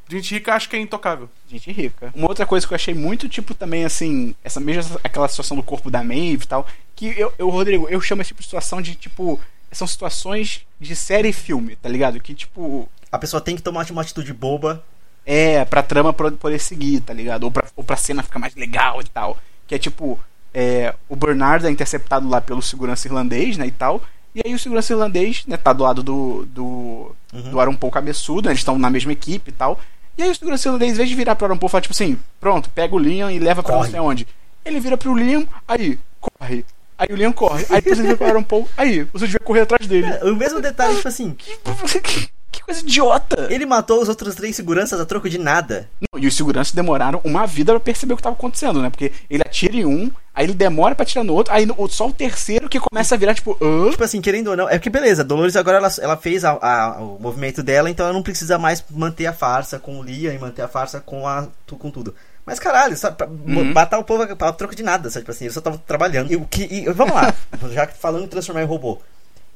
Gente 0.08 0.36
rica 0.36 0.54
acho 0.54 0.70
que 0.70 0.76
é 0.76 0.80
intocável. 0.80 1.30
Gente 1.50 1.72
rica. 1.72 2.12
Uma 2.16 2.28
outra 2.28 2.46
coisa 2.46 2.66
que 2.68 2.74
eu 2.74 2.76
achei 2.76 2.94
muito, 2.94 3.28
tipo, 3.28 3.56
também, 3.56 3.84
assim, 3.86 4.36
essa 4.44 4.60
mesma 4.60 5.00
aquela 5.04 5.28
situação 5.28 5.58
do 5.58 5.64
corpo 5.64 5.90
da 5.90 6.04
Maeve 6.04 6.44
e 6.44 6.48
tal, 6.48 6.68
que 6.96 7.08
eu, 7.18 7.34
eu, 7.40 7.50
Rodrigo, 7.50 7.88
eu 7.90 8.00
chamo 8.00 8.22
esse 8.22 8.30
tipo 8.30 8.42
de 8.42 8.48
situação 8.48 8.82
de, 8.82 8.94
tipo, 8.94 9.40
são 9.72 9.88
situações 9.88 10.66
de 10.80 10.96
série 10.96 11.30
e 11.30 11.34
filme, 11.34 11.76
tá 11.76 11.90
ligado? 11.90 12.20
Que, 12.20 12.34
tipo, 12.36 12.88
A 13.16 13.20
pessoa 13.20 13.42
tem 13.42 13.56
que 13.56 13.62
tomar 13.62 13.90
uma 13.90 14.02
atitude 14.02 14.34
boba. 14.34 14.84
é 15.26 15.66
pra 15.66 15.82
trama 15.82 16.14
poder 16.14 16.60
seguir, 16.60 17.00
tá 17.00 17.14
ligado? 17.14 17.44
Ou 17.44 17.52
pra, 17.52 17.66
ou 17.76 17.84
pra 17.84 17.96
cena 17.96 18.22
ficar 18.22 18.40
mais 18.40 18.56
legal 18.56 19.02
e 19.02 19.06
tal. 19.06 19.38
Que 19.68 19.76
é, 19.76 19.80
tipo, 19.80 20.20
é, 20.54 20.94
o 21.10 21.16
Bernard 21.18 21.66
é 21.66 21.70
interceptado 21.70 22.30
lá 22.30 22.40
pelo 22.40 22.62
segurança 22.62 23.08
irlandês, 23.08 23.58
né, 23.58 23.68
e 23.68 23.72
tal, 23.72 24.02
E 24.34 24.42
aí 24.46 24.54
o 24.54 24.60
segurança 24.60 24.94
irlandês, 24.94 25.44
né, 25.48 25.58
tá 25.58 25.74
do 25.74 25.84
lado 25.84 26.02
do. 26.02 26.46
do. 26.46 27.16
Uhum. 27.34 27.52
do 27.52 27.60
Aaron 27.60 27.76
Paul 27.76 27.92
cabeçudo, 27.92 28.48
né, 28.48 28.52
eles 28.52 28.62
estão 28.62 28.78
na 28.78 28.90
mesma 28.90 29.12
equipe 29.12 29.50
e 29.50 29.54
tal. 29.54 29.78
E 30.18 30.24
aí 30.24 30.30
o 30.30 30.36
segurança 30.36 30.70
irlandês, 30.70 30.94
em 30.94 30.96
vez 30.96 31.10
de 31.10 31.16
virar 31.16 31.36
pro 31.36 31.46
Aaron 31.46 31.58
Paul 31.58 31.68
e 31.68 31.72
falar, 31.72 31.82
tipo 31.82 31.94
assim, 31.94 32.18
pronto, 32.40 32.70
pega 32.70 32.96
o 32.96 33.00
Liam 33.00 33.30
e 33.30 33.40
leva 33.40 33.62
pra 33.62 33.76
não 33.76 33.84
sei 33.84 34.00
onde. 34.00 34.26
Ele 34.64 34.80
vira 34.80 34.98
pro 34.98 35.14
Liam, 35.14 35.46
aí, 35.68 36.00
corre. 36.22 36.66
Aí 36.98 37.08
o 37.12 37.16
Liam 37.16 37.34
corre. 37.34 37.66
Aí 37.70 37.82
ele 37.86 38.02
vira 38.02 38.16
pro 38.16 38.28
Aaron 38.28 38.44
Paul, 38.44 38.70
aí, 38.78 39.04
você 39.12 39.26
devia 39.26 39.40
correr 39.42 39.62
atrás 39.62 39.86
dele. 39.86 40.08
O 40.24 40.36
mesmo 40.36 40.62
detalhe, 40.62 40.96
tipo 40.96 41.08
assim, 41.10 41.36
Que, 42.56 42.64
coisa 42.64 42.80
idiota! 42.82 43.48
ele 43.50 43.66
matou 43.66 44.02
os 44.02 44.08
outros 44.10 44.34
três 44.36 44.56
seguranças 44.56 45.00
a 45.00 45.06
troco 45.06 45.30
de 45.30 45.38
nada. 45.38 45.90
Não, 46.14 46.20
e 46.22 46.26
os 46.28 46.36
seguranças 46.36 46.74
demoraram 46.74 47.20
uma 47.24 47.46
vida 47.46 47.74
pra 47.74 47.80
perceber 47.80 48.14
o 48.14 48.18
que 48.18 48.24
tava 48.24 48.36
acontecendo, 48.36 48.82
né? 48.82 48.90
Porque 48.90 49.12
ele 49.30 49.42
atira 49.44 49.76
em 49.76 49.86
um, 49.86 50.10
aí 50.34 50.46
ele 50.46 50.54
demora 50.54 50.96
pra 50.96 51.04
atirar 51.04 51.24
no 51.26 51.34
outro, 51.34 51.54
aí 51.54 51.66
no- 51.66 51.76
só 51.90 52.08
o 52.08 52.14
terceiro 52.14 52.70
que 52.70 52.80
começa 52.80 53.14
a 53.14 53.18
virar, 53.18 53.34
tipo, 53.36 53.58
hã? 53.62 53.90
Tipo 53.92 54.04
assim, 54.04 54.22
querendo 54.22 54.48
ou 54.52 54.56
não, 54.58 54.70
é 54.70 54.80
que 54.80 54.90
beleza, 54.90 55.22
a 55.22 55.26
Dolores 55.26 55.56
agora 55.56 55.78
ela, 55.78 55.90
ela 56.00 56.18
fez 56.18 56.46
a- 56.46 56.58
a- 56.62 57.02
o 57.02 57.18
movimento 57.20 57.62
dela, 57.62 57.90
então 57.90 58.06
ela 58.06 58.14
não 58.14 58.24
precisa 58.24 58.58
mais 58.58 58.84
manter 58.90 59.26
a 59.26 59.34
farsa 59.34 59.78
com 59.78 60.00
o 60.00 60.04
Liam 60.04 60.34
e 60.34 60.40
manter 60.40 60.62
a 60.62 60.68
farsa 60.68 61.00
com, 61.02 61.28
a, 61.28 61.48
com 61.78 61.92
tudo. 61.92 62.16
Mas 62.46 62.60
caralho, 62.60 62.96
sabe, 62.96 63.18
pra 63.18 63.28
Uhum. 63.28 63.74
matar 63.74 63.98
o 63.98 64.04
povo 64.04 64.22
a 64.24 64.48
a 64.48 64.54
troco 64.54 64.76
de 64.76 64.84
nada, 64.84 65.10
sabe? 65.10 65.24
Tipo 65.24 65.32
assim, 65.32 65.46
eles 65.46 65.54
só 65.54 65.60
estavam 65.60 65.80
trabalhando. 65.80 66.32
E, 66.32 66.36
o 66.36 66.46
que, 66.46 66.64
e 66.72 66.86
vamos 66.94 67.16
lá, 67.16 67.34
já 67.74 67.88
que 67.88 67.98
falando 67.98 68.24
em 68.24 68.28
transformar 68.28 68.62
em 68.62 68.68
robô. 68.68 69.00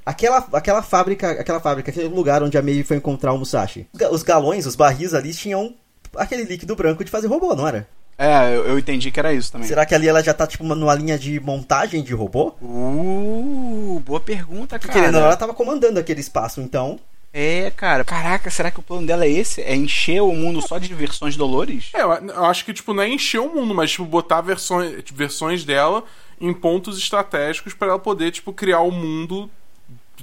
Aquela, 0.05 0.45
aquela 0.53 0.81
fábrica, 0.81 1.31
aquela 1.31 1.59
fábrica, 1.59 1.91
aquele 1.91 2.07
lugar 2.07 2.41
onde 2.41 2.57
a 2.57 2.61
May 2.61 2.83
foi 2.83 2.97
encontrar 2.97 3.33
o 3.33 3.37
Musashi. 3.37 3.87
Os 3.93 3.99
ga- 3.99 4.09
Os 4.11 4.23
galões, 4.23 4.65
os 4.65 4.75
barris 4.75 5.13
ali 5.13 5.33
tinham 5.33 5.75
aquele 6.15 6.43
líquido 6.43 6.75
branco 6.75 7.03
de 7.03 7.11
fazer 7.11 7.27
robô, 7.27 7.53
não 7.55 7.67
era? 7.67 7.87
É, 8.17 8.53
eu, 8.53 8.65
eu 8.65 8.79
entendi 8.79 9.11
que 9.11 9.19
era 9.19 9.31
isso 9.33 9.51
também. 9.51 9.67
Será 9.67 9.85
que 9.85 9.95
ali 9.95 10.07
ela 10.07 10.21
já 10.21 10.33
tá, 10.33 10.45
tipo, 10.45 10.63
numa 10.63 10.93
linha 10.93 11.17
de 11.17 11.39
montagem 11.39 12.03
de 12.03 12.13
robô? 12.13 12.53
Uh, 12.61 14.01
boa 14.05 14.19
pergunta, 14.19 14.77
cara. 14.77 14.93
Querendo 14.93 15.17
ela 15.17 15.37
tava 15.37 15.53
comandando 15.53 15.99
aquele 15.99 16.19
espaço, 16.19 16.59
então. 16.61 16.99
É, 17.31 17.71
cara. 17.75 18.03
Caraca, 18.03 18.49
será 18.49 18.71
que 18.71 18.79
o 18.79 18.83
plano 18.83 19.05
dela 19.07 19.23
é 19.23 19.29
esse? 19.29 19.61
É 19.61 19.75
encher 19.75 20.21
o 20.21 20.33
mundo 20.33 20.61
só 20.67 20.77
de 20.79 20.93
versões 20.93 21.37
Dolores? 21.37 21.91
É, 21.93 22.01
eu 22.01 22.11
eu 22.11 22.45
acho 22.45 22.65
que, 22.65 22.73
tipo, 22.73 22.93
não 22.93 23.03
é 23.03 23.07
encher 23.09 23.39
o 23.39 23.53
mundo, 23.53 23.73
mas, 23.73 23.91
tipo, 23.91 24.03
botar 24.05 24.41
versões, 24.41 25.01
versões 25.13 25.63
dela 25.63 26.03
em 26.41 26.53
pontos 26.53 26.97
estratégicos 26.97 27.73
pra 27.73 27.89
ela 27.89 27.99
poder, 27.99 28.31
tipo, 28.31 28.51
criar 28.51 28.81
o 28.81 28.91
mundo 28.91 29.49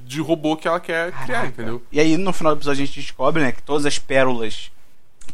de 0.05 0.21
robô 0.21 0.57
que 0.57 0.67
ela 0.69 0.81
quer 0.81 1.13
criar, 1.13 1.27
Caraca. 1.27 1.49
entendeu? 1.49 1.83
E 1.93 1.99
aí, 2.01 2.17
no 2.17 2.33
final 2.33 2.55
do 2.55 2.59
episódio, 2.59 2.83
a 2.83 2.87
gente 2.87 3.01
descobre, 3.01 3.43
né, 3.43 3.53
que 3.53 3.63
todas 3.63 3.87
as 3.87 3.99
pérolas. 3.99 4.71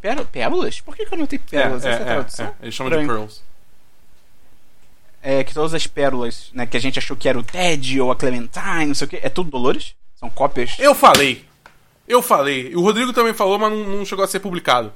Péro- 0.00 0.24
Pérolas? 0.24 0.80
Por 0.80 0.96
que, 0.96 1.04
que 1.06 1.14
eu 1.14 1.18
não 1.18 1.26
tenho 1.26 1.42
pérolas? 1.42 1.84
é, 1.84 1.90
Essa 1.90 2.02
é 2.02 2.02
a 2.02 2.10
é, 2.10 2.14
tradução? 2.14 2.46
é. 2.46 2.52
Eles 2.62 2.74
chamam 2.74 2.90
de 2.90 2.96
Estranho. 2.98 3.18
Pearls. 3.18 3.42
É, 5.22 5.44
que 5.44 5.54
todas 5.54 5.72
as 5.72 5.86
pérolas, 5.86 6.50
né, 6.52 6.66
que 6.66 6.76
a 6.76 6.80
gente 6.80 6.98
achou 6.98 7.16
que 7.16 7.28
era 7.28 7.38
o 7.38 7.42
Ted 7.44 8.00
ou 8.00 8.10
a 8.10 8.16
Clementine, 8.16 8.86
não 8.86 8.94
sei 8.94 9.06
o 9.06 9.10
que, 9.10 9.16
é 9.22 9.28
tudo 9.28 9.50
Dolores? 9.50 9.94
São 10.16 10.28
cópias? 10.28 10.76
Eu 10.78 10.94
falei. 10.94 11.44
Eu 12.08 12.20
falei. 12.20 12.72
E 12.72 12.76
o 12.76 12.80
Rodrigo 12.80 13.12
também 13.12 13.32
falou, 13.32 13.58
mas 13.58 13.70
não, 13.70 13.84
não 13.98 14.04
chegou 14.04 14.24
a 14.24 14.28
ser 14.28 14.40
publicado. 14.40 14.92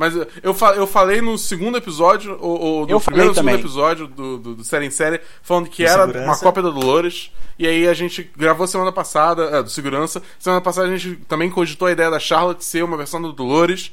Mas 0.00 0.14
eu, 0.42 0.54
fa 0.54 0.72
eu 0.72 0.86
falei 0.86 1.20
no 1.20 1.36
segundo 1.36 1.76
episódio, 1.76 2.38
ou, 2.40 2.58
ou 2.58 2.86
no 2.86 2.90
Eu 2.90 2.98
primeiro 2.98 3.34
segundo 3.34 3.54
episódio 3.54 4.06
do, 4.06 4.38
do, 4.38 4.54
do 4.54 4.64
Série 4.64 4.86
em 4.86 4.90
Série, 4.90 5.20
falando 5.42 5.68
que 5.68 5.84
Do 5.84 5.90
era 5.90 6.06
Segurança. 6.06 6.24
uma 6.26 6.38
cópia 6.38 6.62
da 6.62 6.70
Dolores. 6.70 7.30
E 7.58 7.66
aí 7.66 7.86
a 7.86 7.92
gente 7.92 8.30
gravou 8.34 8.66
semana 8.66 8.90
passada, 8.90 9.42
é, 9.58 9.62
do 9.62 9.68
Segurança. 9.68 10.22
Semana 10.38 10.62
passada 10.62 10.88
a 10.88 10.96
gente 10.96 11.16
também 11.28 11.50
cogitou 11.50 11.86
a 11.86 11.92
ideia 11.92 12.10
da 12.10 12.18
Charlotte 12.18 12.64
ser 12.64 12.82
uma 12.82 12.96
versão 12.96 13.20
da 13.20 13.28
Dolores. 13.28 13.92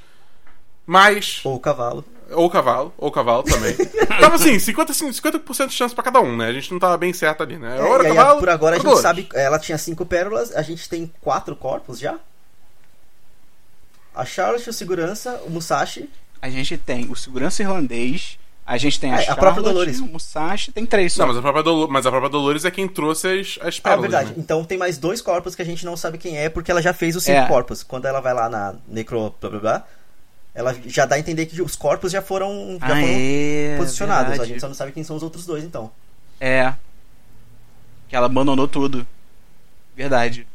Mas. 0.85 1.41
Ou 1.43 1.55
o 1.55 1.59
cavalo. 1.59 2.05
Ou 2.31 2.45
o 2.45 2.49
cavalo, 2.49 2.93
ou 2.97 3.09
o 3.09 3.11
cavalo 3.11 3.43
também. 3.43 3.75
tava 4.21 4.35
assim, 4.35 4.55
50%, 4.55 5.11
50 5.11 5.67
de 5.67 5.73
chance 5.73 5.93
pra 5.93 6.05
cada 6.05 6.21
um, 6.21 6.37
né? 6.37 6.47
A 6.47 6.53
gente 6.53 6.71
não 6.71 6.79
tava 6.79 6.95
bem 6.95 7.11
certo 7.11 7.43
ali, 7.43 7.57
né? 7.57 7.77
É, 7.77 8.07
aí, 8.07 8.15
cavalo, 8.15 8.39
por 8.39 8.47
agora 8.47 8.75
a 8.75 8.77
gente 8.77 8.85
Dolores. 8.85 9.03
sabe. 9.03 9.27
Ela 9.33 9.59
tinha 9.59 9.77
cinco 9.77 10.05
pérolas, 10.05 10.55
a 10.55 10.61
gente 10.61 10.87
tem 10.87 11.11
quatro 11.19 11.53
corpos 11.53 11.99
já. 11.99 12.17
A 14.17 14.25
Charlotte, 14.25 14.69
o 14.69 14.73
segurança, 14.73 15.41
o 15.45 15.49
Musashi. 15.49 16.09
A 16.41 16.49
gente 16.49 16.77
tem 16.77 17.09
o 17.09 17.15
segurança 17.15 17.61
irlandês, 17.61 18.37
a 18.65 18.77
gente 18.77 18.99
tem 18.99 19.11
a, 19.11 19.15
É, 19.15 19.17
a 19.17 19.21
Charlotte, 19.21 19.39
própria 19.39 19.63
Dolores. 19.63 19.99
o 19.99 20.05
Musashi, 20.07 20.71
tem 20.71 20.85
três 20.85 21.13
só. 21.13 21.21
Não, 21.21 21.27
mas 21.29 21.37
a 21.37 21.41
própria, 21.41 21.63
Dolo- 21.63 21.87
mas 21.87 22.05
a 22.05 22.09
própria 22.11 22.29
Dolores 22.29 22.65
é 22.65 22.71
quem 22.71 22.87
trouxe 22.87 23.27
as, 23.27 23.59
as 23.61 23.77
Ah, 23.79 23.81
pérolas. 23.81 24.01
verdade. 24.11 24.29
né? 24.31 24.35
Então 24.37 24.63
tem 24.63 24.77
mais 24.77 24.97
dois 24.97 25.21
corpos 25.21 25.55
que 25.55 25.61
a 25.61 25.65
gente 25.65 25.85
não 25.85 25.95
sabe 25.95 26.17
quem 26.17 26.37
é, 26.37 26.49
porque 26.49 26.69
ela 26.71 26.81
já 26.81 26.93
fez 26.93 27.15
os 27.15 27.23
cinco 27.23 27.37
É. 27.39 27.47
corpos. 27.47 27.83
Quando 27.83 28.05
ela 28.05 28.19
vai 28.19 28.33
lá 28.33 28.49
na 28.49 28.75
Necro. 28.87 29.33
blá 29.39 29.49
blá 29.49 29.59
blá, 29.59 29.87
ela 30.53 30.75
já 30.87 31.05
dá 31.05 31.15
a 31.15 31.19
entender 31.19 31.45
que 31.45 31.61
os 31.61 31.75
corpos 31.75 32.11
já 32.11 32.21
foram, 32.21 32.77
já 32.79 32.85
Ah, 32.85 32.89
foram 32.89 33.01
é, 33.03 33.75
posicionados. 33.77 34.29
verdade. 34.29 34.49
A 34.49 34.53
gente 34.53 34.61
só 34.61 34.67
não 34.67 34.75
sabe 34.75 34.91
quem 34.91 35.03
são 35.03 35.15
os 35.15 35.21
outros 35.23 35.45
dois, 35.45 35.63
então. 35.63 35.91
É. 36.39 36.73
Que 38.09 38.15
ela 38.15 38.25
abandonou 38.25 38.67
tudo. 38.67 39.05
Verdade. 39.95 40.47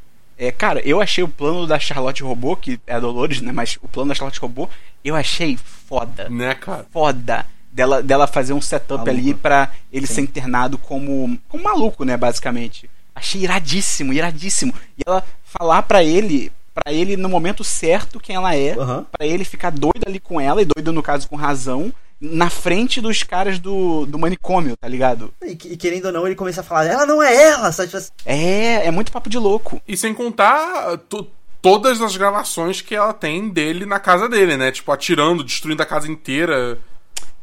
É, 0.43 0.51
cara, 0.51 0.81
eu 0.81 1.01
achei 1.01 1.23
o 1.23 1.29
plano 1.29 1.69
da 1.69 1.79
Charlotte 1.79 2.25
Robô, 2.25 2.57
que 2.57 2.81
é 2.85 2.95
a 2.95 2.99
Dolores, 2.99 3.41
né? 3.41 3.53
Mas 3.53 3.79
o 3.81 3.87
plano 3.87 4.09
da 4.09 4.15
Charlotte 4.17 4.41
Robô, 4.41 4.69
eu 5.05 5.15
achei 5.15 5.57
foda. 5.57 6.29
Né, 6.29 6.53
cara? 6.57 6.85
Foda. 6.93 7.47
Dela, 7.71 8.03
dela 8.03 8.27
fazer 8.27 8.53
um 8.53 8.61
setup 8.61 9.05
Maluco. 9.07 9.11
ali 9.11 9.35
pra 9.35 9.71
ele 9.93 10.05
Sim. 10.05 10.15
ser 10.15 10.21
internado 10.23 10.77
como, 10.77 11.39
como 11.49 11.63
maluco, 11.63 12.05
né? 12.05 12.17
Basicamente. 12.17 12.91
Achei 13.15 13.43
iradíssimo, 13.43 14.13
iradíssimo. 14.13 14.75
E 14.99 15.03
ela 15.07 15.23
falar 15.45 15.83
pra 15.85 16.03
ele, 16.03 16.51
pra 16.75 16.93
ele 16.93 17.17
no 17.17 17.29
momento 17.29 17.63
certo 17.63 18.19
quem 18.19 18.35
ela 18.35 18.53
é, 18.57 18.77
Aham. 18.77 19.07
Pra 19.17 19.25
ele 19.25 19.45
ficar 19.45 19.71
doido 19.71 20.03
ali 20.09 20.19
com 20.19 20.41
ela, 20.41 20.61
e 20.61 20.65
doido 20.65 20.93
no 20.93 21.05
caso 21.05 21.29
com 21.29 21.37
razão, 21.37 21.93
na 22.25 22.49
frente 22.49 23.01
dos 23.01 23.25
caras 23.25 23.59
do, 23.59 24.07
do 24.07 24.17
manicômio, 24.17 24.77
tá 24.77 24.87
ligado? 24.87 25.35
E, 25.43 25.51
e 25.51 25.77
querendo 25.77 26.05
ou 26.07 26.13
não, 26.13 26.25
ele 26.25 26.37
começa 26.37 26.61
a 26.61 26.65
falar, 26.65 26.87
ela 26.87 27.05
não 27.05 27.21
é 27.21 27.35
ela, 27.35 27.73
sabe? 27.73 27.89
Tipo 27.89 27.97
assim, 27.99 28.11
É, 28.25 28.87
é 28.87 28.91
muito 28.93 29.11
papo 29.11 29.29
de 29.29 29.37
louco. 29.39 29.83
E 29.89 29.97
sem 29.97 30.15
contar 30.15 30.97
to- 31.09 31.27
todas 31.61 32.01
as 32.01 32.17
gravações 32.17 32.81
que 32.81 32.95
ela 32.95 33.13
tem 33.13 33.49
dele 33.49 33.85
na 33.85 33.99
casa 33.99 34.29
dele, 34.29 34.57
né? 34.57 34.71
Tipo, 34.71 34.93
atirando, 34.93 35.43
destruindo 35.43 35.83
a 35.83 35.87
casa 35.87 36.07
inteira. 36.09 36.79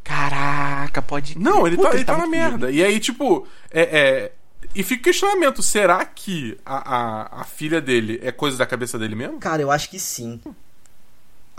Caraca, 0.04 1.02
pode. 1.02 1.38
Não, 1.38 1.68
ele 1.68 1.76
Puta, 1.76 1.90
tá, 1.90 1.96
ele 1.96 2.06
tá 2.06 2.14
na 2.14 2.20
muito 2.20 2.32
merda. 2.32 2.72
E 2.72 2.84
aí, 2.84 3.00
tipo, 3.00 3.46
é. 3.72 3.82
é- 3.82 4.32
E 4.76 4.82
fica 4.84 5.02
o 5.02 5.04
questionamento: 5.04 5.62
será 5.62 6.04
que 6.06 6.58
a, 6.66 6.96
a, 6.96 7.42
a 7.42 7.44
filha 7.44 7.80
dele 7.82 8.20
é 8.24 8.32
coisa 8.32 8.58
da 8.58 8.66
cabeça 8.66 8.98
dele 8.98 9.16
mesmo? 9.16 9.40
Cara, 9.40 9.62
eu 9.62 9.70
acho 9.72 9.90
que 9.90 10.00
sim. 10.00 10.40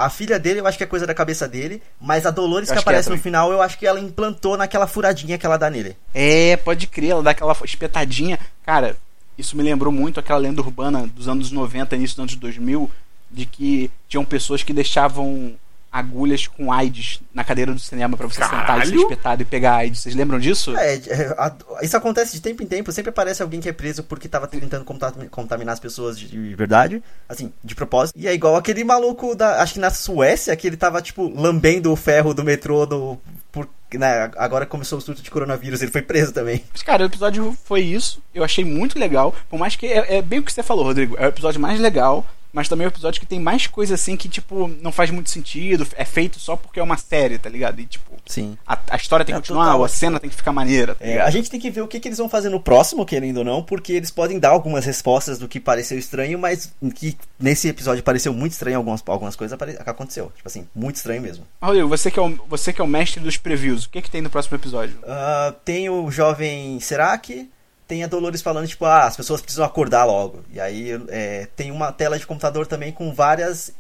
A 0.01 0.09
filha 0.09 0.39
dele, 0.39 0.61
eu 0.61 0.67
acho 0.67 0.79
que 0.79 0.85
é 0.85 0.87
coisa 0.87 1.07
da 1.07 1.13
cabeça 1.13 1.47
dele, 1.47 1.83
mas 2.01 2.25
a 2.25 2.31
Dolores 2.31 2.71
que 2.71 2.73
acho 2.73 2.83
que 2.83 2.89
é 2.89 2.91
aparece 2.91 3.11
no 3.11 3.19
final, 3.19 3.53
eu 3.53 3.61
acho 3.61 3.79
que 3.79 3.87
ela 3.87 4.01
implantou 4.01 4.57
naquela 4.57 4.87
furadinha 4.87 5.37
que 5.37 5.45
ela 5.45 5.59
dá 5.59 5.69
nele. 5.69 5.95
É, 6.15 6.57
pode 6.57 6.87
crer, 6.87 7.11
ela 7.11 7.23
dá 7.23 7.33
aquela 7.33 7.55
espetadinha. 7.65 8.39
Cara, 8.65 8.97
isso 9.37 9.55
me 9.55 9.63
lembrou 9.63 9.93
muito 9.93 10.19
aquela 10.19 10.39
lenda 10.39 10.63
urbana 10.63 11.07
dos 11.07 11.29
anos 11.29 11.51
90, 11.51 11.97
início 11.97 12.17
dos 12.17 12.23
anos 12.23 12.37
2000, 12.37 12.91
de 13.31 13.45
que 13.45 13.91
tinham 14.09 14.25
pessoas 14.25 14.63
que 14.63 14.73
deixavam 14.73 15.55
agulhas 15.93 16.47
com 16.47 16.73
AIDS 16.73 17.21
na 17.35 17.43
cadeira 17.43 17.73
do 17.73 17.81
cinema 17.81 18.17
pra 18.17 18.27
você 18.27 18.41
sentar 18.41 18.61
e 18.61 18.63
ser 18.63 18.67
Caralho! 18.67 19.01
espetado 19.03 19.43
e 19.43 19.45
pegar 19.45 19.75
AIDS. 19.77 20.01
Vocês 20.01 20.15
lembram 20.15 20.39
disso? 20.39 20.77
É, 20.77 20.95
é, 20.95 21.37
isso 21.83 21.97
acontece 21.97 22.33
de 22.33 22.41
tempo 22.41 22.63
em 22.63 22.67
tempo, 22.67 22.93
sempre 22.93 23.11
aparece 23.11 23.43
alguém 23.43 23.61
que 23.61 23.69
é 23.69 23.73
preso 23.73 24.05
porque 24.05 24.29
tava 24.29 24.47
tentando 24.47 24.85
conta- 24.85 25.13
contaminar 25.31 25.73
as 25.73 25.81
pessoas 25.81 26.19
de, 26.19 26.29
de 26.29 26.55
verdade, 26.55 27.03
assim, 27.29 27.53
de 27.65 27.75
propósito. 27.75 28.17
E 28.19 28.29
é 28.29 28.33
igual 28.35 28.55
aquele 28.57 28.85
maluco 28.85 29.35
da, 29.35 29.63
acho 29.63 29.75
que 29.75 29.81
na 29.81 29.91
Suécia, 29.91 30.55
que 30.55 30.67
ele 30.67 30.77
tava, 30.77 31.03
tipo, 31.03 31.29
lambendo 31.29 31.91
o 31.93 31.97
ferro 31.97 32.33
do 32.33 32.45
metrô 32.45 32.87
no, 32.87 33.21
por, 33.51 33.69
né, 33.95 34.31
agora 34.37 34.65
começou 34.67 34.99
o 34.99 35.01
surto 35.03 35.23
de 35.23 35.31
coronavírus, 35.31 35.83
ele 35.83 35.91
foi 35.91 36.03
preso 36.03 36.33
também. 36.33 36.65
Mas, 36.73 36.83
cara, 36.83 37.03
o 37.03 37.07
episódio 37.07 37.57
foi 37.65 37.81
isso. 37.81 38.23
Eu 38.33 38.45
achei 38.45 38.65
muito 38.65 38.97
legal. 38.99 39.35
Por 39.49 39.59
mais 39.59 39.75
que. 39.75 39.87
É, 39.87 40.19
é 40.19 40.23
bem 40.23 40.39
o 40.39 40.43
que 40.45 40.53
você 40.53 40.63
falou, 40.63 40.85
Rodrigo. 40.85 41.17
É 41.19 41.27
o 41.27 41.31
episódio 41.31 41.61
mais 41.61 41.81
legal. 41.81 42.25
Mas 42.53 42.69
também 42.69 42.85
é 42.85 42.89
o 42.89 42.91
episódio 42.91 43.21
que 43.21 43.27
tem 43.27 43.39
mais 43.39 43.67
coisa 43.67 43.95
assim 43.95 44.17
que, 44.17 44.29
tipo, 44.29 44.69
não 44.83 44.91
faz 44.91 45.11
muito 45.11 45.31
sentido. 45.31 45.87
É 45.97 46.05
feito 46.05 46.39
só 46.41 46.57
porque 46.57 46.81
é 46.81 46.83
uma 46.83 46.97
série, 46.97 47.39
tá 47.39 47.49
ligado? 47.49 47.81
E, 47.81 47.87
tipo, 47.87 48.11
Sim. 48.27 48.57
a, 48.67 48.79
a 48.91 48.97
história 48.97 49.25
tem 49.25 49.33
que 49.35 49.39
É, 49.39 49.41
continuar, 49.41 49.67
total. 49.67 49.85
a 49.85 49.89
cena 49.89 50.19
tem 50.21 50.29
que 50.29 50.37
ficar 50.37 50.53
maneira. 50.53 50.95
Tá 50.95 51.05
É, 51.05 51.21
a 51.21 51.31
gente 51.31 51.49
tem 51.51 51.61
que 51.61 51.71
ver 51.71 51.83
o 51.83 51.89
que, 51.89 52.01
que 52.01 52.09
eles 52.09 52.19
vão 52.19 52.29
fazer 52.29 52.49
no 52.49 52.61
próximo, 52.61 53.07
querendo 53.07 53.39
ou 53.39 53.45
não, 53.45 53.63
porque 53.63 53.93
eles 53.93 54.11
podem 54.11 54.39
dar 54.39 54.49
algumas 54.51 54.85
respostas 54.85 55.39
do 55.39 55.47
que 55.49 55.61
pareceu 55.61 55.99
estranho, 55.99 56.39
mas 56.39 56.73
que 56.97 57.17
nesse 57.39 57.69
episódio 57.69 58.03
pareceu 58.03 58.33
muito 58.35 58.53
estranho 58.53 58.77
algumas, 58.79 59.03
algumas 59.07 59.37
coisas 59.37 59.53
apare- 59.53 59.79
aconteceu. 59.87 60.33
Tipo 60.37 60.49
assim, 60.49 60.67
muito 60.75 60.97
estranho 60.97 61.23
mesmo. 61.23 61.47
Rodrigo, 61.63 61.89
você 61.89 62.11
que, 62.11 62.19
é 62.19 62.23
o, 62.23 62.37
você 62.49 62.73
que 62.73 62.81
é 62.81 62.85
o 62.85 62.89
mestre 62.89 63.21
dos 63.21 63.37
previews, 63.37 63.85
o 63.85 63.91
que, 63.91 64.03
que 64.03 64.11
tem 64.11 64.21
no 64.23 64.31
próximo 64.31 64.57
episódio? 64.57 64.99
Ah, 65.07 65.55
tem 65.65 65.89
o 65.89 66.11
jovem 66.11 66.79
Serac, 66.81 67.49
tem 67.91 68.05
a 68.05 68.07
Dolores 68.07 68.41
falando, 68.41 68.69
tipo, 68.69 68.85
ah, 68.85 69.03
as 69.05 69.17
pessoas 69.17 69.41
precisam 69.41 69.65
acordar 69.65 70.05
logo. 70.05 70.45
E 70.53 70.61
aí 70.61 70.91
é, 71.09 71.49
tem 71.57 71.73
uma 71.73 71.91
tela 71.91 72.17
de 72.17 72.25
computador 72.25 72.65
também 72.65 72.93
com 72.93 73.13
várias. 73.13 73.73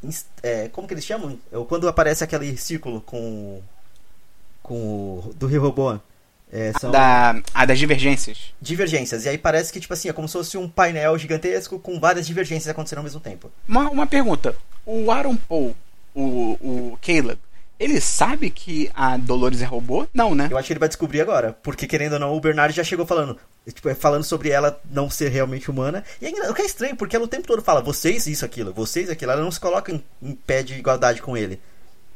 é, 0.43 0.69
como 0.69 0.89
que 0.89 0.95
eles 0.95 1.05
chamam? 1.05 1.39
É, 1.53 1.57
Quando 1.69 1.87
aparece 1.87 2.25
aquele 2.25 2.57
círculo 2.57 3.01
com. 3.03 3.63
com 4.65 4.75
o. 4.75 5.35
do 5.37 5.47
Rio 5.47 5.63
Roboan. 5.63 6.01
É, 6.53 6.73
são 6.81 6.91
Da, 6.91 7.41
a 7.55 7.65
das 7.65 7.79
divergências. 7.79 8.53
divergências. 8.61 9.25
E 9.25 9.29
aí 9.29 9.39
parece 9.39 9.73
que, 9.73 9.79
tipo 9.79 9.95
assim, 9.95 10.09
é 10.09 10.13
como 10.13 10.27
se 10.27 10.33
fosse 10.33 10.59
um 10.59 10.69
painel 10.69 11.17
gigantesco 11.17 11.79
com 11.79 12.01
várias 12.01 12.27
divergências 12.27 12.69
acontecendo 12.69 12.99
ao 12.99 13.05
mesmo 13.05 13.21
tempo. 13.21 13.49
Uma, 13.69 13.89
uma 13.89 14.07
pergunta. 14.09 14.57
O 14.85 15.13
Aaron 15.13 15.37
Paul, 15.37 15.77
o, 16.13 16.59
o 16.61 16.99
Caleb, 17.01 17.39
ele 17.79 17.99
sabe 17.99 18.51
que 18.51 18.91
a 18.95 19.17
Dolores 19.17 19.63
é 19.63 19.65
robô? 19.65 20.07
Não, 20.13 20.35
né? 20.35 20.49
Eu 20.51 20.59
acho 20.59 20.67
que 20.67 20.73
ele 20.73 20.81
vai 20.81 20.89
descobrir 20.89 21.21
agora. 21.21 21.57
Porque, 21.63 21.87
querendo 21.87 22.13
ou 22.15 22.19
não, 22.19 22.37
o 22.37 22.41
Bernard 22.41 22.77
já 22.77 22.85
chegou 22.85 23.07
falando: 23.07 23.39
Tipo, 23.67 23.89
é 23.89 23.95
falando 23.95 24.25
sobre 24.25 24.51
ela 24.51 24.81
não 24.91 25.11
ser 25.11 25.29
realmente 25.29 25.71
humana. 25.71 26.03
E 26.21 26.27
é, 26.27 26.51
o 26.51 26.55
que 26.55 26.63
é 26.63 26.67
estranho, 26.67 26.97
porque 26.97 27.15
ela 27.15 27.25
o 27.25 27.29
tempo 27.29 27.47
todo 27.47 27.63
fala, 27.63 27.81
vocês 27.81 28.27
isso, 28.27 28.45
aquilo, 28.45 28.73
vocês 28.73 29.11
aquilo. 29.11 29.33
Ela 29.33 29.43
não 29.43 29.51
se 29.51 29.61
coloca 29.61 29.93
em, 29.93 30.03
em 30.23 30.35
pé 30.35 30.63
de 30.63 30.75
igualdade 30.75 31.23
com 31.23 31.37
ele. 31.37 31.61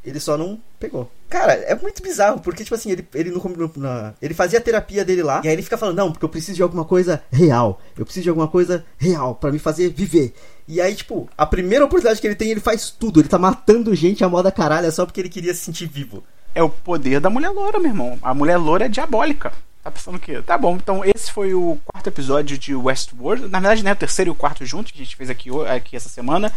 Ele 0.04 0.20
só 0.20 0.36
não 0.36 0.60
pegou. 0.78 1.10
Cara, 1.30 1.54
é 1.54 1.74
muito 1.74 2.02
bizarro, 2.02 2.38
porque, 2.40 2.62
tipo 2.62 2.74
assim, 2.74 2.90
ele, 2.90 3.08
ele, 3.14 3.32
na, 3.76 4.12
ele 4.20 4.34
fazia 4.34 4.58
a 4.58 4.62
terapia 4.62 5.02
dele 5.02 5.22
lá, 5.22 5.40
e 5.42 5.48
aí 5.48 5.54
ele 5.54 5.62
fica 5.62 5.78
falando, 5.78 5.96
não, 5.96 6.12
porque 6.12 6.24
eu 6.24 6.28
preciso 6.28 6.56
de 6.56 6.62
alguma 6.62 6.84
coisa 6.84 7.22
real. 7.32 7.80
Eu 7.96 8.04
preciso 8.04 8.24
de 8.24 8.28
alguma 8.28 8.46
coisa 8.46 8.84
real 8.98 9.34
para 9.34 9.50
me 9.50 9.58
fazer 9.58 9.88
viver. 9.88 10.34
E 10.68 10.78
aí, 10.80 10.94
tipo, 10.94 11.28
a 11.36 11.46
primeira 11.46 11.84
oportunidade 11.86 12.20
que 12.20 12.26
ele 12.26 12.34
tem, 12.34 12.50
ele 12.50 12.60
faz 12.60 12.90
tudo. 12.90 13.20
Ele 13.20 13.28
tá 13.28 13.38
matando 13.38 13.94
gente 13.94 14.22
a 14.22 14.28
moda 14.28 14.52
caralho 14.52 14.90
só 14.92 15.06
porque 15.06 15.20
ele 15.20 15.30
queria 15.30 15.54
se 15.54 15.60
sentir 15.60 15.86
vivo. 15.86 16.22
É 16.54 16.62
o 16.62 16.68
poder 16.68 17.18
da 17.18 17.30
mulher 17.30 17.48
loura, 17.48 17.78
meu 17.78 17.90
irmão. 17.90 18.18
A 18.22 18.34
mulher 18.34 18.58
loura 18.58 18.84
é 18.84 18.88
diabólica. 18.88 19.52
Tá 19.84 19.90
pensando 19.90 20.16
o 20.16 20.18
quê? 20.18 20.40
Tá 20.40 20.56
bom, 20.56 20.76
então 20.76 21.02
esse 21.04 21.30
foi 21.30 21.52
o 21.52 21.78
quarto 21.84 22.06
episódio 22.06 22.56
de 22.56 22.74
Westworld. 22.74 23.48
Na 23.48 23.60
verdade, 23.60 23.84
né, 23.84 23.92
o 23.92 23.96
terceiro 23.96 24.30
e 24.30 24.32
o 24.32 24.34
quarto 24.34 24.64
juntos 24.64 24.90
que 24.90 25.02
a 25.02 25.04
gente 25.04 25.14
fez 25.14 25.28
aqui, 25.28 25.50
aqui 25.68 25.94
essa 25.94 26.08
semana. 26.08 26.50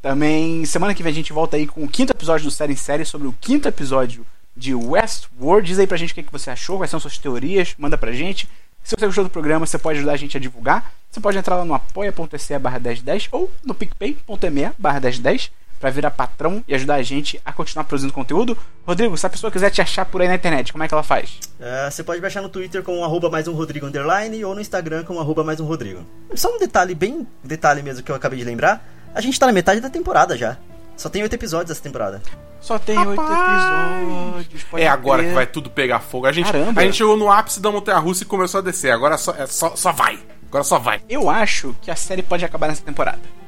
Também, 0.00 0.64
semana 0.64 0.94
que 0.94 1.02
vem 1.02 1.12
a 1.12 1.14
gente 1.14 1.34
volta 1.34 1.58
aí 1.58 1.66
com 1.66 1.84
o 1.84 1.88
quinto 1.88 2.14
episódio 2.14 2.46
do 2.46 2.50
Série 2.50 2.72
em 2.72 2.76
Série 2.76 3.04
sobre 3.04 3.28
o 3.28 3.34
quinto 3.38 3.68
episódio 3.68 4.26
de 4.56 4.74
Westworld. 4.74 5.68
Diz 5.68 5.78
aí 5.78 5.86
pra 5.86 5.98
gente 5.98 6.12
o 6.12 6.14
que, 6.14 6.22
que 6.22 6.32
você 6.32 6.48
achou, 6.48 6.78
quais 6.78 6.90
são 6.90 6.98
suas 6.98 7.18
teorias, 7.18 7.74
manda 7.76 7.98
pra 7.98 8.10
gente. 8.10 8.48
Se 8.82 8.96
você 8.96 9.04
gostou 9.04 9.24
do 9.24 9.30
programa, 9.30 9.66
você 9.66 9.76
pode 9.76 9.98
ajudar 9.98 10.12
a 10.14 10.16
gente 10.16 10.38
a 10.38 10.40
divulgar. 10.40 10.92
Você 11.10 11.20
pode 11.20 11.36
entrar 11.36 11.56
lá 11.56 11.66
no 11.66 11.74
apoia.se 11.74 12.58
barra 12.58 12.80
1010 12.80 13.28
ou 13.32 13.52
no 13.62 13.74
picpay.me 13.74 14.70
barra 14.78 14.98
1010 14.98 15.52
para 15.82 15.90
virar 15.90 16.12
patrão 16.12 16.62
e 16.68 16.76
ajudar 16.76 16.94
a 16.94 17.02
gente 17.02 17.40
a 17.44 17.52
continuar 17.52 17.82
produzindo 17.82 18.12
conteúdo. 18.12 18.56
Rodrigo, 18.86 19.18
se 19.18 19.26
a 19.26 19.28
pessoa 19.28 19.50
quiser 19.50 19.68
te 19.68 19.82
achar 19.82 20.04
por 20.04 20.22
aí 20.22 20.28
na 20.28 20.36
internet, 20.36 20.72
como 20.72 20.84
é 20.84 20.86
que 20.86 20.94
ela 20.94 21.02
faz? 21.02 21.40
Uh, 21.58 21.90
você 21.90 22.04
pode 22.04 22.20
me 22.20 22.26
achar 22.28 22.40
no 22.40 22.48
Twitter 22.48 22.84
com 22.84 23.02
arroba 23.02 23.28
mais 23.28 23.48
um 23.48 23.52
Rodrigo 23.52 23.84
underline 23.84 24.44
ou 24.44 24.54
no 24.54 24.60
Instagram 24.60 25.02
com 25.02 25.18
arroba 25.18 25.42
mais 25.42 25.58
um 25.58 25.64
Rodrigo. 25.64 26.06
Só 26.36 26.54
um 26.54 26.58
detalhe, 26.60 26.94
bem 26.94 27.26
detalhe 27.42 27.82
mesmo 27.82 28.04
que 28.04 28.12
eu 28.12 28.14
acabei 28.14 28.38
de 28.38 28.44
lembrar. 28.44 28.88
A 29.12 29.20
gente 29.20 29.36
tá 29.36 29.44
na 29.44 29.52
metade 29.52 29.80
da 29.80 29.90
temporada 29.90 30.38
já. 30.38 30.56
Só 30.96 31.08
tem 31.08 31.20
oito 31.20 31.34
episódios 31.34 31.72
essa 31.72 31.82
temporada. 31.82 32.22
Só 32.60 32.78
tem 32.78 32.96
oito 32.96 33.20
episódios. 33.20 34.64
É 34.74 34.86
agora 34.86 35.24
que 35.24 35.32
vai 35.32 35.48
tudo 35.48 35.68
pegar 35.68 35.98
fogo. 35.98 36.26
A 36.26 36.32
gente, 36.32 36.52
Caramba. 36.52 36.80
a 36.80 36.84
gente 36.84 36.96
chegou 36.96 37.16
no 37.16 37.28
ápice 37.28 37.58
da 37.60 37.72
montanha 37.72 37.98
russa 37.98 38.22
e 38.22 38.26
começou 38.26 38.58
a 38.60 38.62
descer. 38.62 38.92
Agora 38.92 39.18
só, 39.18 39.34
é, 39.36 39.48
só, 39.48 39.74
só 39.74 39.90
vai. 39.90 40.16
Agora 40.46 40.62
só 40.62 40.78
vai. 40.78 41.02
Eu 41.08 41.28
acho 41.28 41.74
que 41.82 41.90
a 41.90 41.96
série 41.96 42.22
pode 42.22 42.44
acabar 42.44 42.68
nessa 42.68 42.82
temporada. 42.84 43.41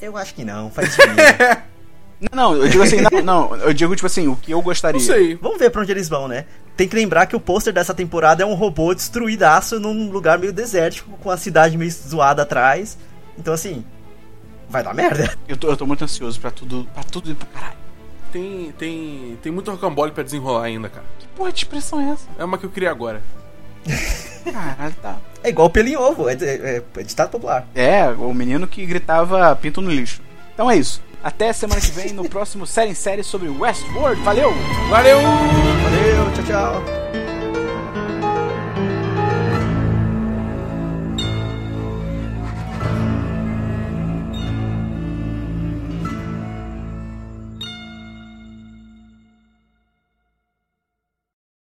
Eu 0.00 0.16
acho 0.16 0.34
que 0.34 0.44
não, 0.44 0.70
faz 0.70 0.92
sentido. 0.92 1.14
Não, 2.20 2.52
não, 2.52 2.56
eu 2.56 2.68
digo 2.68 2.82
assim, 2.82 2.96
não, 3.00 3.22
não, 3.22 3.56
eu 3.58 3.72
digo 3.72 3.94
tipo 3.94 4.06
assim, 4.06 4.26
o 4.26 4.34
que 4.34 4.50
eu 4.50 4.60
gostaria. 4.60 4.98
Não 4.98 5.06
sei. 5.06 5.36
Vamos 5.36 5.56
ver 5.56 5.70
pra 5.70 5.82
onde 5.82 5.92
eles 5.92 6.08
vão, 6.08 6.26
né? 6.26 6.46
Tem 6.76 6.88
que 6.88 6.96
lembrar 6.96 7.26
que 7.26 7.36
o 7.36 7.40
pôster 7.40 7.72
dessa 7.72 7.94
temporada 7.94 8.42
é 8.42 8.46
um 8.46 8.54
robô 8.54 8.92
destruídaço 8.92 9.78
num 9.78 10.10
lugar 10.10 10.36
meio 10.36 10.52
desértico, 10.52 11.16
com 11.18 11.30
a 11.30 11.36
cidade 11.36 11.78
meio 11.78 11.92
zoada 11.92 12.42
atrás. 12.42 12.98
Então, 13.38 13.54
assim, 13.54 13.84
vai 14.68 14.82
dar 14.82 14.92
merda. 14.94 15.32
Eu 15.46 15.56
tô, 15.56 15.68
eu 15.68 15.76
tô 15.76 15.86
muito 15.86 16.02
ansioso 16.02 16.40
pra 16.40 16.50
tudo, 16.50 16.88
pra 16.92 17.04
tudo 17.04 17.30
ir 17.30 17.36
pra 17.36 17.46
caralho. 17.46 17.78
Tem, 18.32 18.74
tem, 18.76 19.38
tem 19.40 19.52
muito 19.52 19.70
rocambole 19.70 20.10
pra 20.10 20.24
desenrolar 20.24 20.64
ainda, 20.64 20.88
cara. 20.88 21.06
Que 21.20 21.26
porra 21.28 21.52
de 21.52 21.58
expressão 21.58 22.00
é 22.00 22.10
essa? 22.10 22.26
É 22.36 22.44
uma 22.44 22.58
que 22.58 22.66
eu 22.66 22.70
queria 22.70 22.90
agora. 22.90 23.22
Caralho, 24.52 24.94
tá. 25.02 25.16
É 25.42 25.48
igual 25.50 25.70
pelo 25.70 25.88
em 25.88 25.96
ovo, 25.96 26.28
é, 26.28 26.34
é, 26.34 26.82
é 26.96 27.02
ditado 27.02 27.30
popular. 27.30 27.66
É, 27.74 28.08
o 28.08 28.32
menino 28.34 28.66
que 28.66 28.84
gritava 28.84 29.54
pinto 29.56 29.80
no 29.80 29.90
lixo. 29.90 30.20
Então 30.54 30.70
é 30.70 30.76
isso. 30.76 31.02
Até 31.22 31.52
semana 31.52 31.80
que 31.80 31.90
vem 31.90 32.12
no 32.12 32.28
próximo 32.28 32.66
Série 32.66 32.90
em 32.90 32.94
Série 32.94 33.22
sobre 33.22 33.48
Westworld. 33.48 34.22
Valeu! 34.22 34.52
Valeu! 34.88 35.18
Valeu, 35.20 36.32
tchau, 36.34 36.44
tchau. 36.44 37.17